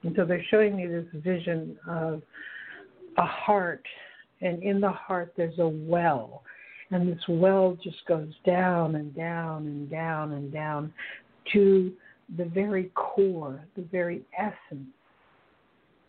And 0.03 0.15
so 0.15 0.25
they're 0.25 0.43
showing 0.49 0.75
me 0.75 0.87
this 0.87 1.05
vision 1.13 1.77
of 1.87 2.21
a 3.17 3.25
heart, 3.25 3.83
and 4.41 4.61
in 4.63 4.79
the 4.79 4.91
heart 4.91 5.33
there's 5.35 5.57
a 5.59 5.67
well. 5.67 6.43
And 6.91 7.09
this 7.09 7.21
well 7.27 7.77
just 7.83 8.05
goes 8.07 8.33
down 8.45 8.95
and 8.95 9.13
down 9.15 9.67
and 9.67 9.89
down 9.89 10.33
and 10.33 10.51
down 10.51 10.93
to 11.53 11.91
the 12.37 12.45
very 12.45 12.91
core, 12.95 13.63
the 13.75 13.83
very 13.91 14.21
essence 14.37 14.87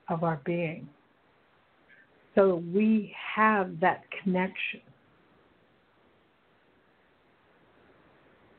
of 0.08 0.22
our 0.22 0.40
being. 0.44 0.88
So 2.34 2.62
we 2.72 3.12
have 3.34 3.80
that 3.80 4.04
connection. 4.22 4.80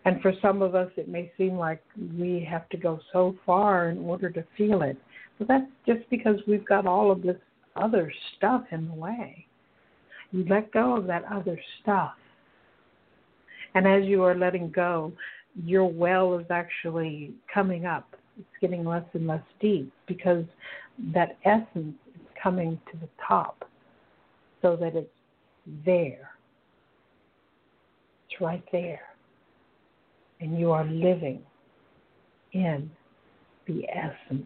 And 0.06 0.22
for 0.22 0.34
some 0.42 0.62
of 0.62 0.76
us, 0.76 0.90
it 0.98 1.08
may 1.08 1.32
seem 1.38 1.56
like 1.58 1.82
we 2.18 2.46
have 2.50 2.68
to 2.70 2.78
go 2.78 3.00
so 3.14 3.36
far 3.46 3.90
in 3.90 4.00
order 4.00 4.30
to 4.30 4.44
feel 4.58 4.82
it. 4.82 4.98
But 5.38 5.48
that's 5.48 5.72
just 5.86 6.10
because 6.10 6.38
we've 6.48 6.66
got 6.66 6.86
all 6.86 7.12
of 7.12 7.22
this 7.22 7.38
other 7.76 8.12
stuff 8.36 8.64
in 8.72 8.88
the 8.88 8.94
way. 8.94 9.46
You 10.32 10.46
let 10.48 10.72
go 10.72 10.96
of 10.96 11.08
that 11.08 11.24
other 11.32 11.60
stuff. 11.82 12.14
And 13.76 13.88
as 13.88 14.04
you 14.06 14.24
are 14.24 14.36
letting 14.36 14.70
go, 14.72 15.12
your 15.64 15.86
well 15.86 16.38
is 16.38 16.46
actually 16.50 17.34
coming 17.54 17.86
up. 17.86 18.16
It's 18.38 18.48
getting 18.62 18.86
less 18.86 19.04
and 19.14 19.28
less 19.28 19.44
deep 19.60 19.92
because 20.08 20.46
that 21.14 21.38
essence 21.46 21.96
is 22.16 22.22
coming 22.42 22.80
to 22.92 22.98
the 23.00 23.10
top 23.28 23.68
so 24.62 24.76
that 24.76 24.96
it's 24.96 25.10
there. 25.86 26.32
It's 28.30 28.42
right 28.42 28.64
there. 28.72 29.02
And 30.42 30.58
you 30.58 30.72
are 30.72 30.86
living 30.86 31.42
in 32.54 32.90
the 33.68 33.84
essence. 33.90 34.46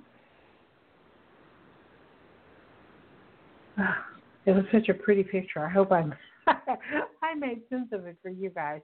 Ah. 3.78 4.13
It 4.46 4.52
was 4.52 4.66
such 4.72 4.90
a 4.90 4.94
pretty 4.94 5.24
picture. 5.24 5.66
I 5.66 5.70
hope 5.70 5.92
I'm 5.92 6.14
I 6.48 7.36
made 7.38 7.62
sense 7.70 7.90
of 7.94 8.06
it 8.06 8.18
for 8.22 8.30
you 8.30 8.50
guys. 8.50 8.82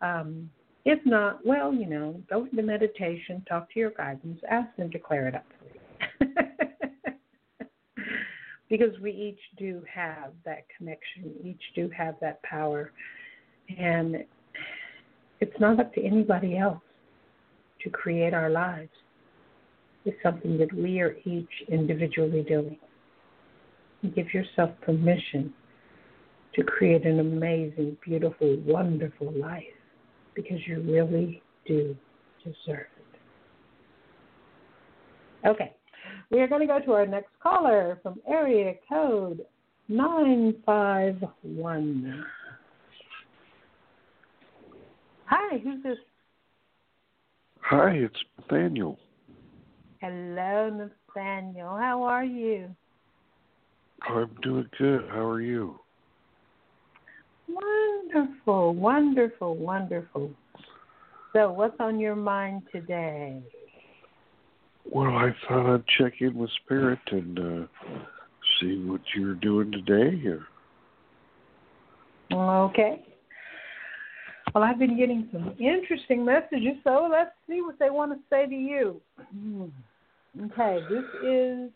Um, 0.00 0.50
if 0.84 0.98
not, 1.04 1.44
well, 1.44 1.74
you 1.74 1.86
know, 1.86 2.22
go 2.30 2.46
into 2.46 2.62
meditation, 2.62 3.44
talk 3.48 3.70
to 3.72 3.78
your 3.78 3.90
guidance, 3.90 4.40
ask 4.50 4.74
them 4.76 4.90
to 4.92 4.98
clear 4.98 5.28
it 5.28 5.34
up 5.34 5.44
for 5.58 6.24
you. 6.24 6.34
because 8.70 8.98
we 9.02 9.10
each 9.10 9.40
do 9.58 9.82
have 9.92 10.32
that 10.46 10.64
connection, 10.76 11.34
each 11.44 11.60
do 11.74 11.90
have 11.94 12.14
that 12.20 12.42
power. 12.42 12.92
And 13.78 14.24
it's 15.40 15.60
not 15.60 15.78
up 15.80 15.92
to 15.94 16.02
anybody 16.02 16.56
else 16.56 16.80
to 17.82 17.90
create 17.90 18.32
our 18.32 18.48
lives. 18.48 18.90
It's 20.06 20.16
something 20.22 20.56
that 20.58 20.72
we 20.72 21.00
are 21.00 21.16
each 21.24 21.50
individually 21.68 22.42
doing. 22.48 22.78
Give 24.02 24.32
yourself 24.32 24.70
permission 24.80 25.52
to 26.54 26.64
create 26.64 27.04
an 27.04 27.20
amazing, 27.20 27.98
beautiful, 28.04 28.56
wonderful 28.66 29.30
life 29.32 29.62
because 30.34 30.58
you 30.66 30.80
really 30.80 31.40
do 31.66 31.94
deserve 32.42 32.86
it. 35.44 35.46
Okay, 35.46 35.74
we 36.30 36.40
are 36.40 36.48
going 36.48 36.60
to 36.60 36.66
go 36.66 36.80
to 36.80 36.92
our 36.92 37.06
next 37.06 37.30
caller 37.42 37.98
from 38.02 38.20
area 38.26 38.74
code 38.88 39.44
951. 39.88 42.24
Hi, 45.26 45.58
who's 45.58 45.82
this? 45.82 45.98
Hi, 47.60 47.90
it's 47.90 48.24
Nathaniel. 48.38 48.98
Hello, 50.00 50.70
Nathaniel. 50.70 51.76
How 51.76 52.02
are 52.02 52.24
you? 52.24 52.74
I'm 54.08 54.30
doing 54.42 54.68
good. 54.78 55.06
How 55.10 55.26
are 55.26 55.40
you? 55.40 55.78
Wonderful, 57.48 58.74
wonderful, 58.74 59.56
wonderful. 59.56 60.30
So, 61.32 61.52
what's 61.52 61.76
on 61.80 62.00
your 62.00 62.16
mind 62.16 62.62
today? 62.72 63.40
Well, 64.90 65.10
I 65.10 65.34
thought 65.46 65.74
I'd 65.74 65.84
check 65.98 66.14
in 66.20 66.34
with 66.34 66.50
Spirit 66.64 66.98
and 67.12 67.38
uh, 67.38 67.66
see 68.60 68.84
what 68.86 69.00
you're 69.14 69.34
doing 69.34 69.70
today 69.70 70.18
here. 70.18 70.42
Okay. 72.32 73.04
Well, 74.54 74.64
I've 74.64 74.78
been 74.78 74.96
getting 74.96 75.28
some 75.32 75.54
interesting 75.60 76.24
messages, 76.24 76.76
so 76.82 77.08
let's 77.10 77.30
see 77.48 77.62
what 77.62 77.78
they 77.78 77.90
want 77.90 78.12
to 78.12 78.18
say 78.28 78.46
to 78.46 78.54
you. 78.54 79.00
Okay, 80.44 80.80
this 80.88 81.04
is 81.24 81.70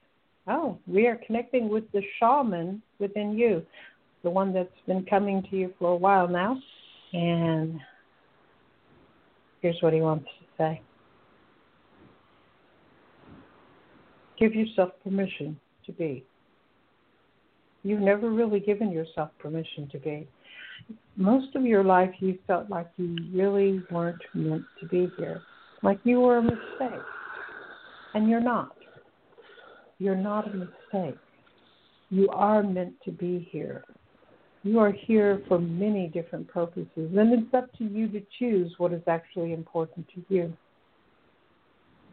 Oh, 0.47 0.79
we 0.87 1.07
are 1.07 1.19
connecting 1.27 1.69
with 1.69 1.91
the 1.93 2.03
shaman 2.19 2.83
within 2.99 3.37
you, 3.39 3.63
the 4.23 4.31
one 4.31 4.53
that's 4.53 4.69
been 4.87 5.05
coming 5.07 5.43
to 5.51 5.57
you 5.57 5.73
for 5.79 5.93
a 5.93 5.97
while 5.97 6.29
now. 6.29 6.59
And 7.13 7.81
here's 9.63 9.77
what 9.81 9.93
he 9.95 10.01
wants 10.01 10.27
to 10.41 10.47
say 10.59 10.83
Give 14.39 14.55
yourself 14.55 14.91
permission 15.03 15.59
to 15.87 15.93
be. 15.93 16.25
You've 17.83 18.01
never 18.01 18.31
really 18.31 18.61
given 18.61 18.91
yourself 18.91 19.31
permission 19.39 19.89
to 19.93 19.99
be. 19.99 20.27
Most 21.17 21.55
of 21.55 21.65
your 21.65 21.85
life, 21.85 22.11
you 22.19 22.39
felt 22.47 22.69
like 22.69 22.89
you 22.97 23.17
really 23.33 23.83
weren't 23.91 24.21
meant 24.35 24.65
to 24.81 24.89
be 24.89 25.09
here, 25.17 25.41
like 25.83 26.01
you 26.05 26.21
were 26.21 26.39
a 26.39 26.43
mistake. 26.43 27.01
And 28.15 28.29
you're 28.29 28.41
not. 28.41 28.77
You're 29.99 30.17
not 30.17 30.49
a 30.53 30.57
mistake. 30.57 31.19
You 32.11 32.29
are 32.31 32.63
meant 32.63 32.95
to 33.05 33.11
be 33.11 33.49
here. 33.51 33.85
You 34.63 34.79
are 34.79 34.93
here 34.93 35.43
for 35.47 35.59
many 35.59 36.09
different 36.09 36.49
purposes, 36.49 36.89
and 36.97 37.33
it's 37.33 37.55
up 37.55 37.73
to 37.79 37.85
you 37.85 38.09
to 38.09 38.23
choose 38.39 38.73
what 38.79 38.93
is 38.93 39.03
actually 39.07 39.53
important 39.53 40.07
to 40.15 40.25
you. 40.29 40.53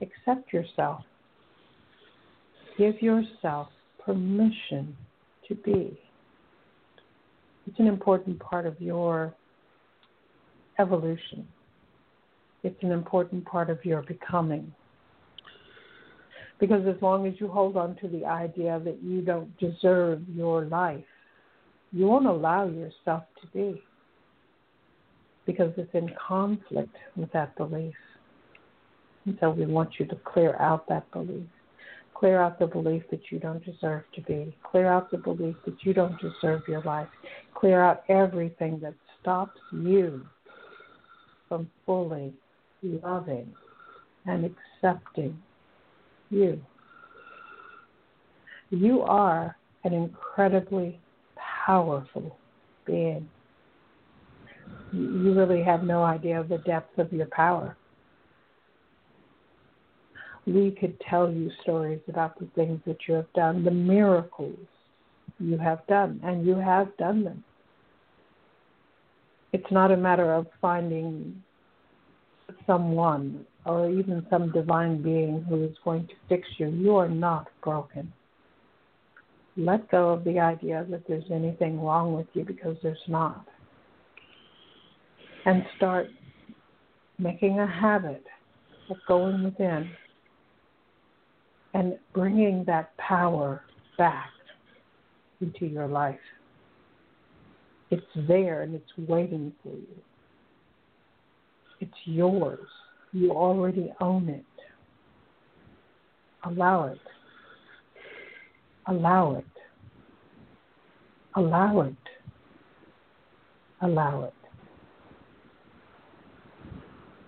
Accept 0.02 0.52
yourself. 0.52 1.02
Give 2.78 3.02
yourself 3.02 3.70
permission 4.04 4.96
to 5.48 5.56
be. 5.56 5.98
It's 7.68 7.80
an 7.80 7.88
important 7.88 8.40
part 8.40 8.66
of 8.66 8.80
your 8.82 9.34
evolution. 10.80 11.48
It's 12.64 12.82
an 12.84 12.92
important 12.92 13.46
part 13.46 13.70
of 13.70 13.84
your 13.86 14.02
becoming. 14.02 14.74
Because 16.62 16.86
as 16.88 17.02
long 17.02 17.26
as 17.26 17.34
you 17.40 17.48
hold 17.48 17.76
on 17.76 17.96
to 17.98 18.08
the 18.08 18.24
idea 18.24 18.80
that 18.86 19.02
you 19.02 19.22
don't 19.22 19.58
deserve 19.58 20.22
your 20.30 20.66
life, 20.66 21.04
you 21.92 22.06
won't 22.06 22.28
allow 22.28 22.68
yourself 22.68 23.24
to 23.42 23.48
be. 23.52 23.82
Because 25.48 25.74
it's 25.76 25.94
in 25.96 26.12
conflict 26.28 26.96
with 27.16 27.32
that 27.34 27.58
belief. 27.58 27.96
And 29.26 29.36
so 29.40 29.50
we 29.50 29.66
want 29.66 30.00
you 30.00 30.06
to 30.06 30.16
clear 30.24 30.56
out 30.58 30.88
that 30.88 31.12
belief. 31.12 31.48
Clear 32.14 32.40
out 32.40 32.60
the 32.60 32.68
belief 32.68 33.02
that 33.10 33.32
you 33.32 33.40
don't 33.40 33.66
deserve 33.66 34.04
to 34.14 34.22
be. 34.22 34.56
Clear 34.62 34.86
out 34.88 35.10
the 35.10 35.18
belief 35.18 35.56
that 35.66 35.84
you 35.84 35.96
don't 35.96 36.16
deserve 36.22 36.62
your 36.68 36.84
life. 36.84 37.08
Clear 37.56 37.82
out 37.82 38.04
everything 38.08 38.80
that 38.82 38.94
stops 39.20 39.60
you 39.74 40.24
from 41.50 41.72
fully 41.88 42.32
loving 42.84 43.52
and 44.28 44.46
accepting 44.46 45.36
you. 46.32 46.60
You 48.70 49.02
are 49.02 49.56
an 49.84 49.94
incredibly 49.94 51.00
powerful 51.66 52.38
being. 52.86 53.30
You 54.94 55.34
really 55.34 55.64
have 55.64 55.84
no 55.84 56.04
idea 56.04 56.40
of 56.40 56.50
the 56.50 56.58
depth 56.60 56.98
of 56.98 57.12
your 57.12 57.28
power. 57.28 57.78
We 60.48 60.72
could 60.72 61.00
tell 61.10 61.32
you 61.32 61.52
stories 61.62 62.02
about 62.08 62.40
the 62.40 62.48
things 62.56 62.82
that 62.88 62.98
you 63.08 63.14
have 63.16 63.32
done, 63.34 63.64
the 63.64 63.72
miracles 63.72 64.58
you 65.40 65.58
have 65.58 65.86
done, 65.88 66.20
and 66.24 66.46
you 66.46 66.56
have 66.56 66.96
done 66.98 67.24
them. 67.24 67.44
It's 69.54 69.72
not 69.72 69.92
a 69.92 69.98
matter 69.98 70.34
of 70.34 70.48
finding 70.62 71.44
someone 72.66 73.46
or 73.66 73.90
even 73.90 74.26
some 74.30 74.52
divine 74.52 75.02
being 75.02 75.46
who 75.48 75.64
is 75.64 75.76
going 75.84 76.08
to 76.08 76.14
fix 76.28 76.48
you. 76.58 76.70
You 76.70 76.96
are 76.96 77.10
not 77.10 77.48
broken. 77.64 78.12
Let 79.58 79.90
go 79.92 80.10
of 80.10 80.24
the 80.24 80.40
idea 80.40 80.86
that 80.90 81.08
there's 81.08 81.30
anything 81.32 81.80
wrong 81.80 82.14
with 82.14 82.28
you 82.34 82.44
because 82.44 82.78
there's 82.82 82.98
not. 83.08 83.46
And 85.46 85.64
start 85.78 86.08
making 87.20 87.60
a 87.60 87.68
habit 87.68 88.24
of 88.90 88.98
going 89.08 89.44
within 89.44 89.90
and 91.74 91.98
bringing 92.14 92.64
that 92.66 92.96
power 92.98 93.64
back 93.98 94.30
into 95.40 95.66
your 95.66 95.88
life. 95.88 96.20
It's 97.90 98.06
there 98.28 98.62
and 98.62 98.74
it's 98.74 99.10
waiting 99.10 99.54
for 99.62 99.70
you. 99.70 100.02
It's 101.80 101.92
yours. 102.06 102.60
You 103.14 103.32
already 103.32 103.92
own 104.00 104.30
it. 104.30 104.46
Allow 106.46 106.88
it. 106.88 107.00
Allow 108.88 109.36
it. 109.36 109.46
Allow 111.36 111.82
it. 111.82 111.96
Allow 113.82 114.24
it. 114.26 114.34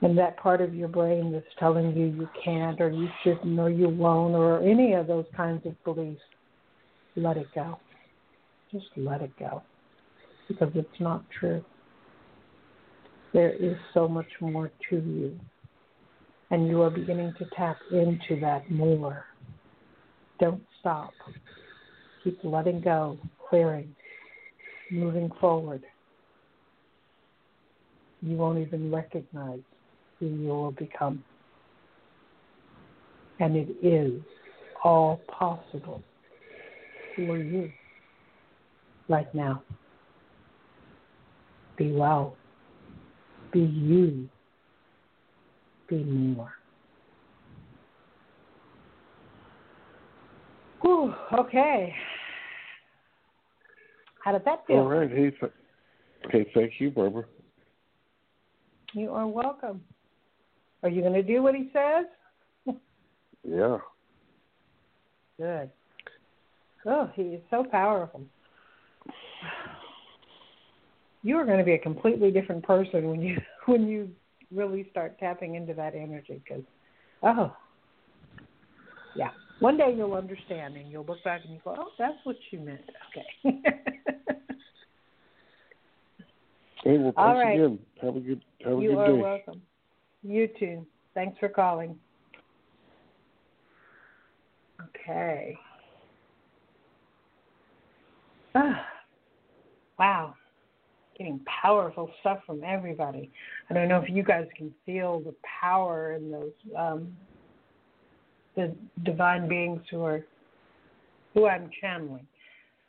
And 0.02 0.18
that 0.18 0.38
part 0.38 0.60
of 0.62 0.76
your 0.76 0.90
brain 0.90 1.32
that's 1.32 1.46
telling 1.60 1.96
you 1.96 2.08
you 2.08 2.28
can't 2.44 2.80
or 2.82 2.90
you 2.90 3.08
shouldn't 3.24 3.58
or 3.58 3.70
you 3.70 3.88
won't 3.88 4.36
or 4.36 4.62
any 4.62 4.94
of 4.94 5.08
those 5.08 5.26
kinds 5.36 5.66
of 5.66 5.82
beliefs, 5.86 6.22
let 7.16 7.38
it 7.38 7.48
go. 7.56 7.78
Just 8.72 8.88
let 8.98 9.22
it 9.22 9.32
go. 9.40 9.62
Because 10.48 10.72
it's 10.76 11.00
not 11.00 11.24
true. 11.40 11.64
There 13.34 13.54
is 13.54 13.78
so 13.94 14.08
much 14.08 14.28
more 14.42 14.72
to 14.90 14.96
you. 14.98 15.40
And 16.54 16.68
you 16.68 16.84
are 16.84 16.92
beginning 16.92 17.34
to 17.40 17.46
tap 17.58 17.78
into 17.92 18.40
that 18.40 18.70
more. 18.70 19.26
Don't 20.40 20.62
stop. 20.80 21.12
Keep 22.24 22.42
letting 22.44 22.80
go, 22.80 23.18
clearing, 23.50 23.96
moving 24.92 25.32
forward. 25.42 25.82
You 28.22 28.38
won't 28.38 28.60
even 28.60 28.92
recognize 28.92 29.62
who 30.20 30.28
you 30.28 30.48
will 30.50 30.72
become. 30.74 31.24
And 33.40 33.56
it 33.56 33.70
is 33.82 34.22
all 34.84 35.22
possible 35.28 36.04
for 37.16 37.40
you 37.40 37.72
right 39.10 39.34
now. 39.34 39.64
Be 41.78 41.92
well. 41.92 42.38
Be 43.52 43.62
you. 43.62 44.30
Be 45.88 46.04
more. 46.04 46.54
Whew, 50.82 51.14
okay. 51.38 51.94
How 54.24 54.32
did 54.32 54.46
that 54.46 54.66
feel? 54.68 54.78
All 54.78 54.88
right. 54.88 55.10
Hey, 55.10 55.32
th- 55.32 55.52
hey, 56.30 56.52
thank 56.54 56.74
you, 56.80 56.92
Barbara. 56.92 57.26
You 58.94 59.12
are 59.12 59.28
welcome. 59.28 59.82
Are 60.84 60.90
you 60.90 61.02
going 61.02 61.14
to 61.14 61.24
do 61.24 61.42
what 61.42 61.56
he 61.56 61.72
says? 61.74 62.06
Yeah. 63.46 63.80
Good. 65.38 65.70
Oh, 66.86 67.10
he 67.14 67.22
is 67.24 67.42
so 67.50 67.64
powerful. 67.64 68.22
You 71.26 71.38
are 71.38 71.46
going 71.46 71.58
to 71.58 71.64
be 71.64 71.74
a 71.74 71.80
completely 71.80 72.32
different 72.32 72.64
person 72.64 73.08
when 73.10 73.22
you 73.22 73.38
when 73.66 73.88
you 73.88 74.10
really 74.54 74.88
start 74.92 75.18
tapping 75.20 75.56
into 75.56 75.74
that 75.74 75.96
energy. 75.96 76.42
Because, 76.48 76.64
oh, 77.24 77.56
yeah. 79.16 79.30
One 79.60 79.78
day 79.78 79.94
you'll 79.96 80.14
understand 80.14 80.76
and 80.76 80.90
you'll 80.92 81.06
look 81.06 81.24
back 81.24 81.42
and 81.46 81.54
you 81.54 81.62
go, 81.64 81.76
oh, 81.78 81.92
that's 81.98 82.18
what 82.24 82.36
you 82.52 82.60
meant. 82.60 82.82
Okay. 83.44 83.62
Hey, 86.84 86.98
well, 86.98 87.14
All 87.16 87.38
right. 87.38 87.56
again. 87.56 87.80
Have 88.02 88.18
a 88.18 88.20
good 88.20 88.44
have 88.66 88.78
a 88.78 88.82
you 88.82 88.90
good 88.90 88.98
are 88.98 89.16
welcome. 89.16 89.62
You 90.22 90.50
too. 90.60 90.86
Thanks 91.14 91.38
for 91.40 91.48
calling. 91.48 91.98
Okay. 94.82 95.58
Ah, 98.56 98.86
wow. 100.00 100.36
Getting 101.18 101.40
powerful 101.62 102.10
stuff 102.22 102.40
from 102.46 102.64
everybody. 102.64 103.32
I 103.70 103.74
don't 103.74 103.88
know 103.88 104.00
if 104.00 104.10
you 104.10 104.24
guys 104.24 104.48
can 104.58 104.74
feel 104.86 105.20
the 105.20 105.36
power 105.62 106.14
in 106.14 106.32
those 106.32 106.52
um, 106.78 107.16
the 108.56 108.74
divine 109.04 109.48
beings 109.48 109.82
who 109.90 110.02
are 110.04 110.24
who 111.34 111.48
I'm 111.48 111.70
channeling. 111.82 112.28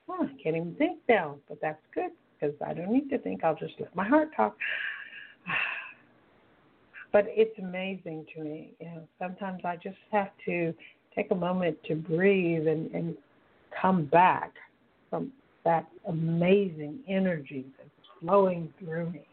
I 0.08 0.26
can't 0.42 0.56
even 0.56 0.74
think 0.76 0.98
now, 1.08 1.36
but 1.48 1.58
that's 1.62 1.80
good 1.94 2.10
because 2.38 2.54
I 2.66 2.74
don't 2.74 2.92
need 2.92 3.08
to 3.10 3.18
think. 3.18 3.42
I'll 3.42 3.56
just 3.56 3.74
let 3.78 3.94
my 3.94 4.06
heart 4.06 4.30
talk. 4.36 4.56
But 7.12 7.26
it's 7.28 7.56
amazing 7.60 8.26
to 8.34 8.42
me. 8.42 8.72
You 8.80 8.86
know, 8.86 9.08
sometimes 9.20 9.60
I 9.64 9.76
just 9.76 9.98
have 10.10 10.30
to 10.46 10.74
take 11.14 11.30
a 11.30 11.34
moment 11.36 11.76
to 11.86 11.94
breathe 11.94 12.66
and, 12.66 12.90
and 12.90 13.16
come 13.80 14.06
back 14.06 14.52
from 15.10 15.30
that 15.64 15.86
amazing 16.08 16.98
energy 17.08 17.66
flowing 18.24 18.72
through 18.78 19.10
me. 19.10 19.26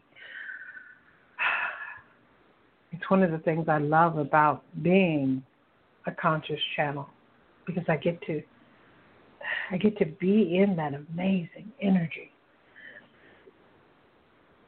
It's 2.94 3.08
one 3.10 3.22
of 3.22 3.30
the 3.30 3.38
things 3.38 3.70
I 3.70 3.78
love 3.78 4.18
about 4.18 4.64
being 4.82 5.42
a 6.06 6.12
conscious 6.12 6.60
channel 6.76 7.08
because 7.66 7.84
I 7.88 7.96
get 7.96 8.20
to 8.26 8.42
I 9.70 9.78
get 9.78 9.96
to 9.98 10.04
be 10.04 10.58
in 10.58 10.76
that 10.76 10.92
amazing 10.94 11.72
energy. 11.80 12.30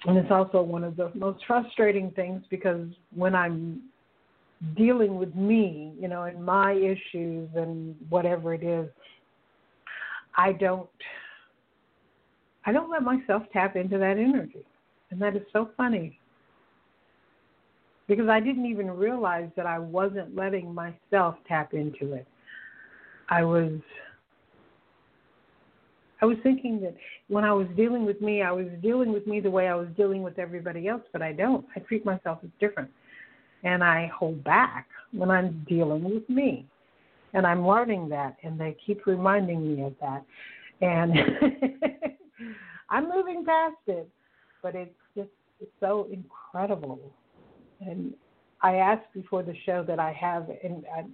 And 0.06 0.16
it's 0.16 0.30
also 0.30 0.62
one 0.62 0.84
of 0.84 0.96
the 0.96 1.10
most 1.14 1.44
frustrating 1.46 2.10
things 2.12 2.42
because 2.50 2.88
when 3.14 3.34
I'm 3.34 3.82
dealing 4.76 5.16
with 5.16 5.34
me, 5.34 5.92
you 6.00 6.08
know, 6.08 6.22
and 6.22 6.44
my 6.44 6.72
issues 6.72 7.48
and 7.54 7.94
whatever 8.08 8.54
it 8.54 8.62
is, 8.62 8.88
I 10.36 10.52
don't 10.52 10.88
I 12.66 12.72
don't 12.72 12.90
let 12.90 13.02
myself 13.02 13.42
tap 13.52 13.76
into 13.76 13.98
that 13.98 14.18
energy. 14.18 14.64
And 15.10 15.20
that 15.20 15.36
is 15.36 15.42
so 15.52 15.70
funny. 15.76 16.18
Because 18.08 18.28
I 18.28 18.40
didn't 18.40 18.66
even 18.66 18.90
realize 18.90 19.48
that 19.56 19.66
I 19.66 19.78
wasn't 19.78 20.34
letting 20.36 20.74
myself 20.74 21.36
tap 21.46 21.72
into 21.74 22.14
it. 22.14 22.26
I 23.30 23.42
was 23.44 23.72
I 26.20 26.26
was 26.26 26.36
thinking 26.42 26.80
that 26.80 26.94
when 27.28 27.44
I 27.44 27.52
was 27.52 27.66
dealing 27.76 28.06
with 28.06 28.22
me, 28.22 28.40
I 28.40 28.50
was 28.50 28.66
dealing 28.82 29.12
with 29.12 29.26
me 29.26 29.40
the 29.40 29.50
way 29.50 29.68
I 29.68 29.74
was 29.74 29.88
dealing 29.96 30.22
with 30.22 30.38
everybody 30.38 30.88
else, 30.88 31.02
but 31.12 31.20
I 31.20 31.32
don't. 31.32 31.66
I 31.76 31.80
treat 31.80 32.04
myself 32.06 32.38
as 32.42 32.50
different. 32.60 32.90
And 33.62 33.84
I 33.84 34.06
hold 34.06 34.42
back 34.42 34.86
when 35.12 35.30
I'm 35.30 35.64
dealing 35.68 36.02
with 36.04 36.28
me. 36.30 36.66
And 37.34 37.46
I'm 37.46 37.66
learning 37.66 38.08
that, 38.10 38.36
and 38.42 38.58
they 38.58 38.76
keep 38.86 39.06
reminding 39.06 39.76
me 39.76 39.82
of 39.82 39.94
that. 40.00 40.24
And 40.80 41.14
I'm 42.91 43.09
moving 43.09 43.45
past 43.45 43.76
it, 43.87 44.09
but 44.62 44.74
it's 44.74 44.95
just 45.16 45.30
it's 45.61 45.70
so 45.80 46.09
incredible. 46.12 46.99
And 47.80 48.14
I 48.62 48.76
asked 48.76 49.12
before 49.12 49.43
the 49.43 49.55
show 49.66 49.85
that 49.87 49.99
I 49.99 50.12
have 50.12 50.49
an, 50.62 50.85
a 50.97 51.05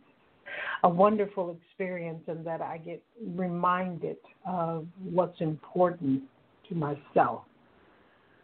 a 0.82 0.88
wonderful 0.88 1.56
experience 1.60 2.22
and 2.26 2.44
that 2.46 2.60
I 2.60 2.78
get 2.78 3.02
reminded 3.34 4.16
of 4.46 4.86
what's 5.02 5.40
important 5.40 6.22
to 6.68 6.74
myself. 6.74 7.42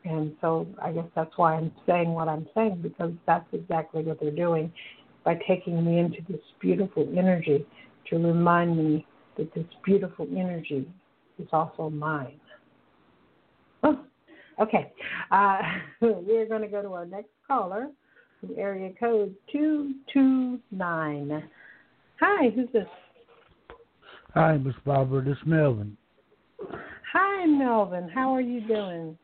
And 0.05 0.37
so 0.41 0.67
I 0.81 0.93
guess 0.93 1.07
that's 1.15 1.33
why 1.37 1.55
I'm 1.55 1.73
saying 1.87 2.11
what 2.11 2.29
I'm 2.29 2.47
saying 2.55 2.81
because 2.83 3.13
that's 3.27 3.47
exactly 3.53 4.03
what 4.03 4.21
they're 4.21 4.31
doing 4.31 4.73
by 5.25 5.35
taking 5.49 5.85
me 5.85 5.99
into 5.99 6.19
this 6.29 6.41
beautiful 6.61 7.09
energy 7.17 7.67
to 8.11 8.17
remind 8.17 8.77
me 8.77 9.05
that 9.37 9.53
this 9.55 9.65
beautiful 9.85 10.29
energy 10.37 10.87
is 11.39 11.49
also 11.53 11.91
mine. 11.91 12.39
Okay. 14.61 14.93
Uh, 15.31 15.59
we're 16.01 16.47
going 16.47 16.63
to 16.63 16.69
go 16.69 16.83
to 16.83 16.93
our 16.93 17.07
next 17.07 17.31
caller 17.47 17.89
from 18.41 18.51
area 18.59 18.91
code 18.99 19.35
229. 19.53 21.43
Hi, 22.21 22.51
who's 22.51 22.69
this? 22.73 22.87
Hi, 24.35 24.57
Miss 24.57 24.75
Barbara. 24.85 25.25
This 25.25 25.37
is 25.37 25.43
Melvin. 25.47 25.97
Hi, 27.13 27.47
Melvin. 27.47 28.09
How 28.09 28.35
are 28.35 28.41
you 28.41 28.61
doing? 28.67 29.19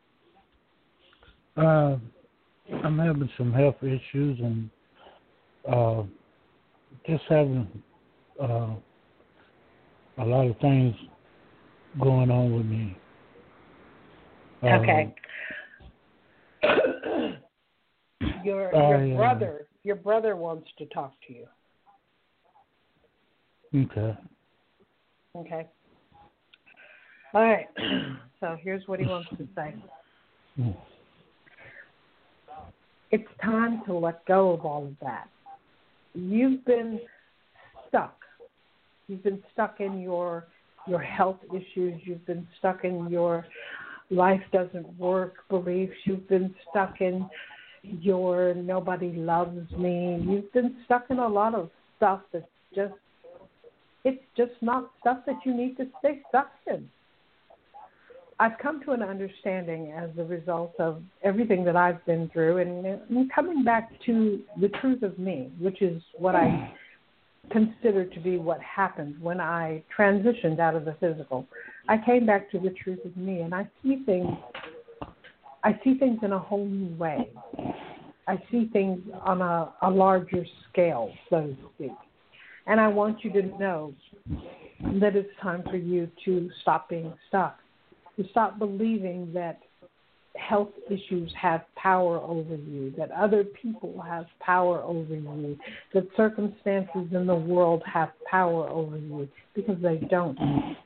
Uh, 1.55 1.97
I'm 2.83 2.97
having 2.97 3.29
some 3.37 3.53
health 3.53 3.75
issues 3.81 4.39
and 4.39 4.69
uh, 5.71 6.03
just 7.07 7.23
having 7.29 7.67
uh, 8.41 8.69
a 10.17 10.25
lot 10.25 10.47
of 10.47 10.57
things 10.59 10.95
going 12.01 12.31
on 12.31 12.55
with 12.55 12.65
me. 12.65 12.97
Okay. 14.63 15.13
your 18.43 18.71
your 18.71 18.97
I, 18.97 19.11
uh, 19.11 19.15
brother, 19.15 19.67
your 19.83 19.95
brother 19.95 20.35
wants 20.35 20.69
to 20.77 20.85
talk 20.87 21.13
to 21.27 21.33
you. 21.33 21.45
Okay. 23.75 24.17
Okay. 25.35 25.67
All 27.33 27.43
right. 27.43 27.67
So 28.39 28.57
here's 28.61 28.85
what 28.89 28.99
he 28.99 29.05
wants 29.05 29.29
to 29.37 29.47
say. 29.55 29.73
Mm. 30.59 30.75
It's 33.11 33.23
time 33.41 33.81
to 33.85 33.93
let 33.93 34.25
go 34.25 34.51
of 34.51 34.65
all 34.65 34.85
of 34.85 34.95
that. 34.99 35.29
You've 36.13 36.65
been 36.65 36.99
stuck 37.87 38.17
You've 39.07 39.23
been 39.23 39.43
stuck 39.53 39.79
in 39.79 40.01
your 40.01 40.47
your 40.87 40.99
health 40.99 41.37
issues. 41.49 42.01
You've 42.03 42.25
been 42.25 42.47
stuck 42.59 42.83
in 42.83 43.09
your 43.09 43.45
life 44.13 44.41
doesn't 44.51 44.87
work 44.97 45.35
beliefs. 45.49 45.93
You've 46.05 46.27
been 46.29 46.53
stuck 46.69 47.01
in 47.01 47.27
your 47.83 48.53
nobody 48.53 49.11
loves 49.13 49.69
me. 49.71 50.23
You've 50.27 50.51
been 50.53 50.77
stuck 50.85 51.05
in 51.09 51.19
a 51.19 51.27
lot 51.27 51.53
of 51.55 51.69
stuff 51.97 52.21
that's 52.31 52.45
just 52.73 52.93
it's 54.05 54.23
just 54.35 54.51
not 54.61 54.91
stuff 54.99 55.19
that 55.25 55.35
you 55.45 55.55
need 55.55 55.77
to 55.77 55.85
stay 55.99 56.21
stuck 56.29 56.51
in. 56.67 56.89
I've 58.39 58.57
come 58.61 58.83
to 58.83 58.91
an 58.91 59.01
understanding 59.01 59.93
as 59.95 60.09
a 60.17 60.23
result 60.23 60.73
of 60.79 61.01
everything 61.23 61.63
that 61.65 61.75
I've 61.75 62.03
been 62.05 62.29
through 62.33 62.57
and, 62.57 63.31
coming 63.31 63.63
back 63.63 63.91
to 64.05 64.41
the 64.59 64.69
truth 64.81 65.03
of 65.03 65.17
me, 65.19 65.51
which 65.59 65.81
is 65.81 66.01
what 66.17 66.35
I 66.35 66.73
consider 67.51 68.05
to 68.05 68.19
be 68.19 68.37
what 68.37 68.59
happened 68.61 69.15
when 69.21 69.39
I 69.39 69.83
transitioned 69.97 70.59
out 70.59 70.75
of 70.75 70.83
the 70.83 70.95
physical. 70.99 71.45
I 71.87 71.97
came 71.97 72.25
back 72.25 72.49
to 72.51 72.59
the 72.59 72.69
truth 72.71 73.03
of 73.05 73.15
me 73.17 73.41
and 73.41 73.53
I 73.53 73.67
see 73.81 74.03
things 74.05 74.29
I 75.63 75.79
see 75.83 75.97
things 75.97 76.19
in 76.23 76.33
a 76.33 76.39
whole 76.39 76.65
new 76.65 76.93
way. 76.97 77.29
I 78.27 78.37
see 78.51 78.69
things 78.73 78.99
on 79.21 79.41
a, 79.41 79.73
a 79.81 79.89
larger 79.89 80.45
scale, 80.69 81.11
so 81.29 81.47
to 81.47 81.57
speak. 81.75 81.91
And 82.67 82.79
I 82.79 82.87
want 82.87 83.23
you 83.23 83.31
to 83.33 83.43
know 83.57 83.93
that 84.99 85.15
it's 85.15 85.29
time 85.41 85.63
for 85.63 85.77
you 85.77 86.09
to 86.25 86.49
stop 86.61 86.89
being 86.89 87.13
stuck, 87.29 87.59
to 88.17 88.25
stop 88.31 88.59
believing 88.59 89.31
that 89.33 89.59
health 90.35 90.69
issues 90.89 91.31
have 91.39 91.61
power 91.75 92.19
over 92.19 92.55
you, 92.55 92.91
that 92.97 93.11
other 93.11 93.43
people 93.43 94.01
have 94.01 94.25
power 94.39 94.81
over 94.81 95.13
you, 95.13 95.57
that 95.93 96.07
circumstances 96.17 97.07
in 97.11 97.27
the 97.27 97.35
world 97.35 97.83
have 97.91 98.09
power 98.29 98.67
over 98.69 98.97
you, 98.97 99.27
because 99.53 99.77
they 99.81 99.97
don't. 100.09 100.37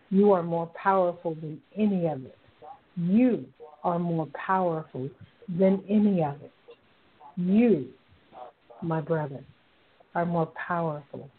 You 0.09 0.31
are 0.33 0.43
more 0.43 0.67
powerful 0.81 1.35
than 1.35 1.61
any 1.77 2.07
of 2.07 2.23
it. 2.25 2.37
You 2.97 3.45
are 3.83 3.99
more 3.99 4.27
powerful 4.33 5.09
than 5.47 5.83
any 5.89 6.23
of 6.23 6.41
it. 6.41 6.51
You, 7.35 7.87
my 8.81 8.99
brother, 8.99 9.43
are 10.15 10.25
more 10.25 10.51
powerful 10.67 11.29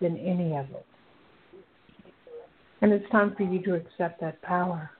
than 0.00 0.16
any 0.18 0.56
of 0.56 0.66
it. 0.70 0.86
And 2.80 2.92
it's 2.92 3.10
time 3.10 3.34
for 3.36 3.42
you 3.42 3.62
to 3.62 3.74
accept 3.74 4.20
that 4.20 4.40
power. 4.42 4.90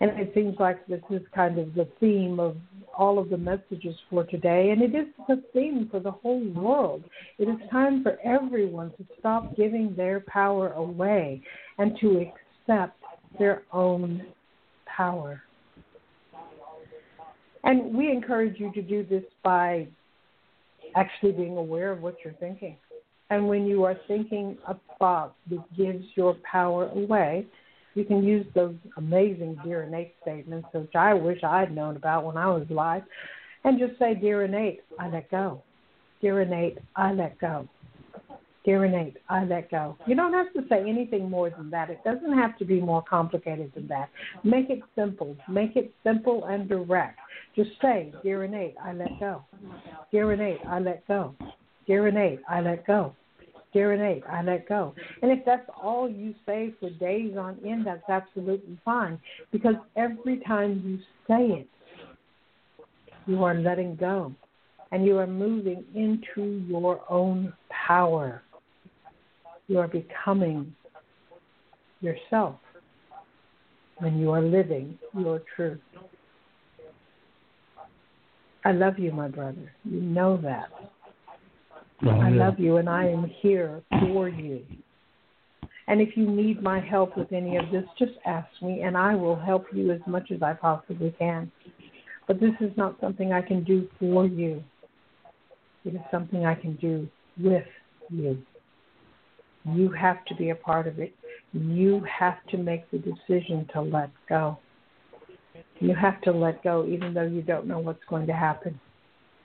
And 0.00 0.10
it 0.18 0.32
seems 0.34 0.56
like 0.58 0.86
this 0.86 1.02
is 1.10 1.22
kind 1.34 1.58
of 1.58 1.74
the 1.74 1.88
theme 1.98 2.38
of 2.38 2.56
all 2.96 3.18
of 3.18 3.30
the 3.30 3.36
messages 3.36 3.94
for 4.10 4.24
today, 4.24 4.70
and 4.70 4.82
it 4.82 4.94
is 4.94 5.06
the 5.28 5.42
theme 5.52 5.88
for 5.90 6.00
the 6.00 6.10
whole 6.10 6.44
world. 6.50 7.04
It 7.38 7.44
is 7.44 7.56
time 7.70 8.02
for 8.02 8.18
everyone 8.24 8.90
to 8.98 9.06
stop 9.18 9.56
giving 9.56 9.94
their 9.96 10.20
power 10.20 10.72
away 10.72 11.42
and 11.78 11.96
to 12.00 12.26
accept 12.68 12.98
their 13.38 13.62
own 13.72 14.26
power. 14.86 15.42
And 17.64 17.94
we 17.94 18.10
encourage 18.10 18.58
you 18.58 18.72
to 18.72 18.82
do 18.82 19.04
this 19.04 19.24
by 19.44 19.86
actually 20.96 21.32
being 21.32 21.56
aware 21.56 21.92
of 21.92 22.02
what 22.02 22.16
you're 22.24 22.34
thinking. 22.34 22.76
And 23.30 23.46
when 23.46 23.66
you 23.66 23.84
are 23.84 23.96
thinking 24.08 24.56
a 24.66 24.74
thought 24.98 25.36
that 25.50 25.76
gives 25.76 26.04
your 26.14 26.34
power 26.50 26.88
away, 26.88 27.46
you 27.94 28.04
can 28.04 28.22
use 28.22 28.46
those 28.54 28.74
amazing 28.96 29.58
Dear 29.64 29.82
Innate 29.82 30.14
statements, 30.22 30.68
which 30.72 30.94
I 30.94 31.14
wish 31.14 31.42
I'd 31.42 31.74
known 31.74 31.96
about 31.96 32.24
when 32.24 32.36
I 32.36 32.46
was 32.46 32.66
alive, 32.70 33.02
and 33.64 33.78
just 33.78 33.98
say, 33.98 34.14
Dear 34.14 34.44
Innate, 34.44 34.80
I 34.98 35.08
let 35.08 35.30
go. 35.30 35.62
Dear 36.20 36.42
Innate, 36.42 36.78
I 36.96 37.12
let 37.12 37.38
go. 37.38 37.68
Dear 38.64 38.84
Innate, 38.84 39.16
I 39.28 39.44
let 39.44 39.70
go. 39.70 39.96
You 40.06 40.14
don't 40.14 40.32
have 40.32 40.52
to 40.52 40.60
say 40.68 40.80
anything 40.86 41.30
more 41.30 41.48
than 41.48 41.70
that. 41.70 41.90
It 41.90 42.00
doesn't 42.04 42.36
have 42.36 42.58
to 42.58 42.64
be 42.64 42.80
more 42.80 43.02
complicated 43.02 43.72
than 43.74 43.88
that. 43.88 44.10
Make 44.44 44.68
it 44.68 44.80
simple. 44.94 45.36
Make 45.48 45.76
it 45.76 45.92
simple 46.04 46.44
and 46.44 46.68
direct. 46.68 47.18
Just 47.56 47.70
say, 47.80 48.12
Dear 48.22 48.44
Innate, 48.44 48.74
I 48.82 48.92
let 48.92 49.18
go. 49.18 49.42
Dear 50.12 50.32
Innate, 50.32 50.60
I 50.66 50.80
let 50.80 51.06
go. 51.08 51.34
Dear 51.86 52.08
Innate, 52.08 52.40
I 52.48 52.60
let 52.60 52.86
go. 52.86 53.14
Dear 53.72 53.92
Innate, 53.92 54.24
I 54.28 54.42
let 54.42 54.68
go. 54.68 54.94
And 55.20 55.30
if 55.30 55.44
that's 55.44 55.68
all 55.82 56.08
you 56.08 56.34
say 56.46 56.72
for 56.80 56.88
days 56.90 57.36
on 57.36 57.58
end, 57.66 57.86
that's 57.86 58.08
absolutely 58.08 58.78
fine. 58.84 59.20
Because 59.52 59.74
every 59.96 60.40
time 60.46 60.82
you 60.84 60.98
say 61.26 61.60
it, 61.60 61.68
you 63.26 63.44
are 63.44 63.54
letting 63.54 63.96
go. 63.96 64.34
And 64.90 65.04
you 65.04 65.18
are 65.18 65.26
moving 65.26 65.84
into 65.94 66.64
your 66.66 67.02
own 67.10 67.52
power. 67.68 68.42
You 69.66 69.78
are 69.80 69.88
becoming 69.88 70.74
yourself 72.00 72.56
when 73.98 74.18
you 74.18 74.30
are 74.30 74.40
living 74.40 74.98
your 75.14 75.42
truth. 75.54 75.80
I 78.64 78.72
love 78.72 78.98
you, 78.98 79.12
my 79.12 79.28
brother. 79.28 79.72
You 79.84 80.00
know 80.00 80.38
that. 80.38 80.68
Oh, 82.04 82.10
I 82.10 82.30
yeah. 82.30 82.46
love 82.46 82.58
you 82.58 82.76
and 82.76 82.88
I 82.88 83.08
am 83.08 83.30
here 83.40 83.82
for 83.90 84.28
you. 84.28 84.64
And 85.88 86.00
if 86.00 86.16
you 86.16 86.28
need 86.28 86.62
my 86.62 86.80
help 86.80 87.16
with 87.16 87.32
any 87.32 87.56
of 87.56 87.70
this, 87.72 87.84
just 87.98 88.12
ask 88.26 88.48
me 88.62 88.82
and 88.82 88.96
I 88.96 89.14
will 89.14 89.36
help 89.36 89.66
you 89.72 89.90
as 89.90 90.00
much 90.06 90.30
as 90.30 90.42
I 90.42 90.52
possibly 90.52 91.14
can. 91.18 91.50
But 92.26 92.40
this 92.40 92.52
is 92.60 92.70
not 92.76 93.00
something 93.00 93.32
I 93.32 93.40
can 93.40 93.64
do 93.64 93.88
for 93.98 94.26
you. 94.26 94.62
It 95.84 95.94
is 95.94 96.00
something 96.10 96.44
I 96.44 96.54
can 96.54 96.76
do 96.76 97.08
with 97.40 97.64
you. 98.10 98.42
You 99.64 99.90
have 99.92 100.24
to 100.26 100.34
be 100.34 100.50
a 100.50 100.54
part 100.54 100.86
of 100.86 100.98
it. 100.98 101.14
You 101.52 102.04
have 102.18 102.36
to 102.50 102.58
make 102.58 102.90
the 102.90 102.98
decision 102.98 103.66
to 103.72 103.80
let 103.80 104.10
go. 104.28 104.58
You 105.80 105.94
have 105.94 106.20
to 106.22 106.32
let 106.32 106.62
go 106.62 106.86
even 106.86 107.14
though 107.14 107.26
you 107.26 107.40
don't 107.40 107.66
know 107.66 107.78
what's 107.78 108.04
going 108.08 108.26
to 108.26 108.34
happen. 108.34 108.78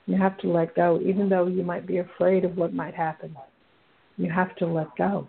You 0.06 0.16
have 0.16 0.36
to 0.38 0.48
let 0.48 0.74
go 0.74 1.00
even 1.00 1.28
though 1.28 1.46
you 1.46 1.62
might 1.62 1.86
be 1.86 1.98
afraid 1.98 2.44
of 2.44 2.56
what 2.56 2.74
might 2.74 2.94
happen. 2.94 3.36
You 4.16 4.30
have 4.30 4.54
to 4.56 4.66
let 4.66 4.94
go. 4.96 5.26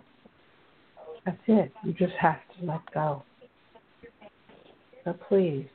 That's 1.24 1.38
it. 1.48 1.72
You 1.84 1.92
just 1.92 2.14
have 2.20 2.38
to 2.58 2.66
let 2.66 2.80
go. 2.92 3.22
So 5.04 5.14
please, 5.28 5.66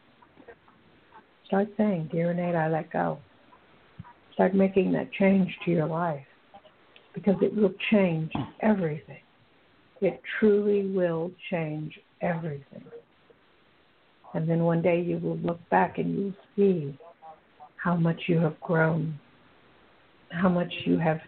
start 1.48 1.68
saying, 1.78 2.10
Dear 2.12 2.32
Innate, 2.32 2.56
I 2.56 2.70
let 2.70 2.92
go. 2.92 3.20
Start 4.34 4.54
making 4.56 4.92
that 4.94 5.12
change 5.12 5.50
to 5.66 5.72
your 5.72 5.88
life 5.88 6.26
because 7.14 7.36
it 7.42 7.56
will 7.56 7.74
change 7.92 8.32
everything. 8.62 9.22
It 10.02 10.22
truly 10.40 10.88
will 10.88 11.32
change 11.50 12.00
everything. 12.22 12.84
And 14.34 14.50
then 14.50 14.64
one 14.64 14.82
day 14.82 15.02
you 15.02 15.18
will 15.18 15.38
look 15.38 15.60
back 15.70 15.98
and 15.98 16.18
you'll 16.18 16.34
see 16.56 16.98
how 17.84 17.96
much 17.96 18.22
you 18.28 18.40
have 18.40 18.60
grown, 18.62 19.20
how 20.30 20.50
much 20.50 20.72
you 20.86 20.98
have 20.98 21.20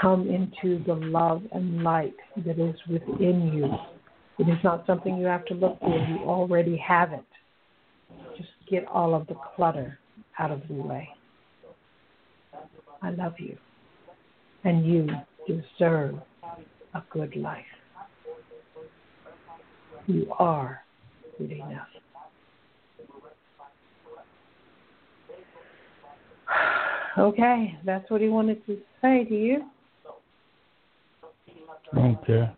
come 0.00 0.28
into 0.28 0.82
the 0.84 0.94
love 0.94 1.42
and 1.52 1.82
light 1.82 2.14
that 2.44 2.58
is 2.58 2.74
within 2.90 3.52
you. 3.52 3.66
It 4.38 4.50
is 4.50 4.58
not 4.64 4.86
something 4.86 5.18
you 5.18 5.26
have 5.26 5.44
to 5.46 5.54
look 5.54 5.78
for, 5.80 5.96
you 5.96 6.18
already 6.24 6.76
have 6.76 7.12
it. 7.12 7.24
Just 8.36 8.48
get 8.68 8.86
all 8.86 9.14
of 9.14 9.26
the 9.26 9.34
clutter 9.54 9.98
out 10.38 10.50
of 10.50 10.62
the 10.68 10.74
way. 10.74 11.08
I 13.02 13.10
love 13.10 13.34
you, 13.38 13.56
and 14.64 14.84
you 14.84 15.08
deserve 15.46 16.16
a 16.94 17.02
good 17.10 17.36
life. 17.36 17.64
You 20.06 20.32
are 20.38 20.80
good 21.38 21.52
enough. 21.52 21.88
Okay, 27.20 27.78
that's 27.84 28.10
what 28.10 28.22
he 28.22 28.28
wanted 28.28 28.64
to 28.64 28.78
say 29.02 29.24
to 29.24 29.34
you. 29.34 29.64
Okay. 31.94 32.50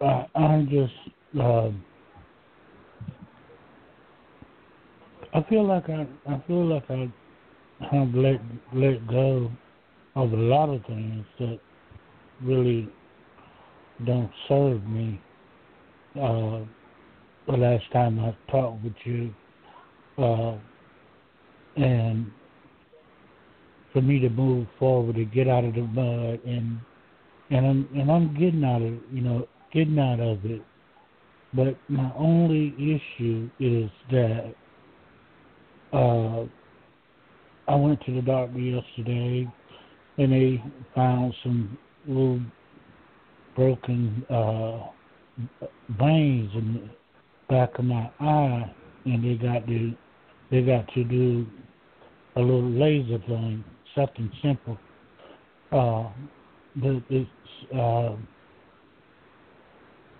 I, 0.00 0.26
I'm 0.34 0.66
just. 0.70 0.94
Um, 1.38 1.84
I 5.34 5.42
feel 5.50 5.66
like 5.66 5.90
I. 5.90 6.06
I 6.26 6.42
feel 6.46 6.64
like 6.64 6.90
I 6.90 7.10
have 7.90 8.14
let 8.14 8.40
let 8.72 9.06
go 9.06 9.50
of 10.14 10.32
a 10.32 10.36
lot 10.36 10.70
of 10.70 10.82
things 10.86 11.26
that 11.38 11.60
really 12.42 12.88
don't 14.06 14.30
serve 14.48 14.82
me. 14.88 15.20
Uh, 16.18 16.60
the 17.46 17.58
last 17.58 17.84
time 17.92 18.18
I 18.20 18.34
talked 18.50 18.82
with 18.82 18.94
you, 19.04 19.34
uh, 20.16 20.56
and 21.76 22.30
for 23.92 24.02
me 24.02 24.18
to 24.20 24.28
move 24.28 24.66
forward 24.78 25.16
to 25.16 25.24
get 25.24 25.48
out 25.48 25.64
of 25.64 25.74
the 25.74 25.82
mud 25.82 26.40
and 26.44 26.78
and 27.50 27.66
I'm 27.66 27.88
and 27.94 28.10
I'm 28.10 28.34
getting 28.34 28.64
out 28.64 28.82
of 28.82 28.94
you 29.12 29.20
know 29.22 29.46
getting 29.72 29.98
out 29.98 30.20
of 30.20 30.44
it. 30.44 30.62
But 31.54 31.76
my 31.88 32.10
only 32.16 32.74
issue 32.76 33.48
is 33.60 33.90
that 34.10 34.54
uh, 35.92 36.44
I 37.68 37.74
went 37.74 38.04
to 38.04 38.14
the 38.14 38.22
doctor 38.22 38.58
yesterday 38.58 39.50
and 40.18 40.32
they 40.32 40.62
found 40.94 41.34
some 41.42 41.78
little 42.06 42.40
broken 43.54 44.24
uh, 44.30 44.88
veins 45.98 46.50
in 46.54 46.74
the 46.74 47.54
back 47.54 47.78
of 47.78 47.84
my 47.84 48.10
eye, 48.20 48.74
and 49.04 49.24
they 49.24 49.34
got 49.34 49.66
to 49.66 49.94
they 50.50 50.62
got 50.62 50.86
to 50.94 51.04
do 51.04 51.46
a 52.36 52.40
little 52.40 52.70
laser 52.70 53.18
thing, 53.26 53.64
something 53.94 54.30
simple. 54.42 54.78
Uh, 55.72 56.10
but 56.76 57.02
it's 57.08 57.30
uh, 57.74 58.14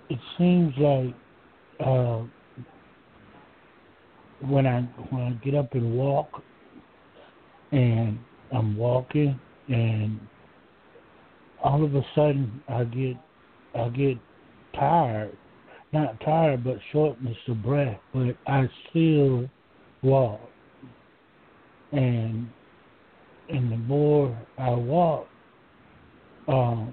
it 0.09 0.19
seems 0.39 0.73
like 0.79 1.15
uh, 1.81 2.23
when 4.41 4.67
I 4.67 4.83
when 5.11 5.23
I 5.23 5.31
get 5.45 5.55
up 5.55 5.75
and 5.75 5.95
walk, 5.97 6.43
and 7.73 8.19
I'm 8.53 8.77
walking, 8.77 9.39
and 9.69 10.21
all 11.63 11.85
of 11.85 11.95
a 11.95 12.03
sudden 12.15 12.63
I 12.69 12.85
get 12.85 13.17
I 13.75 13.89
get 13.91 14.19
tired, 14.75 15.37
not 15.93 16.19
tired, 16.21 16.65
but 16.65 16.79
shortness 16.93 17.37
of 17.49 17.63
breath. 17.63 18.01
But 18.15 18.37
I 18.47 18.69
still 18.91 19.49
walk, 20.03 20.41
and 21.93 22.49
and 23.49 23.71
the 23.73 23.77
more 23.77 24.37
I 24.59 24.71
walk, 24.71 25.29
um, 26.49 26.93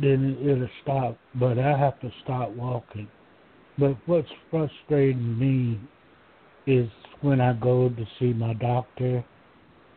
then 0.00 0.36
it'll 0.42 0.68
stop. 0.82 1.16
But 1.36 1.58
I 1.58 1.76
have 1.78 2.00
to 2.00 2.10
stop 2.24 2.50
walking. 2.50 3.08
But 3.78 3.96
what's 4.06 4.28
frustrating 4.50 5.38
me 5.38 5.80
is 6.66 6.88
when 7.20 7.40
I 7.40 7.52
go 7.54 7.88
to 7.88 8.06
see 8.18 8.32
my 8.32 8.54
doctor 8.54 9.24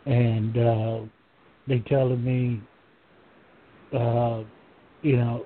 and 0.06 0.58
uh 0.58 1.00
they 1.68 1.80
telling 1.80 2.24
me 2.24 2.62
uh 3.94 4.44
you 5.02 5.18
know 5.18 5.46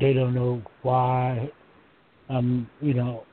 they 0.00 0.12
don't 0.12 0.34
know 0.34 0.62
why 0.82 1.50
I'm 2.28 2.68
you 2.80 2.94
know 2.94 3.24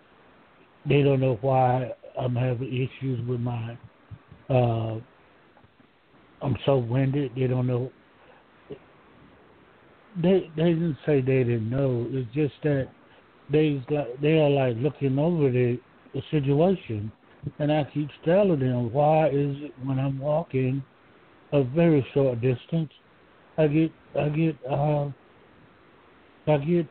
they 0.88 1.02
don't 1.02 1.20
know 1.20 1.38
why 1.42 1.92
I'm 2.20 2.36
having 2.36 2.68
issues 2.68 3.26
with 3.28 3.40
my 3.40 3.78
uh 4.50 5.00
I'm 6.42 6.58
so 6.66 6.78
winded 6.78 7.32
they 7.36 7.48
don't 7.48 7.68
know. 7.68 7.92
They 10.22 10.50
they 10.56 10.74
didn't 10.74 10.98
say 11.06 11.22
they 11.22 11.44
didn't 11.44 11.70
know. 11.70 12.08
It's 12.10 12.34
just 12.34 12.54
that 12.64 12.90
they 13.52 13.84
they 14.22 14.40
are 14.40 14.50
like 14.50 14.76
looking 14.78 15.18
over 15.20 15.50
the, 15.52 15.80
the 16.14 16.22
situation. 16.32 17.12
And 17.60 17.72
I 17.72 17.84
keep 17.94 18.10
telling 18.24 18.60
them 18.60 18.92
why 18.92 19.28
is 19.28 19.56
it 19.62 19.74
when 19.84 20.00
I'm 20.00 20.20
walking 20.20 20.84
a 21.52 21.64
very 21.64 22.06
short 22.14 22.42
distance 22.42 22.90
I 23.58 23.68
get 23.68 23.92
I 24.20 24.30
get 24.30 24.56
uh 24.70 25.10
I 26.48 26.58
get 26.58 26.88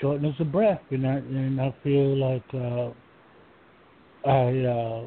shortness 0.00 0.34
of 0.38 0.52
breath. 0.52 0.80
And 0.90 1.06
I 1.06 1.14
and 1.16 1.60
I 1.60 1.74
feel 1.82 2.16
like 2.16 2.44
uh 2.54 2.90
I 4.28 4.64
uh 4.64 5.06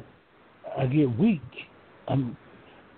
I 0.78 0.86
get 0.86 1.18
weak. 1.18 1.40
I'm 2.10 2.36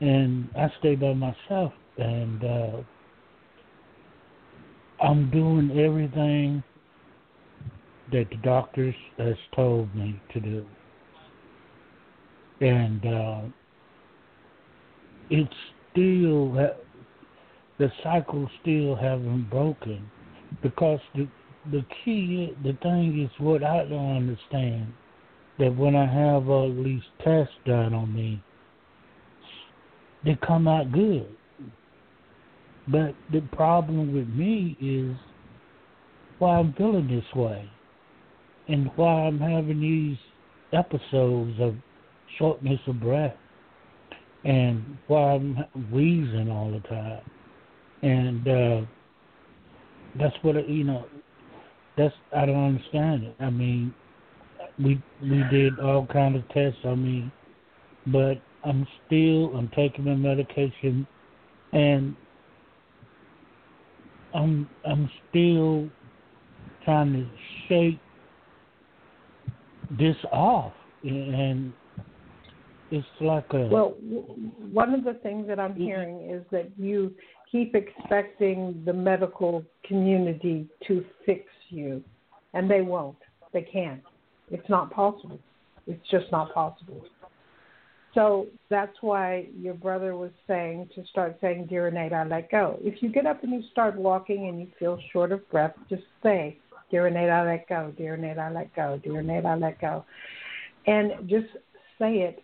and 0.00 0.48
I 0.56 0.72
stay 0.80 0.94
by 0.96 1.12
myself 1.14 1.72
and 1.98 2.44
uh 2.44 2.76
I'm 5.02 5.30
doing 5.30 5.70
everything 5.78 6.62
that 8.12 8.30
the 8.30 8.36
doctors 8.36 8.94
has 9.18 9.34
told 9.54 9.94
me 9.94 10.20
to 10.32 10.40
do. 10.40 10.66
And 12.60 13.06
uh 13.06 13.40
it's 15.30 15.54
still 15.90 16.52
the 17.78 17.92
cycle 18.02 18.48
still 18.60 18.96
haven't 18.96 19.50
broken 19.50 20.10
because 20.62 21.00
the 21.14 21.28
the 21.70 21.84
key 22.04 22.54
the 22.64 22.76
thing 22.82 23.22
is 23.22 23.30
what 23.38 23.62
I 23.62 23.84
don't 23.84 24.16
understand 24.16 24.92
that 25.58 25.76
when 25.76 25.94
I 25.94 26.06
have 26.06 26.48
all 26.48 26.74
these 26.74 27.02
tests 27.22 27.54
done 27.66 27.94
on 27.94 28.12
me, 28.14 28.42
they 30.24 30.38
come 30.46 30.68
out 30.68 30.92
good. 30.92 31.28
But 32.88 33.14
the 33.32 33.40
problem 33.52 34.14
with 34.14 34.28
me 34.28 34.76
is 34.80 35.16
why 36.38 36.58
I'm 36.58 36.72
feeling 36.74 37.08
this 37.08 37.24
way 37.36 37.70
and 38.68 38.90
why 38.96 39.26
I'm 39.26 39.38
having 39.38 39.80
these 39.80 40.18
episodes 40.72 41.52
of 41.60 41.74
shortness 42.38 42.80
of 42.86 43.00
breath 43.00 43.36
and 44.44 44.98
why 45.06 45.34
I'm 45.34 45.56
wheezing 45.92 46.50
all 46.50 46.72
the 46.72 46.80
time. 46.88 47.22
And 48.02 48.48
uh 48.48 48.86
that's 50.18 50.34
what 50.42 50.68
you 50.68 50.84
know 50.84 51.06
that's 51.96 52.14
I 52.36 52.46
don't 52.46 52.76
understand 52.76 53.24
it. 53.24 53.36
I 53.38 53.50
mean 53.50 53.94
we 54.78 55.00
we 55.22 55.44
did 55.50 55.78
all 55.78 56.06
kind 56.12 56.34
of 56.34 56.48
tests 56.48 56.80
I 56.84 56.94
mean, 56.94 57.30
but 58.06 58.42
I'm 58.64 58.86
still 59.06 59.56
I'm 59.56 59.70
taking 59.74 60.04
the 60.04 60.14
medication, 60.14 61.06
and 61.72 62.14
I'm 64.34 64.68
I'm 64.86 65.10
still 65.28 65.88
trying 66.84 67.12
to 67.12 67.26
shake 67.68 67.98
this 69.98 70.16
off, 70.30 70.72
and 71.02 71.72
it's 72.90 73.06
like 73.20 73.46
a 73.52 73.66
well. 73.66 73.94
One 74.72 74.94
of 74.94 75.04
the 75.04 75.14
things 75.22 75.46
that 75.48 75.58
I'm 75.58 75.72
mm-hmm. 75.72 75.82
hearing 75.82 76.30
is 76.30 76.44
that 76.50 76.70
you 76.78 77.14
keep 77.50 77.74
expecting 77.74 78.82
the 78.86 78.92
medical 78.92 79.64
community 79.84 80.66
to 80.88 81.04
fix 81.26 81.44
you, 81.68 82.02
and 82.54 82.70
they 82.70 82.80
won't. 82.80 83.16
They 83.52 83.62
can't. 83.62 84.02
It's 84.50 84.68
not 84.68 84.90
possible. 84.90 85.38
It's 85.86 86.08
just 86.10 86.26
not 86.30 86.52
possible. 86.54 87.04
So 88.14 88.46
that's 88.68 88.94
why 89.00 89.46
your 89.58 89.74
brother 89.74 90.16
was 90.16 90.32
saying 90.46 90.90
to 90.94 91.04
start 91.06 91.38
saying, 91.40 91.66
Dear 91.70 91.88
Innate, 91.88 92.12
I 92.12 92.24
let 92.24 92.50
go. 92.50 92.78
If 92.82 93.02
you 93.02 93.10
get 93.10 93.26
up 93.26 93.42
and 93.42 93.52
you 93.52 93.62
start 93.70 93.96
walking 93.96 94.48
and 94.48 94.60
you 94.60 94.68
feel 94.78 94.98
short 95.12 95.32
of 95.32 95.48
breath, 95.50 95.74
just 95.88 96.02
say, 96.22 96.58
Dear 96.90 97.06
Innate, 97.06 97.30
I 97.30 97.46
let 97.46 97.68
go. 97.68 97.92
Dear 97.96 98.16
Innate, 98.16 98.38
I 98.38 98.50
let 98.52 98.74
go. 98.76 99.00
Dear 99.02 99.20
Innate, 99.20 99.46
I 99.46 99.54
let 99.54 99.80
go. 99.80 100.04
And 100.86 101.12
just 101.26 101.46
say 101.98 102.16
it 102.16 102.42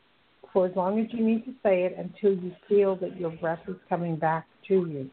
for 0.52 0.66
as 0.66 0.74
long 0.74 0.98
as 1.00 1.06
you 1.12 1.22
need 1.22 1.44
to 1.44 1.52
say 1.62 1.82
it 1.82 1.96
until 1.98 2.32
you 2.42 2.52
feel 2.66 2.96
that 2.96 3.18
your 3.20 3.30
breath 3.32 3.60
is 3.68 3.76
coming 3.90 4.16
back 4.16 4.46
to 4.68 4.86
you. 4.86 5.10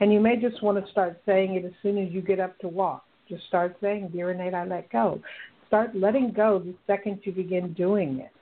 And 0.00 0.12
you 0.12 0.18
may 0.18 0.36
just 0.36 0.62
want 0.64 0.84
to 0.84 0.90
start 0.90 1.20
saying 1.26 1.54
it 1.54 1.64
as 1.64 1.72
soon 1.82 1.96
as 1.98 2.10
you 2.10 2.22
get 2.22 2.40
up 2.40 2.58
to 2.60 2.68
walk. 2.68 3.04
Just 3.28 3.46
start 3.46 3.76
saying, 3.80 4.08
Dear 4.12 4.32
Innate, 4.32 4.54
I 4.54 4.64
let 4.64 4.90
go 4.90 5.20
start 5.70 5.94
letting 5.94 6.32
go 6.32 6.58
the 6.58 6.74
second 6.88 7.20
you 7.22 7.30
begin 7.30 7.72
doing 7.74 8.18
it. 8.18 8.32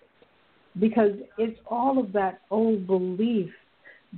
Because 0.79 1.13
it's 1.39 1.59
all 1.67 1.99
of 1.99 2.13
that 2.13 2.41
old 2.51 2.87
belief 2.87 3.51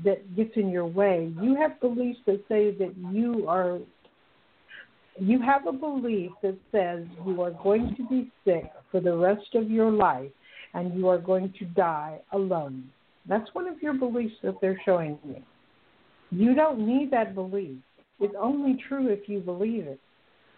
that 0.05 0.37
gets 0.37 0.53
in 0.57 0.71
your 0.71 0.87
way. 0.87 1.33
You 1.41 1.57
have 1.57 1.81
beliefs 1.81 2.21
that 2.27 2.43
say 2.49 2.73
that 2.73 2.95
you 3.13 3.47
are, 3.49 3.79
you 5.19 5.41
have 5.43 5.67
a 5.67 5.73
belief 5.73 6.31
that 6.43 6.57
says 6.71 7.07
you 7.27 7.43
are 7.43 7.53
going 7.63 7.95
to 7.97 8.09
be 8.09 8.31
sick 8.45 8.71
for 8.91 9.01
the 9.01 9.15
rest 9.15 9.55
of 9.55 9.71
your 9.71 9.91
life 9.91 10.31
and 10.75 10.95
you 10.95 11.09
are 11.09 11.19
going 11.19 11.53
to 11.59 11.65
die 11.67 12.19
alone. 12.33 12.85
That's 13.29 13.49
one 13.53 13.67
of 13.67 13.83
your 13.83 13.95
beliefs 13.95 14.35
that 14.43 14.55
they're 14.61 14.81
showing 14.85 15.19
me. 15.25 15.43
You 16.31 16.55
don't 16.55 16.87
need 16.87 17.11
that 17.11 17.35
belief. 17.35 17.77
It's 18.21 18.35
only 18.39 18.79
true 18.89 19.09
if 19.09 19.29
you 19.29 19.41
believe 19.41 19.87
it. 19.87 20.01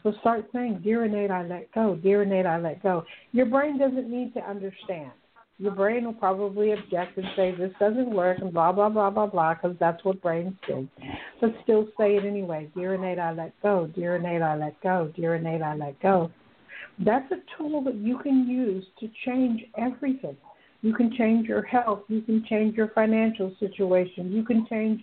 So 0.03 0.13
start 0.21 0.49
saying, 0.53 0.81
Dear 0.83 1.05
innate, 1.05 1.31
I 1.31 1.47
let 1.47 1.73
go. 1.73 1.97
Dear 1.97 2.23
innate, 2.23 2.47
I 2.47 2.59
let 2.59 2.83
go. 2.83 3.05
Your 3.33 3.47
brain 3.47 3.79
doesn't 3.79 4.11
need 4.11 4.35
to 4.35 4.41
understand. 4.41 5.13
Your 5.63 5.71
brain 5.71 6.05
will 6.05 6.15
probably 6.15 6.73
object 6.73 7.17
and 7.17 7.27
say, 7.37 7.55
This 7.55 7.71
doesn't 7.79 8.11
work, 8.11 8.39
and 8.41 8.53
blah, 8.53 8.73
blah, 8.73 8.89
blah, 8.89 9.11
blah, 9.11 9.27
blah, 9.27 9.55
because 9.55 9.77
that's 9.79 10.05
what 10.05 10.21
brains 10.21 10.55
do. 10.67 10.89
But 11.41 11.55
still 11.63 11.87
say 11.97 12.17
it 12.17 12.25
anyway. 12.25 12.69
Dear 12.75 12.95
Innate, 12.95 13.21
I 13.21 13.33
let 13.33 13.53
go. 13.63 13.89
Dear 13.95 14.17
Innate, 14.17 14.43
I 14.43 14.57
let 14.57 14.81
go. 14.83 15.13
Dear 15.15 15.37
Innate, 15.37 15.63
I 15.63 15.77
let 15.77 16.03
go. 16.03 16.33
That's 16.99 17.31
a 17.31 17.37
tool 17.57 17.81
that 17.85 17.95
you 17.95 18.19
can 18.19 18.49
use 18.49 18.85
to 18.99 19.09
change 19.25 19.63
everything. 19.79 20.37
You 20.81 20.95
can 20.95 21.15
change 21.17 21.47
your 21.47 21.63
health. 21.63 22.01
You 22.09 22.23
can 22.23 22.45
change 22.51 22.75
your 22.75 22.89
financial 22.89 23.55
situation. 23.61 24.33
You 24.33 24.45
can 24.45 24.67
change 24.69 25.01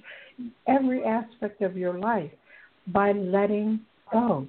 every 0.67 1.05
aspect 1.05 1.61
of 1.61 1.77
your 1.77 1.97
life 1.97 2.31
by 2.87 3.13
letting 3.13 3.79
go. 4.11 4.45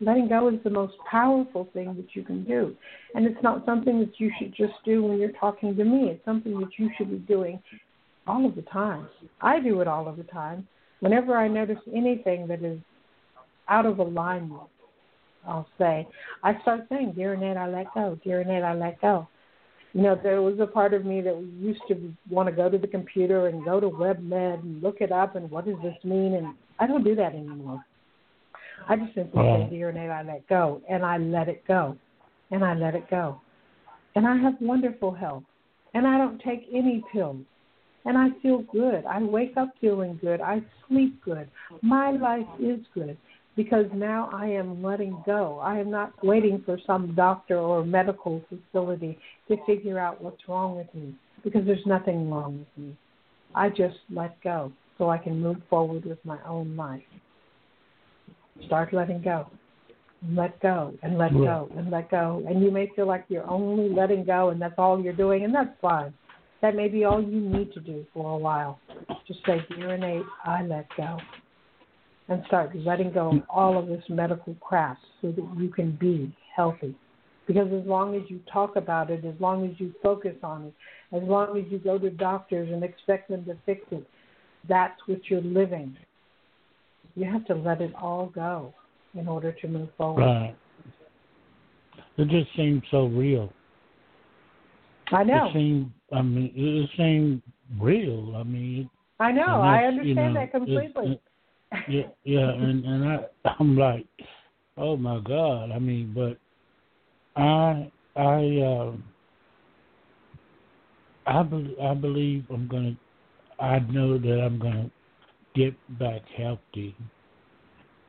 Letting 0.00 0.28
go 0.28 0.48
is 0.48 0.60
the 0.62 0.70
most 0.70 0.94
powerful 1.10 1.68
thing 1.72 1.96
that 1.96 2.14
you 2.14 2.22
can 2.22 2.44
do. 2.44 2.76
And 3.14 3.26
it's 3.26 3.42
not 3.42 3.66
something 3.66 3.98
that 3.98 4.18
you 4.18 4.30
should 4.38 4.54
just 4.54 4.74
do 4.84 5.02
when 5.02 5.18
you're 5.18 5.32
talking 5.32 5.74
to 5.76 5.84
me. 5.84 6.08
It's 6.10 6.24
something 6.24 6.58
that 6.60 6.70
you 6.78 6.90
should 6.96 7.10
be 7.10 7.18
doing 7.32 7.60
all 8.26 8.46
of 8.46 8.54
the 8.54 8.62
time. 8.62 9.08
I 9.40 9.58
do 9.58 9.80
it 9.80 9.88
all 9.88 10.06
of 10.06 10.16
the 10.16 10.24
time. 10.24 10.68
Whenever 11.00 11.36
I 11.36 11.48
notice 11.48 11.78
anything 11.94 12.46
that 12.48 12.62
is 12.62 12.78
out 13.68 13.86
of 13.86 13.98
alignment, 13.98 14.62
I'll 15.46 15.68
say, 15.78 16.06
I 16.42 16.60
start 16.62 16.86
saying, 16.88 17.14
Dear 17.16 17.34
Innate, 17.34 17.56
I 17.56 17.68
let 17.68 17.92
go. 17.94 18.18
Dear 18.22 18.42
Innate, 18.42 18.62
I 18.62 18.74
let 18.74 19.00
go. 19.00 19.26
You 19.94 20.02
know, 20.02 20.20
there 20.22 20.42
was 20.42 20.60
a 20.60 20.66
part 20.66 20.92
of 20.92 21.04
me 21.04 21.22
that 21.22 21.34
used 21.58 21.80
to 21.88 22.12
want 22.30 22.48
to 22.48 22.54
go 22.54 22.68
to 22.68 22.76
the 22.76 22.86
computer 22.86 23.48
and 23.48 23.64
go 23.64 23.80
to 23.80 23.88
WebMD 23.88 24.60
and 24.60 24.82
look 24.82 25.00
it 25.00 25.10
up 25.10 25.34
and 25.34 25.50
what 25.50 25.64
does 25.64 25.76
this 25.82 25.96
mean? 26.04 26.34
And 26.34 26.54
I 26.78 26.86
don't 26.86 27.04
do 27.04 27.14
that 27.14 27.34
anymore. 27.34 27.84
I 28.88 28.96
just 28.96 29.14
simply 29.14 29.42
say, 29.42 29.68
Dear 29.70 29.90
Innate, 29.90 30.10
I 30.10 30.22
let 30.22 30.48
go, 30.48 30.80
and 30.88 31.04
I 31.04 31.18
let 31.18 31.48
it 31.48 31.66
go, 31.66 31.96
and 32.50 32.64
I 32.64 32.74
let 32.74 32.94
it 32.94 33.08
go. 33.10 33.40
And 34.14 34.26
I 34.26 34.36
have 34.36 34.54
wonderful 34.60 35.12
health, 35.12 35.44
and 35.94 36.06
I 36.06 36.18
don't 36.18 36.40
take 36.40 36.66
any 36.72 37.04
pills, 37.12 37.44
and 38.04 38.16
I 38.16 38.28
feel 38.42 38.62
good. 38.72 39.04
I 39.04 39.22
wake 39.22 39.56
up 39.56 39.70
feeling 39.80 40.18
good. 40.20 40.40
I 40.40 40.62
sleep 40.88 41.22
good. 41.24 41.48
My 41.82 42.10
life 42.10 42.46
is 42.60 42.80
good 42.94 43.16
because 43.56 43.86
now 43.92 44.30
I 44.32 44.46
am 44.46 44.82
letting 44.82 45.20
go. 45.26 45.58
I 45.58 45.78
am 45.78 45.90
not 45.90 46.12
waiting 46.24 46.62
for 46.64 46.78
some 46.86 47.14
doctor 47.16 47.58
or 47.58 47.84
medical 47.84 48.40
facility 48.48 49.18
to 49.48 49.56
figure 49.66 49.98
out 49.98 50.22
what's 50.22 50.48
wrong 50.48 50.76
with 50.76 50.86
me 50.94 51.14
because 51.42 51.66
there's 51.66 51.84
nothing 51.84 52.30
wrong 52.30 52.60
with 52.60 52.84
me. 52.84 52.96
I 53.54 53.68
just 53.68 53.96
let 54.10 54.40
go 54.42 54.72
so 54.96 55.10
I 55.10 55.18
can 55.18 55.40
move 55.40 55.56
forward 55.68 56.04
with 56.04 56.24
my 56.24 56.38
own 56.46 56.76
life. 56.76 57.02
Start 58.66 58.92
letting 58.92 59.22
go. 59.22 59.46
Let 60.30 60.60
go 60.60 60.94
and 61.02 61.16
let 61.16 61.32
go 61.32 61.68
and 61.76 61.90
let 61.90 62.10
go. 62.10 62.42
And 62.48 62.62
you 62.62 62.70
may 62.70 62.90
feel 62.96 63.06
like 63.06 63.24
you're 63.28 63.48
only 63.48 63.88
letting 63.88 64.24
go 64.24 64.50
and 64.50 64.60
that's 64.60 64.74
all 64.76 65.00
you're 65.00 65.12
doing, 65.12 65.44
and 65.44 65.54
that's 65.54 65.70
fine. 65.80 66.12
That 66.60 66.74
may 66.74 66.88
be 66.88 67.04
all 67.04 67.22
you 67.22 67.40
need 67.40 67.72
to 67.74 67.80
do 67.80 68.04
for 68.12 68.32
a 68.34 68.38
while. 68.38 68.80
Just 69.28 69.40
say, 69.46 69.64
Dear 69.70 69.94
Innate, 69.94 70.24
I 70.44 70.64
let 70.64 70.88
go. 70.96 71.18
And 72.28 72.42
start 72.46 72.74
letting 72.76 73.12
go 73.12 73.30
of 73.30 73.42
all 73.48 73.78
of 73.78 73.86
this 73.86 74.02
medical 74.08 74.54
crap 74.60 74.98
so 75.22 75.30
that 75.30 75.48
you 75.56 75.68
can 75.68 75.92
be 75.92 76.34
healthy. 76.54 76.94
Because 77.46 77.68
as 77.72 77.86
long 77.86 78.14
as 78.14 78.22
you 78.28 78.40
talk 78.52 78.76
about 78.76 79.10
it, 79.10 79.24
as 79.24 79.34
long 79.40 79.64
as 79.64 79.78
you 79.78 79.94
focus 80.02 80.34
on 80.42 80.64
it, 80.64 80.74
as 81.16 81.22
long 81.22 81.56
as 81.56 81.64
you 81.70 81.78
go 81.78 81.96
to 81.98 82.10
doctors 82.10 82.68
and 82.70 82.84
expect 82.84 83.30
them 83.30 83.44
to 83.46 83.56
fix 83.64 83.80
it, 83.90 84.06
that's 84.68 85.00
what 85.06 85.20
you're 85.30 85.40
living. 85.40 85.96
You 87.18 87.24
have 87.24 87.44
to 87.46 87.54
let 87.56 87.80
it 87.80 87.92
all 88.00 88.26
go 88.26 88.72
in 89.14 89.26
order 89.26 89.50
to 89.50 89.66
move 89.66 89.88
forward. 89.96 90.22
Right. 90.22 90.54
It 92.16 92.28
just 92.28 92.46
seems 92.56 92.80
so 92.92 93.06
real. 93.06 93.52
I 95.10 95.24
know. 95.24 95.48
It 95.48 95.52
seemed. 95.52 95.92
I 96.12 96.22
mean, 96.22 96.52
it 96.54 96.90
seemed 96.96 97.42
real. 97.80 98.36
I 98.36 98.44
mean, 98.44 98.88
I 99.18 99.32
know. 99.32 99.60
I 99.62 99.82
that's, 99.82 100.06
you 100.06 100.12
understand 100.14 100.34
know, 100.34 100.40
that 100.40 100.52
completely. 100.52 101.12
it- 101.12 101.22
yeah, 101.86 102.02
yeah, 102.24 102.50
and 102.50 102.84
and 102.84 103.08
I, 103.08 103.18
I'm 103.58 103.76
like, 103.76 104.06
oh 104.76 104.96
my 104.96 105.20
God. 105.20 105.72
I 105.72 105.78
mean, 105.78 106.14
but 106.14 106.38
I, 107.40 107.90
I, 108.16 108.36
um, 108.62 109.04
I, 111.26 111.42
be, 111.42 111.76
I 111.82 111.94
believe 111.94 112.44
I'm 112.48 112.68
gonna. 112.68 112.96
I 113.60 113.80
know 113.80 114.18
that 114.18 114.40
I'm 114.40 114.58
gonna 114.58 114.90
get 115.58 115.98
back 115.98 116.22
healthy. 116.36 116.94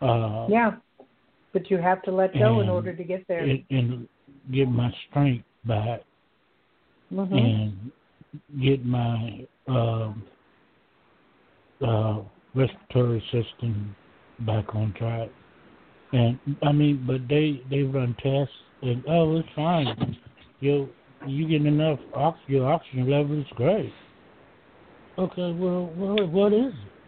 Uh, 0.02 0.48
yeah. 0.50 0.72
But 1.52 1.70
you 1.72 1.78
have 1.78 2.04
to 2.04 2.12
let 2.12 2.38
go 2.38 2.62
in 2.62 2.70
order 2.70 2.96
to 2.96 3.04
get 3.04 3.28
there. 3.28 3.40
and, 3.40 3.64
and 3.72 4.08
get 4.54 4.70
my 4.70 4.92
strength 5.10 5.46
back 5.66 6.02
hmm 7.12 7.36
and 7.36 7.92
get 8.62 8.86
my 8.86 9.48
um, 9.68 10.24
uh, 11.82 12.20
respiratory 12.54 13.24
system 13.32 13.96
back 14.46 14.76
on 14.76 14.94
track. 14.98 15.30
And 16.14 16.40
I 16.64 16.72
mean, 16.72 17.04
but 17.08 17.28
they 17.28 17.62
they 17.70 17.82
run 17.82 18.16
tests 18.22 18.54
and 18.84 19.04
oh, 19.10 19.38
it's 19.38 19.50
fine. 19.56 20.18
You 20.60 20.90
you 21.26 21.48
get 21.48 21.66
enough 21.66 22.00
ox 22.14 22.38
your 22.48 22.72
oxygen 22.72 23.10
level 23.10 23.40
is 23.40 23.48
great. 23.56 23.92
Okay, 25.18 25.52
well, 25.60 25.92
well, 25.98 26.28
what 26.28 26.54
is 26.54 26.74
it? 26.74 26.99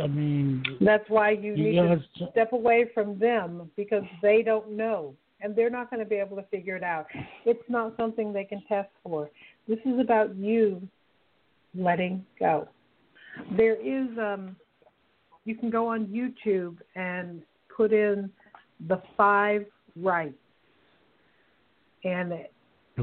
I 0.00 0.06
mean, 0.06 0.62
That's 0.80 1.08
why 1.08 1.30
you 1.30 1.54
you 1.54 1.72
need 1.72 1.76
gotta, 1.76 1.96
to 2.18 2.30
step 2.30 2.52
away 2.52 2.90
from 2.94 3.18
them 3.18 3.70
because 3.76 4.04
they 4.22 4.42
don't 4.42 4.72
know 4.72 5.14
and 5.40 5.56
they're 5.56 5.70
not 5.70 5.90
going 5.90 6.00
to 6.00 6.08
be 6.08 6.16
able 6.16 6.36
to 6.36 6.44
figure 6.44 6.76
it 6.76 6.82
out. 6.82 7.06
It's 7.44 7.62
not 7.68 7.96
something 7.96 8.32
they 8.32 8.44
can 8.44 8.62
test 8.68 8.90
for. 9.02 9.30
This 9.66 9.78
is 9.84 9.98
about 9.98 10.36
you 10.36 10.86
letting 11.74 12.24
go. 12.38 12.68
There 13.56 13.76
is 13.76 14.08
um 14.18 14.56
you 15.44 15.54
can 15.54 15.70
go 15.70 15.88
on 15.88 16.06
YouTube 16.06 16.76
and 16.94 17.42
put 17.74 17.92
in 17.92 18.30
the 18.88 19.00
five 19.16 19.64
rites. 19.96 20.34
And 22.04 22.32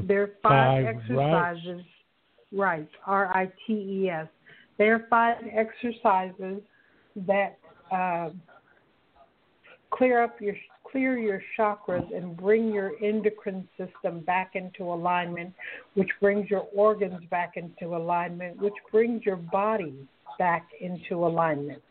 there 0.04 0.22
are 0.22 0.30
five, 0.42 0.84
Five 0.84 0.96
exercises 0.96 1.84
rites, 2.52 2.92
R 3.06 3.26
I 3.28 3.50
T 3.66 3.72
E 3.72 4.10
S. 4.10 4.28
There 4.76 4.94
are 4.94 5.06
five 5.10 5.36
exercises 5.52 6.62
that 7.26 7.58
uh, 7.92 8.30
clear 9.90 10.22
up 10.22 10.40
your 10.40 10.54
clear 10.90 11.18
your 11.18 11.42
chakras 11.58 12.16
and 12.16 12.36
bring 12.36 12.72
your 12.72 12.92
endocrine 13.02 13.68
system 13.76 14.20
back 14.20 14.52
into 14.54 14.84
alignment, 14.84 15.52
which 15.94 16.08
brings 16.20 16.48
your 16.48 16.66
organs 16.74 17.22
back 17.30 17.54
into 17.56 17.94
alignment, 17.94 18.56
which 18.60 18.74
brings 18.90 19.22
your 19.24 19.36
body 19.36 19.94
back 20.38 20.68
into 20.80 21.26
alignment. 21.26 21.82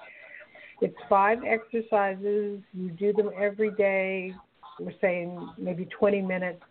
It's 0.81 0.95
five 1.09 1.39
exercises. 1.45 2.61
You 2.73 2.91
do 2.97 3.13
them 3.13 3.29
every 3.39 3.71
day. 3.71 4.33
We're 4.79 4.91
saying 5.01 5.47
maybe 5.57 5.85
20 5.85 6.21
minutes. 6.21 6.61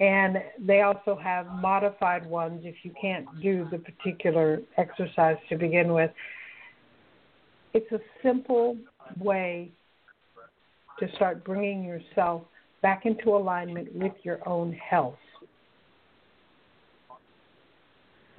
And 0.00 0.38
they 0.58 0.80
also 0.80 1.18
have 1.22 1.46
modified 1.46 2.26
ones 2.26 2.62
if 2.64 2.76
you 2.82 2.92
can't 3.00 3.26
do 3.42 3.68
the 3.70 3.78
particular 3.78 4.60
exercise 4.78 5.36
to 5.48 5.56
begin 5.56 5.92
with. 5.92 6.10
It's 7.72 7.90
a 7.92 8.00
simple 8.22 8.76
way 9.18 9.70
to 10.98 11.06
start 11.16 11.44
bringing 11.44 11.84
yourself 11.84 12.42
back 12.82 13.06
into 13.06 13.30
alignment 13.30 13.94
with 13.94 14.12
your 14.22 14.46
own 14.48 14.72
health. 14.72 15.14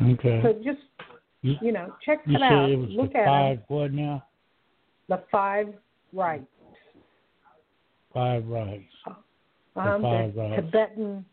okay. 0.01 0.41
So 0.43 0.53
just, 0.63 0.79
You, 1.41 1.55
you 1.61 1.71
know, 1.71 1.93
check 2.05 2.19
said 2.39 2.41
out. 2.41 2.69
it 2.69 2.75
was 2.75 2.89
Look 2.91 3.13
the 3.13 3.19
at 3.19 3.25
five 3.25 3.59
what 3.67 3.93
now? 3.93 4.23
the 5.09 5.23
five 5.31 5.67
rites. 6.13 6.45
Five 8.13 8.45
rites. 8.47 8.83
Um, 9.75 10.01
five 10.01 10.35
they're. 10.35 10.55
Tibetan, 10.57 11.25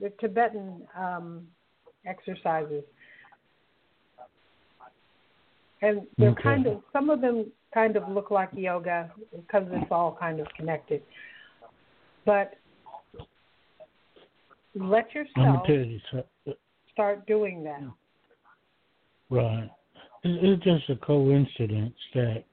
they're 0.00 0.10
Tibetan 0.20 0.82
um, 0.96 1.46
exercises, 2.06 2.84
and 5.82 6.06
they're 6.16 6.30
Okay. 6.30 6.42
kind 6.42 6.66
of 6.66 6.82
some 6.92 7.10
of 7.10 7.20
them 7.20 7.50
kind 7.74 7.96
of 7.96 8.08
look 8.08 8.30
like 8.30 8.50
yoga 8.54 9.12
because 9.34 9.66
it's 9.72 9.90
all 9.90 10.16
kind 10.18 10.40
of 10.40 10.46
connected. 10.54 11.02
But 12.24 12.54
let 14.74 15.08
I'm 15.36 15.54
yourself 15.54 15.68
you 15.68 16.00
something. 16.10 16.54
start 16.92 17.26
doing 17.26 17.64
that. 17.64 17.82
Right. 19.28 19.70
It's 20.24 20.62
just 20.62 20.88
a 20.88 20.96
coincidence 20.96 21.96
that 22.14 22.44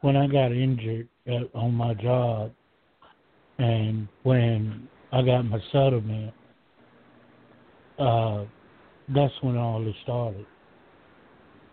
when 0.00 0.16
I 0.16 0.26
got 0.26 0.52
injured 0.52 1.08
at, 1.26 1.54
on 1.54 1.74
my 1.74 1.92
job 1.94 2.52
and 3.58 4.08
when 4.22 4.88
I 5.12 5.22
got 5.22 5.42
my 5.42 5.60
settlement, 5.70 6.32
uh, 7.98 8.44
that's 9.08 9.34
when 9.42 9.56
all 9.56 9.84
this 9.84 9.94
started. 10.02 10.46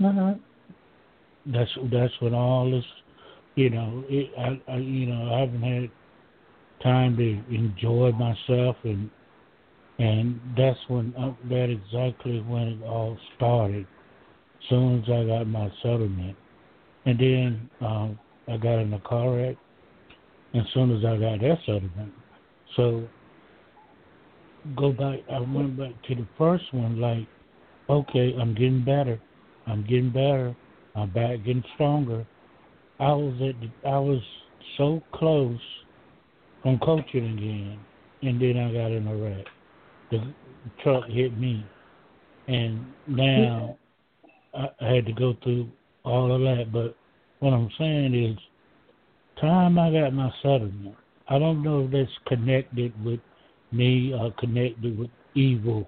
Mm-hmm. 0.02 0.40
That's 1.46 1.72
that's 1.92 2.14
when 2.20 2.34
all 2.34 2.70
this, 2.70 2.86
you 3.56 3.70
know, 3.70 4.04
it, 4.10 4.32
I, 4.38 4.72
I 4.72 4.78
you 4.78 5.06
know 5.08 5.34
I 5.34 5.42
haven't 5.42 5.62
had 5.62 5.90
time 6.84 7.18
to 7.18 7.56
enjoy 7.56 8.12
myself 8.12 8.76
and 8.84 9.10
and 9.98 10.40
that's 10.58 10.80
when 10.88 11.14
uh, 11.18 11.34
that 11.50 11.70
exactly 11.70 12.42
when 12.42 12.64
it 12.64 12.84
all 12.84 13.18
started. 13.36 13.86
Soon 14.70 15.04
as 15.04 15.10
I 15.10 15.26
got 15.26 15.48
my 15.48 15.72
settlement, 15.82 16.36
and 17.06 17.20
then 17.20 17.70
um, 17.82 18.20
I 18.48 18.58
got 18.58 18.80
in 18.80 18.94
a 18.94 19.00
car 19.02 19.36
wreck. 19.36 19.56
As 20.54 20.64
soon 20.74 20.96
as 20.98 21.06
I 21.06 21.18
got 21.18 21.40
that 21.42 21.58
settlement, 21.66 22.14
so 22.76 23.08
go 24.76 24.92
back. 24.92 25.20
I 25.32 25.40
went 25.40 25.78
back 25.78 25.92
to 26.08 26.16
the 26.16 26.28
first 26.38 26.66
one. 26.74 27.00
Like, 27.00 27.28
okay, 27.90 28.36
I'm 28.40 28.54
getting 28.54 28.84
better. 28.84 29.20
I'm 29.68 29.84
getting 29.84 30.12
better. 30.12 30.56
I'm 30.96 31.10
back 31.12 31.40
getting 31.40 31.64
stronger. 31.76 32.26
I 33.00 33.12
was 33.12 33.34
at 33.42 33.90
I 33.90 34.00
was 34.00 34.22
so 34.78 35.02
close 35.14 35.60
from 36.62 36.80
coaching 36.80 37.38
again, 37.38 37.80
and 38.22 38.42
then 38.42 38.58
I 38.58 38.72
got 38.72 38.92
in 38.92 39.08
a 39.08 39.16
wreck. 39.16 39.46
The 40.12 40.34
truck 40.84 41.06
hit 41.10 41.38
me, 41.38 41.66
and 42.48 42.86
now 43.08 43.78
I, 44.54 44.68
I 44.80 44.96
had 44.96 45.06
to 45.08 45.14
go 45.14 45.36
through 45.44 45.70
all 46.04 46.34
of 46.34 46.42
that. 46.42 46.72
But 46.72 46.96
what 47.40 47.54
I'm 47.54 47.70
saying 47.78 48.16
is, 48.16 48.38
time 49.42 49.78
I 49.78 49.92
got 49.92 50.14
my 50.14 50.32
settlement, 50.42 50.96
I 51.28 51.40
don't 51.40 51.62
know 51.62 51.86
if 51.86 51.92
that's 51.92 52.10
connected 52.28 52.94
with 53.04 53.20
me 53.72 54.14
or 54.14 54.32
connected 54.40 54.98
with 54.98 55.10
evil 55.34 55.86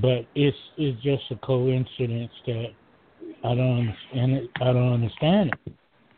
but 0.00 0.26
it's 0.34 0.56
it's 0.78 1.00
just 1.02 1.22
a 1.30 1.36
coincidence 1.46 2.32
that 2.46 2.68
I 3.44 3.54
don't 3.54 3.78
understand 3.80 4.32
it. 4.32 4.50
I 4.60 4.64
don't 4.72 4.92
understand 4.92 5.52
it. 5.66 5.72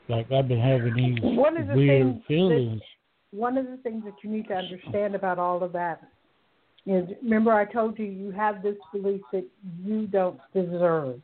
Like 0.08 0.30
I've 0.30 0.48
been 0.48 0.60
having 0.60 0.94
these 0.94 1.18
One 1.22 1.56
of 1.56 1.68
the 1.68 1.74
weird 1.74 2.02
things 2.06 2.18
that- 2.18 2.26
feelings. 2.26 2.82
one 3.30 3.56
of 3.58 3.66
the 3.66 3.78
things 3.78 4.04
that 4.04 4.14
you 4.22 4.30
need 4.30 4.48
to 4.48 4.54
understand 4.54 5.14
about 5.14 5.38
all 5.38 5.62
of 5.62 5.72
that 5.72 6.02
is 6.86 7.08
remember 7.22 7.52
I 7.52 7.64
told 7.64 7.98
you 7.98 8.04
you 8.04 8.30
have 8.30 8.62
this 8.62 8.76
belief 8.92 9.22
that 9.32 9.46
you 9.82 10.06
don't 10.06 10.38
deserve. 10.52 11.20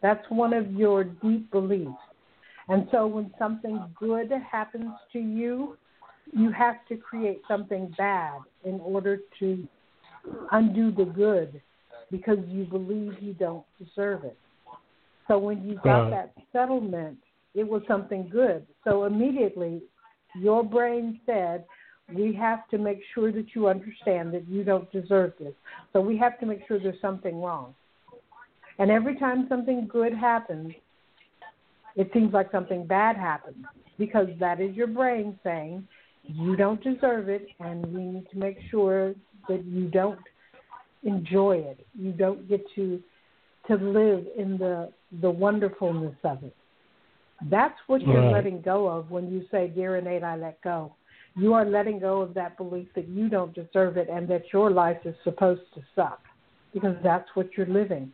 That's 0.00 0.24
one 0.30 0.52
of 0.52 0.72
your 0.72 1.02
deep 1.04 1.50
beliefs. 1.50 1.90
And 2.68 2.86
so 2.92 3.06
when 3.06 3.34
something 3.38 3.82
good 3.98 4.30
happens 4.30 4.92
to 5.12 5.18
you, 5.18 5.76
you 6.32 6.52
have 6.52 6.76
to 6.88 6.96
create 6.96 7.42
something 7.48 7.92
bad 7.98 8.38
in 8.64 8.78
order 8.80 9.18
to 9.40 9.66
undo 10.52 10.92
the 10.92 11.06
good 11.06 11.60
because 12.10 12.38
you 12.48 12.64
believe 12.64 13.20
you 13.20 13.32
don't 13.34 13.64
deserve 13.78 14.24
it. 14.24 14.36
So 15.28 15.38
when 15.38 15.62
you 15.62 15.78
got 15.84 16.10
that 16.10 16.32
settlement, 16.52 17.18
it 17.54 17.66
was 17.68 17.82
something 17.86 18.28
good. 18.30 18.66
So 18.84 19.04
immediately 19.04 19.82
your 20.34 20.64
brain 20.64 21.20
said, 21.26 21.64
we 22.14 22.32
have 22.34 22.66
to 22.70 22.78
make 22.78 23.00
sure 23.14 23.30
that 23.32 23.54
you 23.54 23.68
understand 23.68 24.32
that 24.32 24.48
you 24.48 24.64
don't 24.64 24.90
deserve 24.90 25.34
this. 25.38 25.52
So 25.92 26.00
we 26.00 26.16
have 26.16 26.40
to 26.40 26.46
make 26.46 26.66
sure 26.66 26.78
there's 26.78 27.00
something 27.02 27.40
wrong. 27.42 27.74
And 28.78 28.90
every 28.90 29.18
time 29.18 29.46
something 29.48 29.86
good 29.92 30.14
happens, 30.14 30.72
it 31.96 32.10
seems 32.14 32.32
like 32.32 32.50
something 32.50 32.86
bad 32.86 33.16
happens 33.16 33.64
because 33.98 34.28
that 34.40 34.60
is 34.60 34.74
your 34.74 34.86
brain 34.86 35.38
saying 35.42 35.86
you 36.22 36.56
don't 36.56 36.82
deserve 36.82 37.28
it 37.28 37.46
and 37.60 37.84
we 37.92 38.02
need 38.02 38.30
to 38.30 38.38
make 38.38 38.58
sure 38.70 39.14
that 39.48 39.64
you 39.64 39.88
don't 39.88 40.20
enjoy 41.02 41.56
it. 41.56 41.86
You 41.98 42.12
don't 42.12 42.48
get 42.48 42.64
to 42.76 43.02
to 43.68 43.76
live 43.76 44.26
in 44.36 44.58
the 44.58 44.92
the 45.20 45.30
wonderfulness 45.30 46.16
of 46.24 46.42
it. 46.44 46.56
That's 47.50 47.78
what 47.86 48.02
you're 48.02 48.24
Right. 48.24 48.32
letting 48.32 48.60
go 48.62 48.88
of 48.88 49.10
when 49.10 49.30
you 49.30 49.44
say, 49.50 49.68
Dear 49.68 49.96
innate, 49.96 50.24
I 50.24 50.36
let 50.36 50.60
go. 50.62 50.94
You 51.36 51.54
are 51.54 51.64
letting 51.64 52.00
go 52.00 52.20
of 52.20 52.34
that 52.34 52.56
belief 52.56 52.88
that 52.94 53.08
you 53.08 53.28
don't 53.28 53.54
deserve 53.54 53.96
it 53.96 54.08
and 54.10 54.26
that 54.28 54.52
your 54.52 54.70
life 54.70 54.98
is 55.04 55.14
supposed 55.22 55.62
to 55.74 55.80
suck 55.94 56.20
because 56.74 56.96
that's 57.02 57.28
what 57.34 57.56
you're 57.56 57.66
living. 57.66 58.12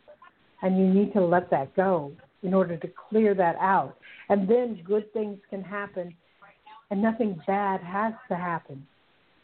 And 0.63 0.79
you 0.79 0.87
need 0.93 1.13
to 1.15 1.21
let 1.25 1.51
that 1.51 1.75
go 1.75 2.13
in 2.43 2.53
order 2.55 2.77
to 2.77 2.89
clear 3.09 3.35
that 3.35 3.57
out. 3.57 3.97
And 4.29 4.49
then 4.49 4.83
good 4.85 5.11
things 5.13 5.39
can 5.49 5.63
happen 5.63 6.15
and 6.91 7.01
nothing 7.03 7.41
bad 7.47 7.81
has 7.81 8.13
to 8.29 8.37
happen 8.37 8.87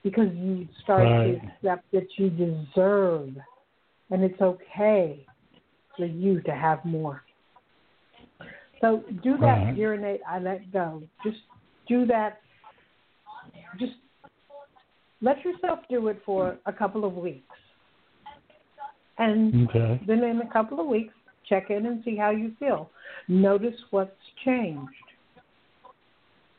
because 0.03 0.28
you 0.35 0.69
start 0.82 1.05
Right. 1.05 1.24
to 1.24 1.41
accept 1.65 1.91
that 1.93 2.07
you 2.19 2.31
deserve 2.31 3.31
and 4.11 4.23
it's 4.23 4.41
okay 4.41 5.27
you 6.06 6.40
to 6.43 6.52
have 6.52 6.85
more. 6.85 7.24
So 8.81 9.05
do 9.22 9.36
that, 9.39 9.64
Right. 9.64 9.74
dear 9.74 9.94
innate, 9.94 10.22
I 10.27 10.39
let 10.39 10.70
go. 10.72 11.02
Just 11.22 11.40
do 11.86 12.06
that. 12.06 12.40
Just 13.78 13.97
let 15.20 15.44
yourself 15.44 15.81
do 15.89 16.09
it 16.09 16.22
for 16.24 16.59
a 16.66 16.72
couple 16.72 17.05
of 17.05 17.14
weeks. 17.16 17.56
And 19.18 19.68
Okay. 19.68 20.01
then 20.06 20.24
in 20.24 20.40
a 20.40 20.47
couple 20.47 20.81
of 20.81 20.86
weeks, 20.86 21.14
check 21.44 21.70
in 21.70 21.86
and 21.86 22.02
see 22.05 22.16
how 22.16 22.31
you 22.31 22.55
feel. 22.59 22.90
Notice 23.28 23.78
what's 23.90 24.16
changed. 24.44 24.90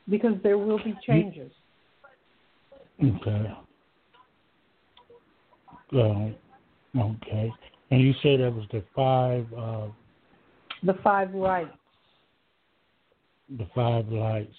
Because 0.08 0.40
there 0.42 0.58
will 0.58 0.78
be 0.78 0.94
changes. 1.06 1.52
Okay. 3.02 3.56
Um, 5.92 6.34
okay. 6.96 7.54
And 7.92 8.00
you 8.00 8.14
said 8.22 8.40
that 8.40 8.50
was 8.54 8.64
the 8.72 8.82
five 8.96 9.46
uh 9.56 9.88
The 10.82 10.94
five 11.04 11.32
rites. 11.34 11.70
the 13.58 13.66
five 13.74 14.08
lights. 14.08 14.56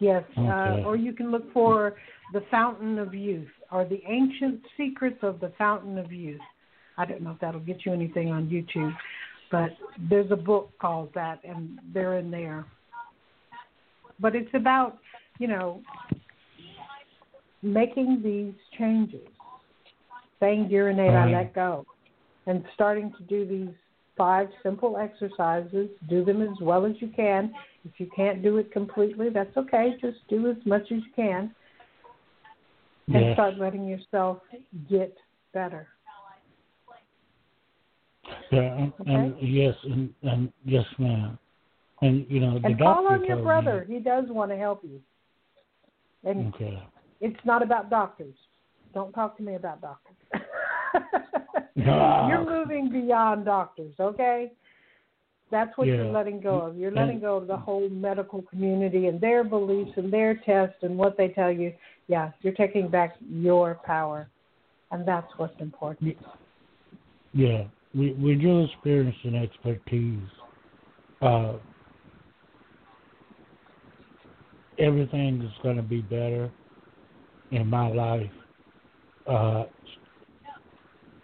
Yes. 0.00 0.24
Okay. 0.36 0.48
Uh, 0.48 0.84
or 0.84 0.96
you 0.96 1.12
can 1.12 1.30
look 1.30 1.52
for 1.52 1.94
the 2.32 2.42
Fountain 2.50 2.98
of 2.98 3.14
Youth 3.14 3.46
or 3.70 3.84
the 3.84 4.00
Ancient 4.08 4.60
Secrets 4.76 5.18
of 5.22 5.38
the 5.38 5.52
Fountain 5.58 5.96
of 5.96 6.10
Youth. 6.10 6.40
I 6.98 7.04
don't 7.04 7.22
know 7.22 7.30
if 7.30 7.38
that'll 7.40 7.60
get 7.60 7.86
you 7.86 7.92
anything 7.92 8.32
on 8.32 8.48
YouTube, 8.48 8.94
but 9.52 9.70
there's 10.08 10.30
a 10.32 10.36
book 10.36 10.72
called 10.80 11.10
that, 11.14 11.38
and 11.44 11.78
they're 11.94 12.18
in 12.18 12.30
there. 12.32 12.64
But 14.18 14.34
it's 14.34 14.52
about, 14.54 14.98
you 15.38 15.46
know, 15.46 15.82
making 17.62 18.22
these 18.24 18.54
changes, 18.78 19.28
saying, 20.40 20.68
Dear 20.68 20.90
innate, 20.90 21.10
I 21.10 21.12
mm-hmm. 21.12 21.34
let 21.34 21.54
go, 21.54 21.86
and 22.46 22.64
starting 22.74 23.12
to 23.18 23.22
do 23.24 23.46
these 23.46 23.74
five 24.16 24.48
simple 24.62 24.98
exercises. 24.98 25.88
Do 26.08 26.24
them 26.24 26.42
as 26.42 26.60
well 26.60 26.84
as 26.84 26.92
you 27.00 27.08
can. 27.14 27.52
If 27.84 27.92
you 27.98 28.08
can't 28.14 28.42
do 28.42 28.58
it 28.58 28.72
completely, 28.72 29.28
that's 29.30 29.56
okay. 29.56 29.94
Just 30.00 30.18
do 30.28 30.50
as 30.50 30.56
much 30.66 30.82
as 30.82 30.98
you 30.98 31.12
can 31.16 31.54
and 33.14 33.24
Yes. 33.26 33.34
start 33.34 33.56
letting 33.58 33.86
yourself 33.86 34.42
get 34.88 35.16
better. 35.52 35.88
Yeah, 38.50 38.60
and, 38.60 38.92
and 39.06 39.36
yes, 39.40 39.74
and, 39.84 40.14
and 40.22 40.52
yes, 40.64 40.84
ma'am. 40.98 41.38
And 42.02 42.26
you 42.30 42.40
know, 42.40 42.58
the 42.58 42.66
And 42.66 42.78
doctor 42.78 43.08
call 43.08 43.12
on 43.12 43.24
your 43.24 43.42
brother. 43.42 43.84
Me, 43.88 43.96
He 43.96 44.00
does 44.00 44.24
want 44.28 44.50
to 44.50 44.56
help 44.56 44.84
you. 44.84 45.00
And 46.24 46.54
okay. 46.54 46.82
it's 47.20 47.44
not 47.44 47.62
about 47.62 47.90
doctors. 47.90 48.34
Don't 48.94 49.12
talk 49.12 49.36
to 49.36 49.42
me 49.42 49.54
about 49.54 49.80
doctors. 49.80 50.16
No. 51.76 52.26
You're 52.28 52.44
moving 52.44 52.90
beyond 52.90 53.46
doctors, 53.46 53.94
okay? 53.98 54.52
That's 55.50 55.76
what 55.78 55.86
you're 55.86 56.12
letting 56.12 56.40
go 56.40 56.60
of. 56.60 56.76
You're 56.76 56.90
letting 56.90 57.20
go 57.20 57.36
of 57.36 57.46
the 57.46 57.56
whole 57.56 57.88
medical 57.88 58.42
community 58.42 59.06
and 59.06 59.20
their 59.20 59.44
beliefs 59.44 59.92
and 59.96 60.12
their 60.12 60.34
tests 60.34 60.76
and 60.82 60.98
what 60.98 61.16
they 61.16 61.28
tell 61.28 61.50
you. 61.50 61.72
Yeah, 62.06 62.32
you're 62.42 62.52
taking 62.52 62.88
back 62.88 63.16
your 63.28 63.80
power, 63.84 64.28
and 64.90 65.06
that's 65.08 65.26
what's 65.38 65.58
important. 65.60 66.16
Yeah, 67.32 67.64
we 67.94 68.12
with 68.12 68.40
your 68.40 68.64
experience 68.64 69.16
and 69.24 69.36
expertise, 69.36 70.28
uh, 71.22 71.54
everything 74.78 75.40
is 75.42 75.52
going 75.62 75.76
to 75.76 75.82
be 75.82 76.02
better 76.02 76.50
in 77.52 77.66
my 77.66 77.88
life 77.88 78.30
uh, 79.30 79.64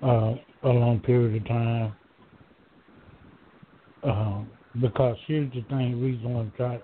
uh, 0.02 0.34
a 0.62 0.68
long 0.68 1.00
period 1.04 1.42
of 1.42 1.48
time. 1.48 1.92
Um, 4.04 4.50
because 4.80 5.16
here's 5.26 5.52
the 5.52 5.62
thing, 5.68 6.00
reason 6.00 6.36
I'm 6.36 6.52
trying 6.56 6.80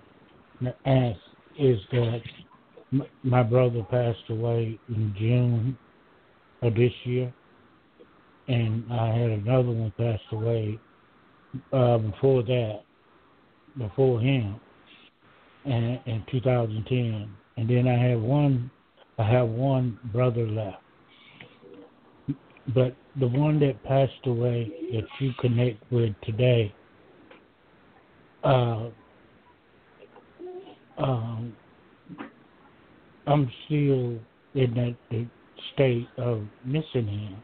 to 0.65 0.75
ask 0.89 1.19
is 1.59 1.79
that 1.93 2.21
my 3.23 3.43
brother 3.43 3.83
passed 3.91 4.29
away 4.31 4.79
in 4.89 5.15
June 5.19 5.79
of 6.63 6.75
this 6.75 6.93
year 7.05 7.33
and 8.49 8.85
I 8.93 9.07
had 9.09 9.31
another 9.31 9.71
one 9.71 9.93
passed 9.97 10.23
away 10.33 10.79
uh, 11.73 11.99
before 11.99 12.43
that, 12.43 12.81
before 13.79 14.21
him, 14.21 14.61
and 15.65 16.01
in 16.07 16.25
2010, 16.31 17.31
and 17.57 17.71
then 17.71 17.87
I 17.87 18.11
have 18.11 18.21
one, 18.21 18.71
I 19.19 19.25
have 19.31 19.49
one 19.49 19.99
brother 20.13 20.47
left, 20.47 20.82
but 22.75 22.95
the 23.19 23.27
one 23.27 23.59
that 23.61 23.83
passed 23.85 24.27
away 24.27 24.73
that 24.93 25.05
you 25.21 25.33
connect 25.41 25.83
with 25.91 26.15
today, 26.23 26.73
uh, 28.45 28.89
um, 30.99 31.57
I'm 33.27 33.51
still 33.67 34.19
in 34.55 34.75
that 34.75 34.97
the 35.11 35.27
state 35.75 36.09
of 36.19 36.45
missing 36.65 37.07
him 37.07 37.37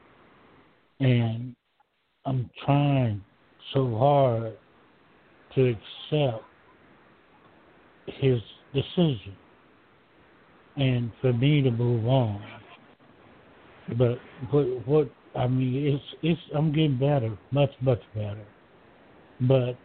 and 1.00 1.54
I'm 2.26 2.50
trying 2.64 3.22
so 3.72 3.96
hard 3.96 4.56
to 5.54 5.74
accept 6.12 6.44
his 8.06 8.40
decision 8.74 9.36
and 10.76 11.10
for 11.20 11.32
me 11.32 11.62
to 11.62 11.70
move 11.70 12.06
on. 12.06 12.42
But 13.96 14.18
what 14.50 14.86
what 14.86 15.10
I 15.34 15.46
mean 15.46 15.94
it's 15.94 16.04
it's 16.22 16.40
I'm 16.54 16.72
getting 16.72 16.98
better, 16.98 17.36
much 17.52 17.70
much 17.80 18.02
better. 18.14 18.44
But 19.40 19.76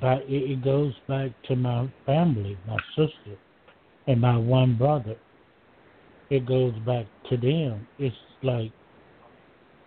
but 0.00 0.22
it, 0.28 0.62
goes 0.62 0.92
back 1.08 1.30
to 1.48 1.56
my 1.56 1.88
family, 2.04 2.58
my 2.66 2.76
sister, 2.96 3.38
and 4.06 4.20
my 4.20 4.36
one 4.36 4.76
brother. 4.76 5.16
It 6.30 6.46
goes 6.46 6.74
back 6.84 7.06
to 7.30 7.36
them. 7.36 7.86
It's 7.98 8.14
like, 8.42 8.70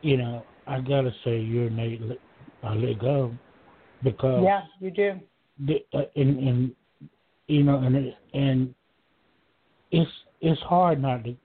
you 0.01 0.17
know, 0.17 0.45
I 0.65 0.79
gotta 0.79 1.11
say 1.23 1.45
Dear 1.45 1.67
Innate. 1.67 2.01
I 2.63 2.73
let 2.73 2.99
go 2.99 3.31
because 4.03 4.43
Yeah, 4.43 4.61
you 4.79 4.91
do. 4.91 5.19
the, 5.59 5.85
uh, 5.93 6.03
and 6.15 6.39
and 6.39 6.75
you 7.47 7.63
know 7.63 7.77
and 7.77 8.13
and 8.33 8.73
it's 9.91 10.11
it's 10.41 10.61
hard 10.61 11.01
not 11.01 11.23
to. 11.25 11.35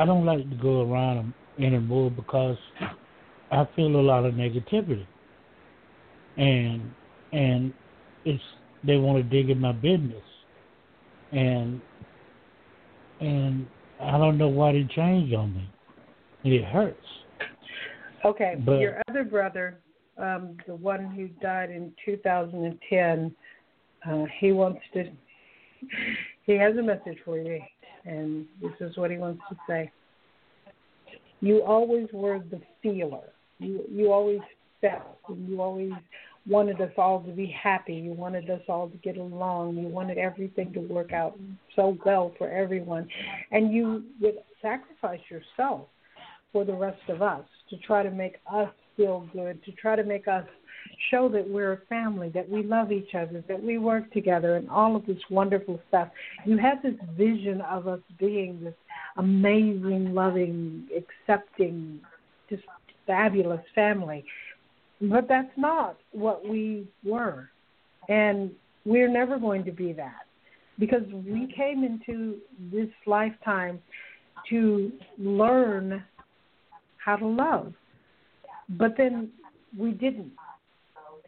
I 0.00 0.06
don't 0.06 0.24
like 0.24 0.48
to 0.48 0.56
go 0.56 0.90
around 0.90 1.34
anymore 1.58 2.10
because 2.10 2.56
I 3.52 3.68
feel 3.76 3.88
a 3.88 4.00
lot 4.00 4.24
of 4.24 4.32
negativity, 4.32 5.06
and 6.38 6.90
and 7.32 7.74
it's 8.24 8.42
they 8.82 8.96
want 8.96 9.18
to 9.18 9.22
dig 9.22 9.50
in 9.50 9.60
my 9.60 9.72
business, 9.72 10.22
and 11.32 11.82
and 13.20 13.66
I 14.00 14.12
don't 14.16 14.38
know 14.38 14.48
why 14.48 14.72
they 14.72 14.84
changed 14.84 15.34
on 15.34 15.54
me. 15.54 15.68
And 16.44 16.54
it 16.54 16.64
hurts. 16.64 16.96
Okay, 18.24 18.56
But- 18.64 18.80
your 18.80 19.02
other 19.10 19.24
brother, 19.24 19.80
um, 20.16 20.56
the 20.66 20.76
one 20.76 21.10
who 21.10 21.28
died 21.42 21.70
in 21.70 21.92
2010, 22.06 23.34
uh, 24.06 24.24
he 24.38 24.52
wants 24.52 24.80
to. 24.94 25.10
He 26.46 26.52
has 26.52 26.74
a 26.78 26.82
message 26.82 27.18
for 27.22 27.36
you, 27.36 27.60
and 28.04 28.46
this 28.60 28.72
is 28.80 28.96
what 28.96 29.10
he 29.10 29.16
wants 29.16 29.42
to 29.48 29.56
say. 29.68 29.90
You 31.40 31.62
always 31.62 32.08
were 32.12 32.38
the 32.38 32.60
feeler. 32.82 33.28
You 33.58 33.84
you 33.90 34.12
always 34.12 34.40
felt, 34.80 35.18
and 35.28 35.48
you 35.48 35.60
always 35.60 35.92
wanted 36.48 36.80
us 36.80 36.92
all 36.96 37.20
to 37.20 37.32
be 37.32 37.46
happy. 37.46 37.94
You 37.94 38.12
wanted 38.12 38.48
us 38.50 38.62
all 38.68 38.88
to 38.88 38.96
get 38.98 39.16
along. 39.16 39.76
You 39.76 39.88
wanted 39.88 40.18
everything 40.18 40.72
to 40.72 40.80
work 40.80 41.12
out 41.12 41.38
so 41.76 41.96
well 42.04 42.32
for 42.38 42.50
everyone, 42.50 43.08
and 43.50 43.72
you 43.72 44.04
would 44.20 44.36
sacrifice 44.62 45.20
yourself 45.30 45.88
for 46.52 46.64
the 46.64 46.74
rest 46.74 47.00
of 47.08 47.22
us 47.22 47.44
to 47.70 47.76
try 47.78 48.02
to 48.02 48.10
make 48.10 48.36
us 48.52 48.68
feel 48.96 49.28
good, 49.32 49.62
to 49.64 49.72
try 49.72 49.96
to 49.96 50.04
make 50.04 50.28
us 50.28 50.44
show 51.10 51.28
that 51.28 51.48
we're 51.48 51.72
a 51.72 51.80
family, 51.88 52.28
that 52.30 52.48
we 52.48 52.62
love 52.62 52.92
each 52.92 53.14
other, 53.14 53.42
that 53.48 53.62
we 53.62 53.78
work 53.78 54.10
together, 54.12 54.56
and 54.56 54.68
all 54.68 54.96
of 54.96 55.06
this 55.06 55.18
wonderful 55.30 55.80
stuff. 55.88 56.08
You 56.44 56.58
have 56.58 56.82
this 56.82 56.94
vision 57.16 57.60
of 57.62 57.88
us 57.88 58.00
being 58.18 58.62
this 58.62 58.74
amazing, 59.16 60.14
loving, 60.14 60.88
accepting, 60.96 62.00
just 62.48 62.62
fabulous 63.06 63.60
family. 63.74 64.24
But 65.00 65.28
that's 65.28 65.52
not 65.56 65.96
what 66.12 66.46
we 66.46 66.86
were. 67.04 67.48
And 68.08 68.50
we're 68.84 69.08
never 69.08 69.38
going 69.38 69.64
to 69.64 69.72
be 69.72 69.92
that 69.94 70.26
because 70.78 71.04
we 71.12 71.52
came 71.56 71.84
into 71.84 72.38
this 72.72 72.88
lifetime 73.06 73.80
to 74.48 74.92
learn 75.18 76.02
how 76.96 77.16
to 77.16 77.26
love. 77.26 77.72
But 78.70 78.96
then 78.96 79.30
we 79.76 79.92
didn't. 79.92 80.32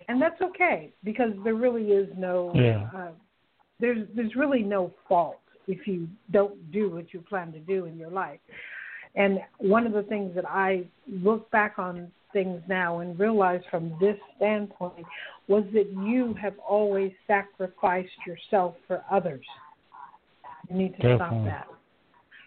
And 0.09 0.20
that's 0.20 0.41
okay 0.41 0.93
because 1.05 1.33
there 1.45 1.55
really 1.55 1.93
is 1.93 2.09
no 2.16 2.53
Yeah. 2.55 2.89
uh, 2.95 3.12
there's 3.81 4.07
there's 4.15 4.35
really 4.37 4.62
no 4.62 4.93
fault 5.09 5.41
if 5.66 5.87
you 5.87 6.09
don't 6.31 6.70
do 6.73 6.91
what 6.91 7.12
you 7.12 7.20
plan 7.20 7.53
to 7.53 7.59
do 7.61 7.87
in 7.87 7.97
your 7.97 8.11
life. 8.11 8.41
And 9.15 9.41
one 9.59 9.87
of 9.87 9.93
the 9.93 10.03
things 10.05 10.35
that 10.35 10.49
I 10.49 10.85
look 11.07 11.51
back 11.51 11.79
on 11.79 12.11
things 12.33 12.62
now 12.66 13.01
and 13.01 13.19
realize 13.19 13.61
from 13.70 13.95
this 14.01 14.16
standpoint 14.37 15.05
was 15.49 15.65
that 15.74 15.91
you 15.91 16.35
have 16.41 16.55
always 16.66 17.12
sacrificed 17.27 18.27
yourself 18.27 18.74
for 18.87 19.05
others. 19.11 19.45
You 20.70 20.77
need 20.77 20.97
to 20.97 21.15
stop 21.16 21.45
that. 21.45 21.66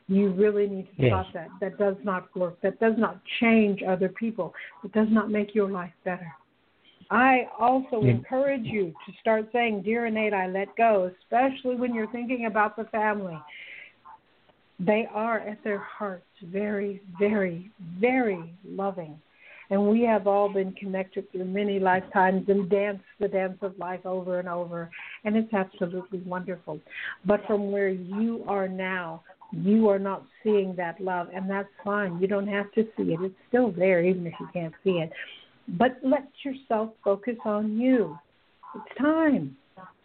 You 0.07 0.31
really 0.31 0.67
need 0.67 0.87
to 0.95 1.01
Yes. 1.01 1.11
stop 1.11 1.33
that. 1.33 1.49
That 1.61 1.77
does 1.77 1.97
not 2.03 2.35
work. 2.35 2.59
That 2.61 2.79
does 2.79 2.97
not 2.97 3.23
change 3.39 3.83
other 3.83 4.09
people. 4.09 4.53
It 4.83 4.91
does 4.91 5.09
not 5.09 5.29
make 5.29 5.53
your 5.53 5.69
life 5.69 5.93
better. 6.03 6.31
I 7.11 7.47
also 7.59 8.01
Yeah. 8.01 8.11
encourage 8.11 8.65
you 8.65 8.93
to 9.05 9.11
start 9.13 9.51
saying, 9.51 9.83
Dear 9.83 10.07
Innate, 10.07 10.33
I 10.33 10.47
let 10.47 10.75
go, 10.75 11.11
especially 11.21 11.75
when 11.75 11.93
you're 11.93 12.07
thinking 12.07 12.45
about 12.45 12.75
the 12.75 12.85
family. 12.85 13.37
They 14.79 15.05
are 15.13 15.39
at 15.39 15.63
their 15.63 15.77
hearts 15.77 16.25
very, 16.41 17.01
very, 17.17 17.69
very 17.99 18.53
loving. 18.63 19.19
And 19.69 19.89
we 19.89 20.01
have 20.03 20.27
all 20.27 20.49
been 20.49 20.73
connected 20.73 21.31
through 21.31 21.45
many 21.45 21.79
lifetimes 21.79 22.47
and 22.49 22.69
danced 22.69 23.03
the 23.19 23.27
dance 23.27 23.57
of 23.61 23.77
life 23.79 24.05
over 24.05 24.39
and 24.39 24.47
over. 24.47 24.89
And 25.23 25.35
it's 25.35 25.53
absolutely 25.53 26.19
wonderful. 26.19 26.79
But 27.25 27.45
from 27.47 27.71
where 27.71 27.89
you 27.89 28.43
are 28.47 28.67
now, 28.67 29.23
you 29.51 29.89
are 29.89 29.99
not 29.99 30.23
seeing 30.43 30.75
that 30.75 30.99
love, 30.99 31.29
and 31.33 31.49
that's 31.49 31.69
fine. 31.83 32.19
You 32.19 32.27
don't 32.27 32.47
have 32.47 32.71
to 32.73 32.83
see 32.97 33.13
it. 33.13 33.21
It's 33.21 33.35
still 33.47 33.71
there, 33.71 34.03
even 34.03 34.27
if 34.27 34.33
you 34.39 34.47
can't 34.53 34.73
see 34.83 34.99
it. 34.99 35.11
But 35.67 35.97
let 36.03 36.27
yourself 36.43 36.91
focus 37.03 37.35
on 37.45 37.79
you. 37.79 38.17
It's 38.75 38.97
time. 38.99 39.55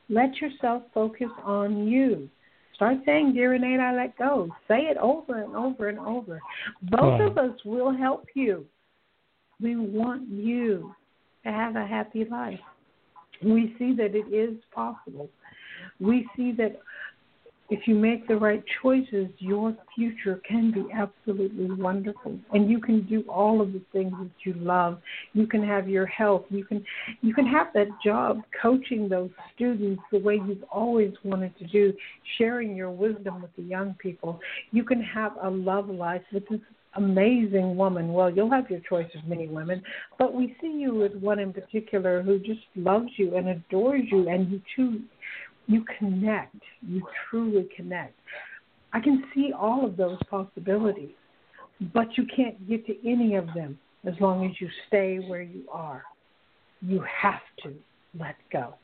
Let 0.09 0.37
yourself 0.37 0.83
focus 0.93 1.31
on 1.45 1.87
you. 1.87 2.29
Start 2.75 2.99
saying, 3.05 3.35
Dear 3.35 3.55
Innate, 3.55 3.79
I 3.79 3.95
let 3.95 4.17
go. 4.17 4.49
Say 4.67 4.79
it 4.85 4.97
over 4.97 5.43
and 5.43 5.55
over 5.55 5.89
and 5.89 5.99
over. 5.99 6.41
Both 6.83 7.21
of 7.21 7.37
us 7.37 7.55
will 7.65 7.95
help 7.95 8.25
you. 8.35 8.65
We 9.61 9.77
want 9.77 10.29
you 10.31 10.95
to 11.45 11.53
have 11.53 11.77
a 11.77 11.87
happy 11.87 12.25
life. 12.25 12.59
We 13.43 13.75
see 13.79 13.93
that 13.97 14.15
it 14.15 14.35
is 14.35 14.57
possible. 14.75 15.29
We 15.99 16.27
see 16.37 16.53
that 16.53 16.81
if 17.71 17.87
you 17.87 17.95
make 17.95 18.27
the 18.27 18.37
right 18.37 18.63
choices, 18.83 19.29
your 19.39 19.77
future 19.95 20.41
can 20.47 20.73
be 20.73 20.85
absolutely 20.93 21.71
wonderful, 21.71 22.37
and 22.53 22.69
you 22.69 22.81
can 22.81 23.07
do 23.07 23.23
all 23.29 23.61
of 23.61 23.73
the 23.73 23.81
things 23.93 24.13
that 24.19 24.31
you 24.45 24.55
love. 24.55 25.01
You 25.35 25.47
can 25.47 25.63
have 25.63 25.89
your 25.89 26.07
health. 26.07 26.45
You 26.51 26.65
can 26.65 26.85
you 27.23 27.33
can 27.33 27.47
have 27.47 27.69
that 27.75 27.87
job 28.05 28.43
coaching 28.61 29.09
those 29.09 29.31
students 29.55 30.03
the 30.11 30.19
way 30.19 30.41
you've 30.47 30.65
always 30.65 31.13
wanted 31.23 31.57
to 31.59 31.67
do, 31.69 31.93
sharing 32.39 32.75
your 32.75 32.91
wisdom 32.91 33.41
with 33.41 33.55
the 33.57 33.63
young 33.63 33.95
people. 33.95 34.41
You 34.73 34.83
can 34.83 35.01
have 35.03 35.33
a 35.41 35.49
love 35.49 35.89
life 35.89 36.23
with 36.33 36.49
this 36.49 36.61
amazing 36.95 37.77
woman. 37.77 38.13
Well, 38.13 38.31
you'll 38.31 38.51
have 38.51 38.69
your 38.69 38.81
choice 38.81 39.09
of 39.17 39.29
many 39.29 39.47
women, 39.47 39.81
but 40.19 40.35
we 40.35 40.57
see 40.61 40.73
you 40.73 41.05
as 41.05 41.13
one 41.21 41.39
in 41.39 41.53
particular 41.53 42.21
who 42.21 42.41
just 42.41 42.63
loves 42.75 43.11
you 43.17 43.37
and 43.37 43.49
adores 43.49 44.03
you, 44.11 44.29
and 44.29 44.51
you 44.51 44.61
two 44.75 45.03
you 45.71 45.85
connect. 45.99 46.57
You 46.83 47.03
truly 47.29 47.69
connect. 47.77 48.19
I 48.93 49.01
can 49.01 49.25
see 49.33 49.53
all 49.57 49.87
of 49.87 49.97
those 49.97 50.19
possibilities, 50.29 51.15
but 51.95 52.19
you 52.19 52.27
can't 52.35 52.69
get 52.69 52.85
to 52.87 53.09
any 53.09 53.37
of 53.37 53.47
them 53.55 53.79
as 54.05 54.15
long 54.21 54.45
as 54.45 54.53
you 54.61 54.69
stay 54.89 55.19
where 55.19 55.43
you 55.43 55.63
are. 55.71 56.03
You 56.83 57.05
have 57.23 57.41
to 57.63 57.73
let 58.19 58.35
go. 58.53 58.75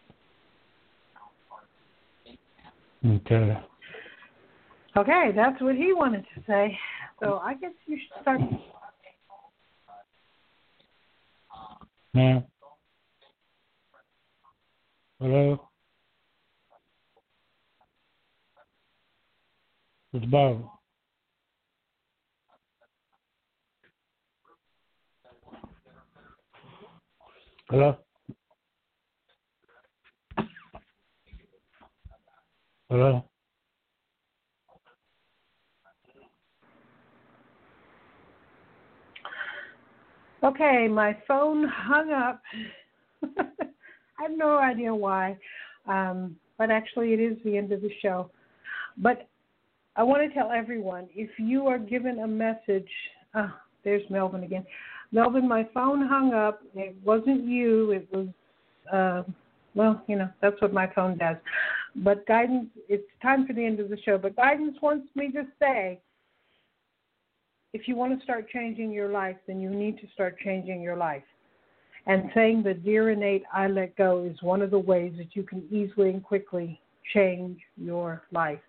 Okay. 3.05 3.59
Okay, 4.97 5.31
that's 5.35 5.61
what 5.61 5.75
he 5.75 5.93
wanted 5.93 6.25
to 6.35 6.43
say. 6.47 6.79
So 7.23 7.39
I 7.39 7.55
guess 7.55 7.73
you 7.87 7.99
should 7.99 8.23
start. 8.23 8.41
Ma'am. 12.15 12.45
Hello. 15.21 15.69
Hello. 27.69 27.97
Hello. 32.89 33.25
Okay, 40.43 40.89
my 40.89 41.15
phone 41.29 41.69
hung 41.69 42.13
up. 42.13 42.41
I 43.39 44.23
have 44.23 44.31
no 44.35 44.57
idea 44.59 44.95
why, 44.95 45.37
um, 45.87 46.37
but 46.57 46.71
actually, 46.71 47.13
it 47.13 47.21
is 47.21 47.37
the 47.45 47.59
end 47.59 47.73
of 47.73 47.83
the 47.83 47.91
show. 48.01 48.31
But 48.97 49.29
I 49.97 50.03
want 50.03 50.29
to 50.29 50.35
tell 50.35 50.51
everyone 50.51 51.09
if 51.15 51.31
you 51.39 51.67
are 51.67 51.79
given 51.79 52.21
a 52.21 52.27
message, 52.27 52.89
oh, 53.35 53.53
there's 53.85 54.03
Melvin 54.11 54.45
again. 54.45 54.67
Melvin, 55.13 55.49
my 55.49 55.67
phone 55.73 56.07
hung 56.07 56.35
up. 56.35 56.61
It 56.75 56.97
wasn't 57.05 57.45
you. 57.45 57.93
It 57.93 58.09
was, 58.13 58.29
uh, 58.93 59.31
well, 59.75 60.03
you 60.07 60.17
know, 60.17 60.29
that's 60.43 60.61
what 60.61 60.73
my 60.73 60.87
phone 60.95 61.17
does. 61.17 61.37
But 61.97 62.27
guidance, 62.27 62.69
it's 62.89 63.07
time 63.23 63.47
for 63.47 63.53
the 63.53 63.65
end 63.65 63.81
of 63.81 63.89
the 63.89 63.97
show. 64.05 64.19
But 64.19 64.37
guidance 64.37 64.77
wants 64.83 65.09
me 65.15 65.31
to 65.33 65.45
say 65.59 66.01
if 67.73 67.89
you 67.89 67.97
want 67.97 68.19
to 68.19 68.25
start 68.25 68.49
changing 68.51 68.91
your 68.91 69.11
life, 69.11 69.37
then 69.47 69.61
you 69.61 69.71
need 69.71 69.99
to 69.99 70.07
start 70.13 70.39
changing 70.45 70.83
your 70.83 70.97
life. 70.97 71.23
And 72.07 72.31
saying 72.35 72.63
the 72.63 72.75
dear 72.75 73.11
innate 73.11 73.45
I 73.53 73.67
let 73.69 73.97
go 73.97 74.25
is 74.25 74.41
one 74.43 74.63
of 74.63 74.71
the 74.71 74.79
ways 74.79 75.15
that 75.19 75.35
you 75.35 75.43
can 75.43 75.65
easily 75.71 76.11
and 76.11 76.23
quickly 76.23 76.81
change 77.15 77.59
your 77.77 78.23
life. 78.33 78.61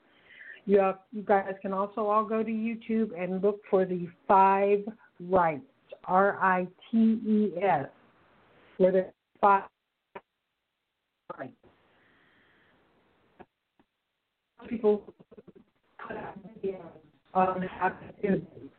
You, 0.67 0.93
you 1.13 1.21
guys 1.23 1.53
can 1.61 1.71
also 1.71 2.07
all 2.07 2.25
go 2.25 2.43
to 2.43 2.49
YouTube 2.49 3.11
and 3.17 3.41
look 3.41 3.61
for 3.69 3.85
the 3.85 4.05
five 4.27 4.79
rites, 5.21 5.63
R 6.03 6.37
I 6.41 6.67
T 6.91 6.97
E 6.97 7.53
S, 7.63 7.87
where 8.77 8.91
the 8.91 9.05
five 9.39 9.63
rites. 11.39 11.53
People 14.67 15.13
put 16.05 16.17
out 16.17 16.37
videos 16.61 16.81
on 17.33 17.61
how 17.61 17.87
to 17.87 17.95
do 18.21 18.39
this. 18.39 18.69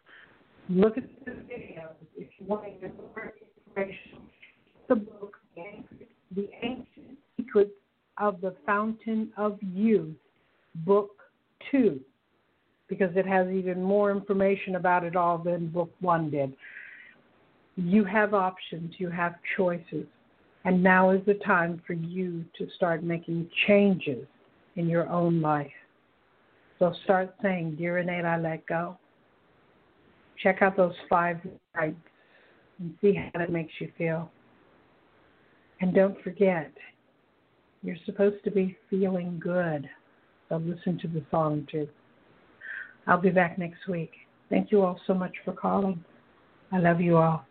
Look 0.69 0.99
at 0.99 1.05
the 1.25 1.31
videos 1.31 1.95
if 2.19 2.29
you 2.39 2.47
want 2.47 2.65
to 2.65 2.71
get 2.73 2.95
more 2.99 3.33
information. 3.67 4.21
The 4.91 4.97
book, 4.97 5.37
The 5.57 6.51
Ancient 6.63 7.17
Secrets 7.39 7.71
of 8.19 8.43
the 8.43 8.55
Fountain 8.67 9.33
of 9.39 9.59
Youth, 9.63 10.17
Book 10.85 11.13
Two, 11.71 12.01
because 12.89 13.11
it 13.17 13.27
has 13.27 13.49
even 13.49 13.83
more 13.83 14.11
information 14.11 14.77
about 14.77 15.05
it 15.05 15.17
all 15.17 15.39
than 15.39 15.69
Book 15.69 15.91
One 16.01 16.31
did. 16.31 16.55
You 17.77 18.05
have 18.05 18.35
options, 18.35 18.95
you 18.99 19.09
have 19.11 19.35
choices, 19.57 20.07
and 20.65 20.83
now 20.83 21.11
is 21.11 21.25
the 21.27 21.35
time 21.35 21.81
for 21.87 21.93
you 21.93 22.45
to 22.59 22.69
start 22.77 23.03
making 23.03 23.49
changes 23.67 24.27
in 24.77 24.89
your 24.89 25.09
own 25.09 25.41
life. 25.41 25.71
So 26.79 26.95
start 27.05 27.35
saying, 27.43 27.77
Dear 27.77 27.99
Innate, 27.99 28.25
I 28.25 28.39
let 28.39 28.67
go. 28.67 28.97
Check 30.43 30.63
out 30.63 30.77
those 30.77 30.95
five 31.09 31.39
rites 31.77 31.97
and 32.79 32.95
see 33.01 33.15
how 33.15 33.41
it 33.41 33.51
makes 33.51 33.73
you 33.81 33.91
feel. 33.99 34.31
And 35.81 35.95
don't 35.95 36.21
forget, 36.23 36.71
you're 37.83 37.97
supposed 38.07 38.43
to 38.45 38.51
be 38.51 38.77
feeling 38.91 39.41
good. 39.43 39.89
So 40.49 40.57
listen 40.57 40.99
to 41.01 41.09
the 41.09 41.23
song 41.31 41.67
too. 41.71 41.89
I'll 43.07 43.21
be 43.21 43.31
back 43.31 43.59
next 43.59 43.89
week. 43.89 44.13
Thank 44.51 44.71
you 44.71 44.83
all 44.83 45.01
so 45.07 45.15
much 45.15 45.35
for 45.45 45.53
calling. 45.53 46.03
I 46.73 46.79
love 46.79 47.01
you 47.01 47.17
all. 47.17 47.45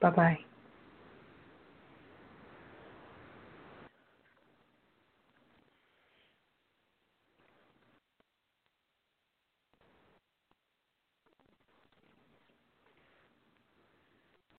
Bye 0.00 0.10
bye. 0.10 0.38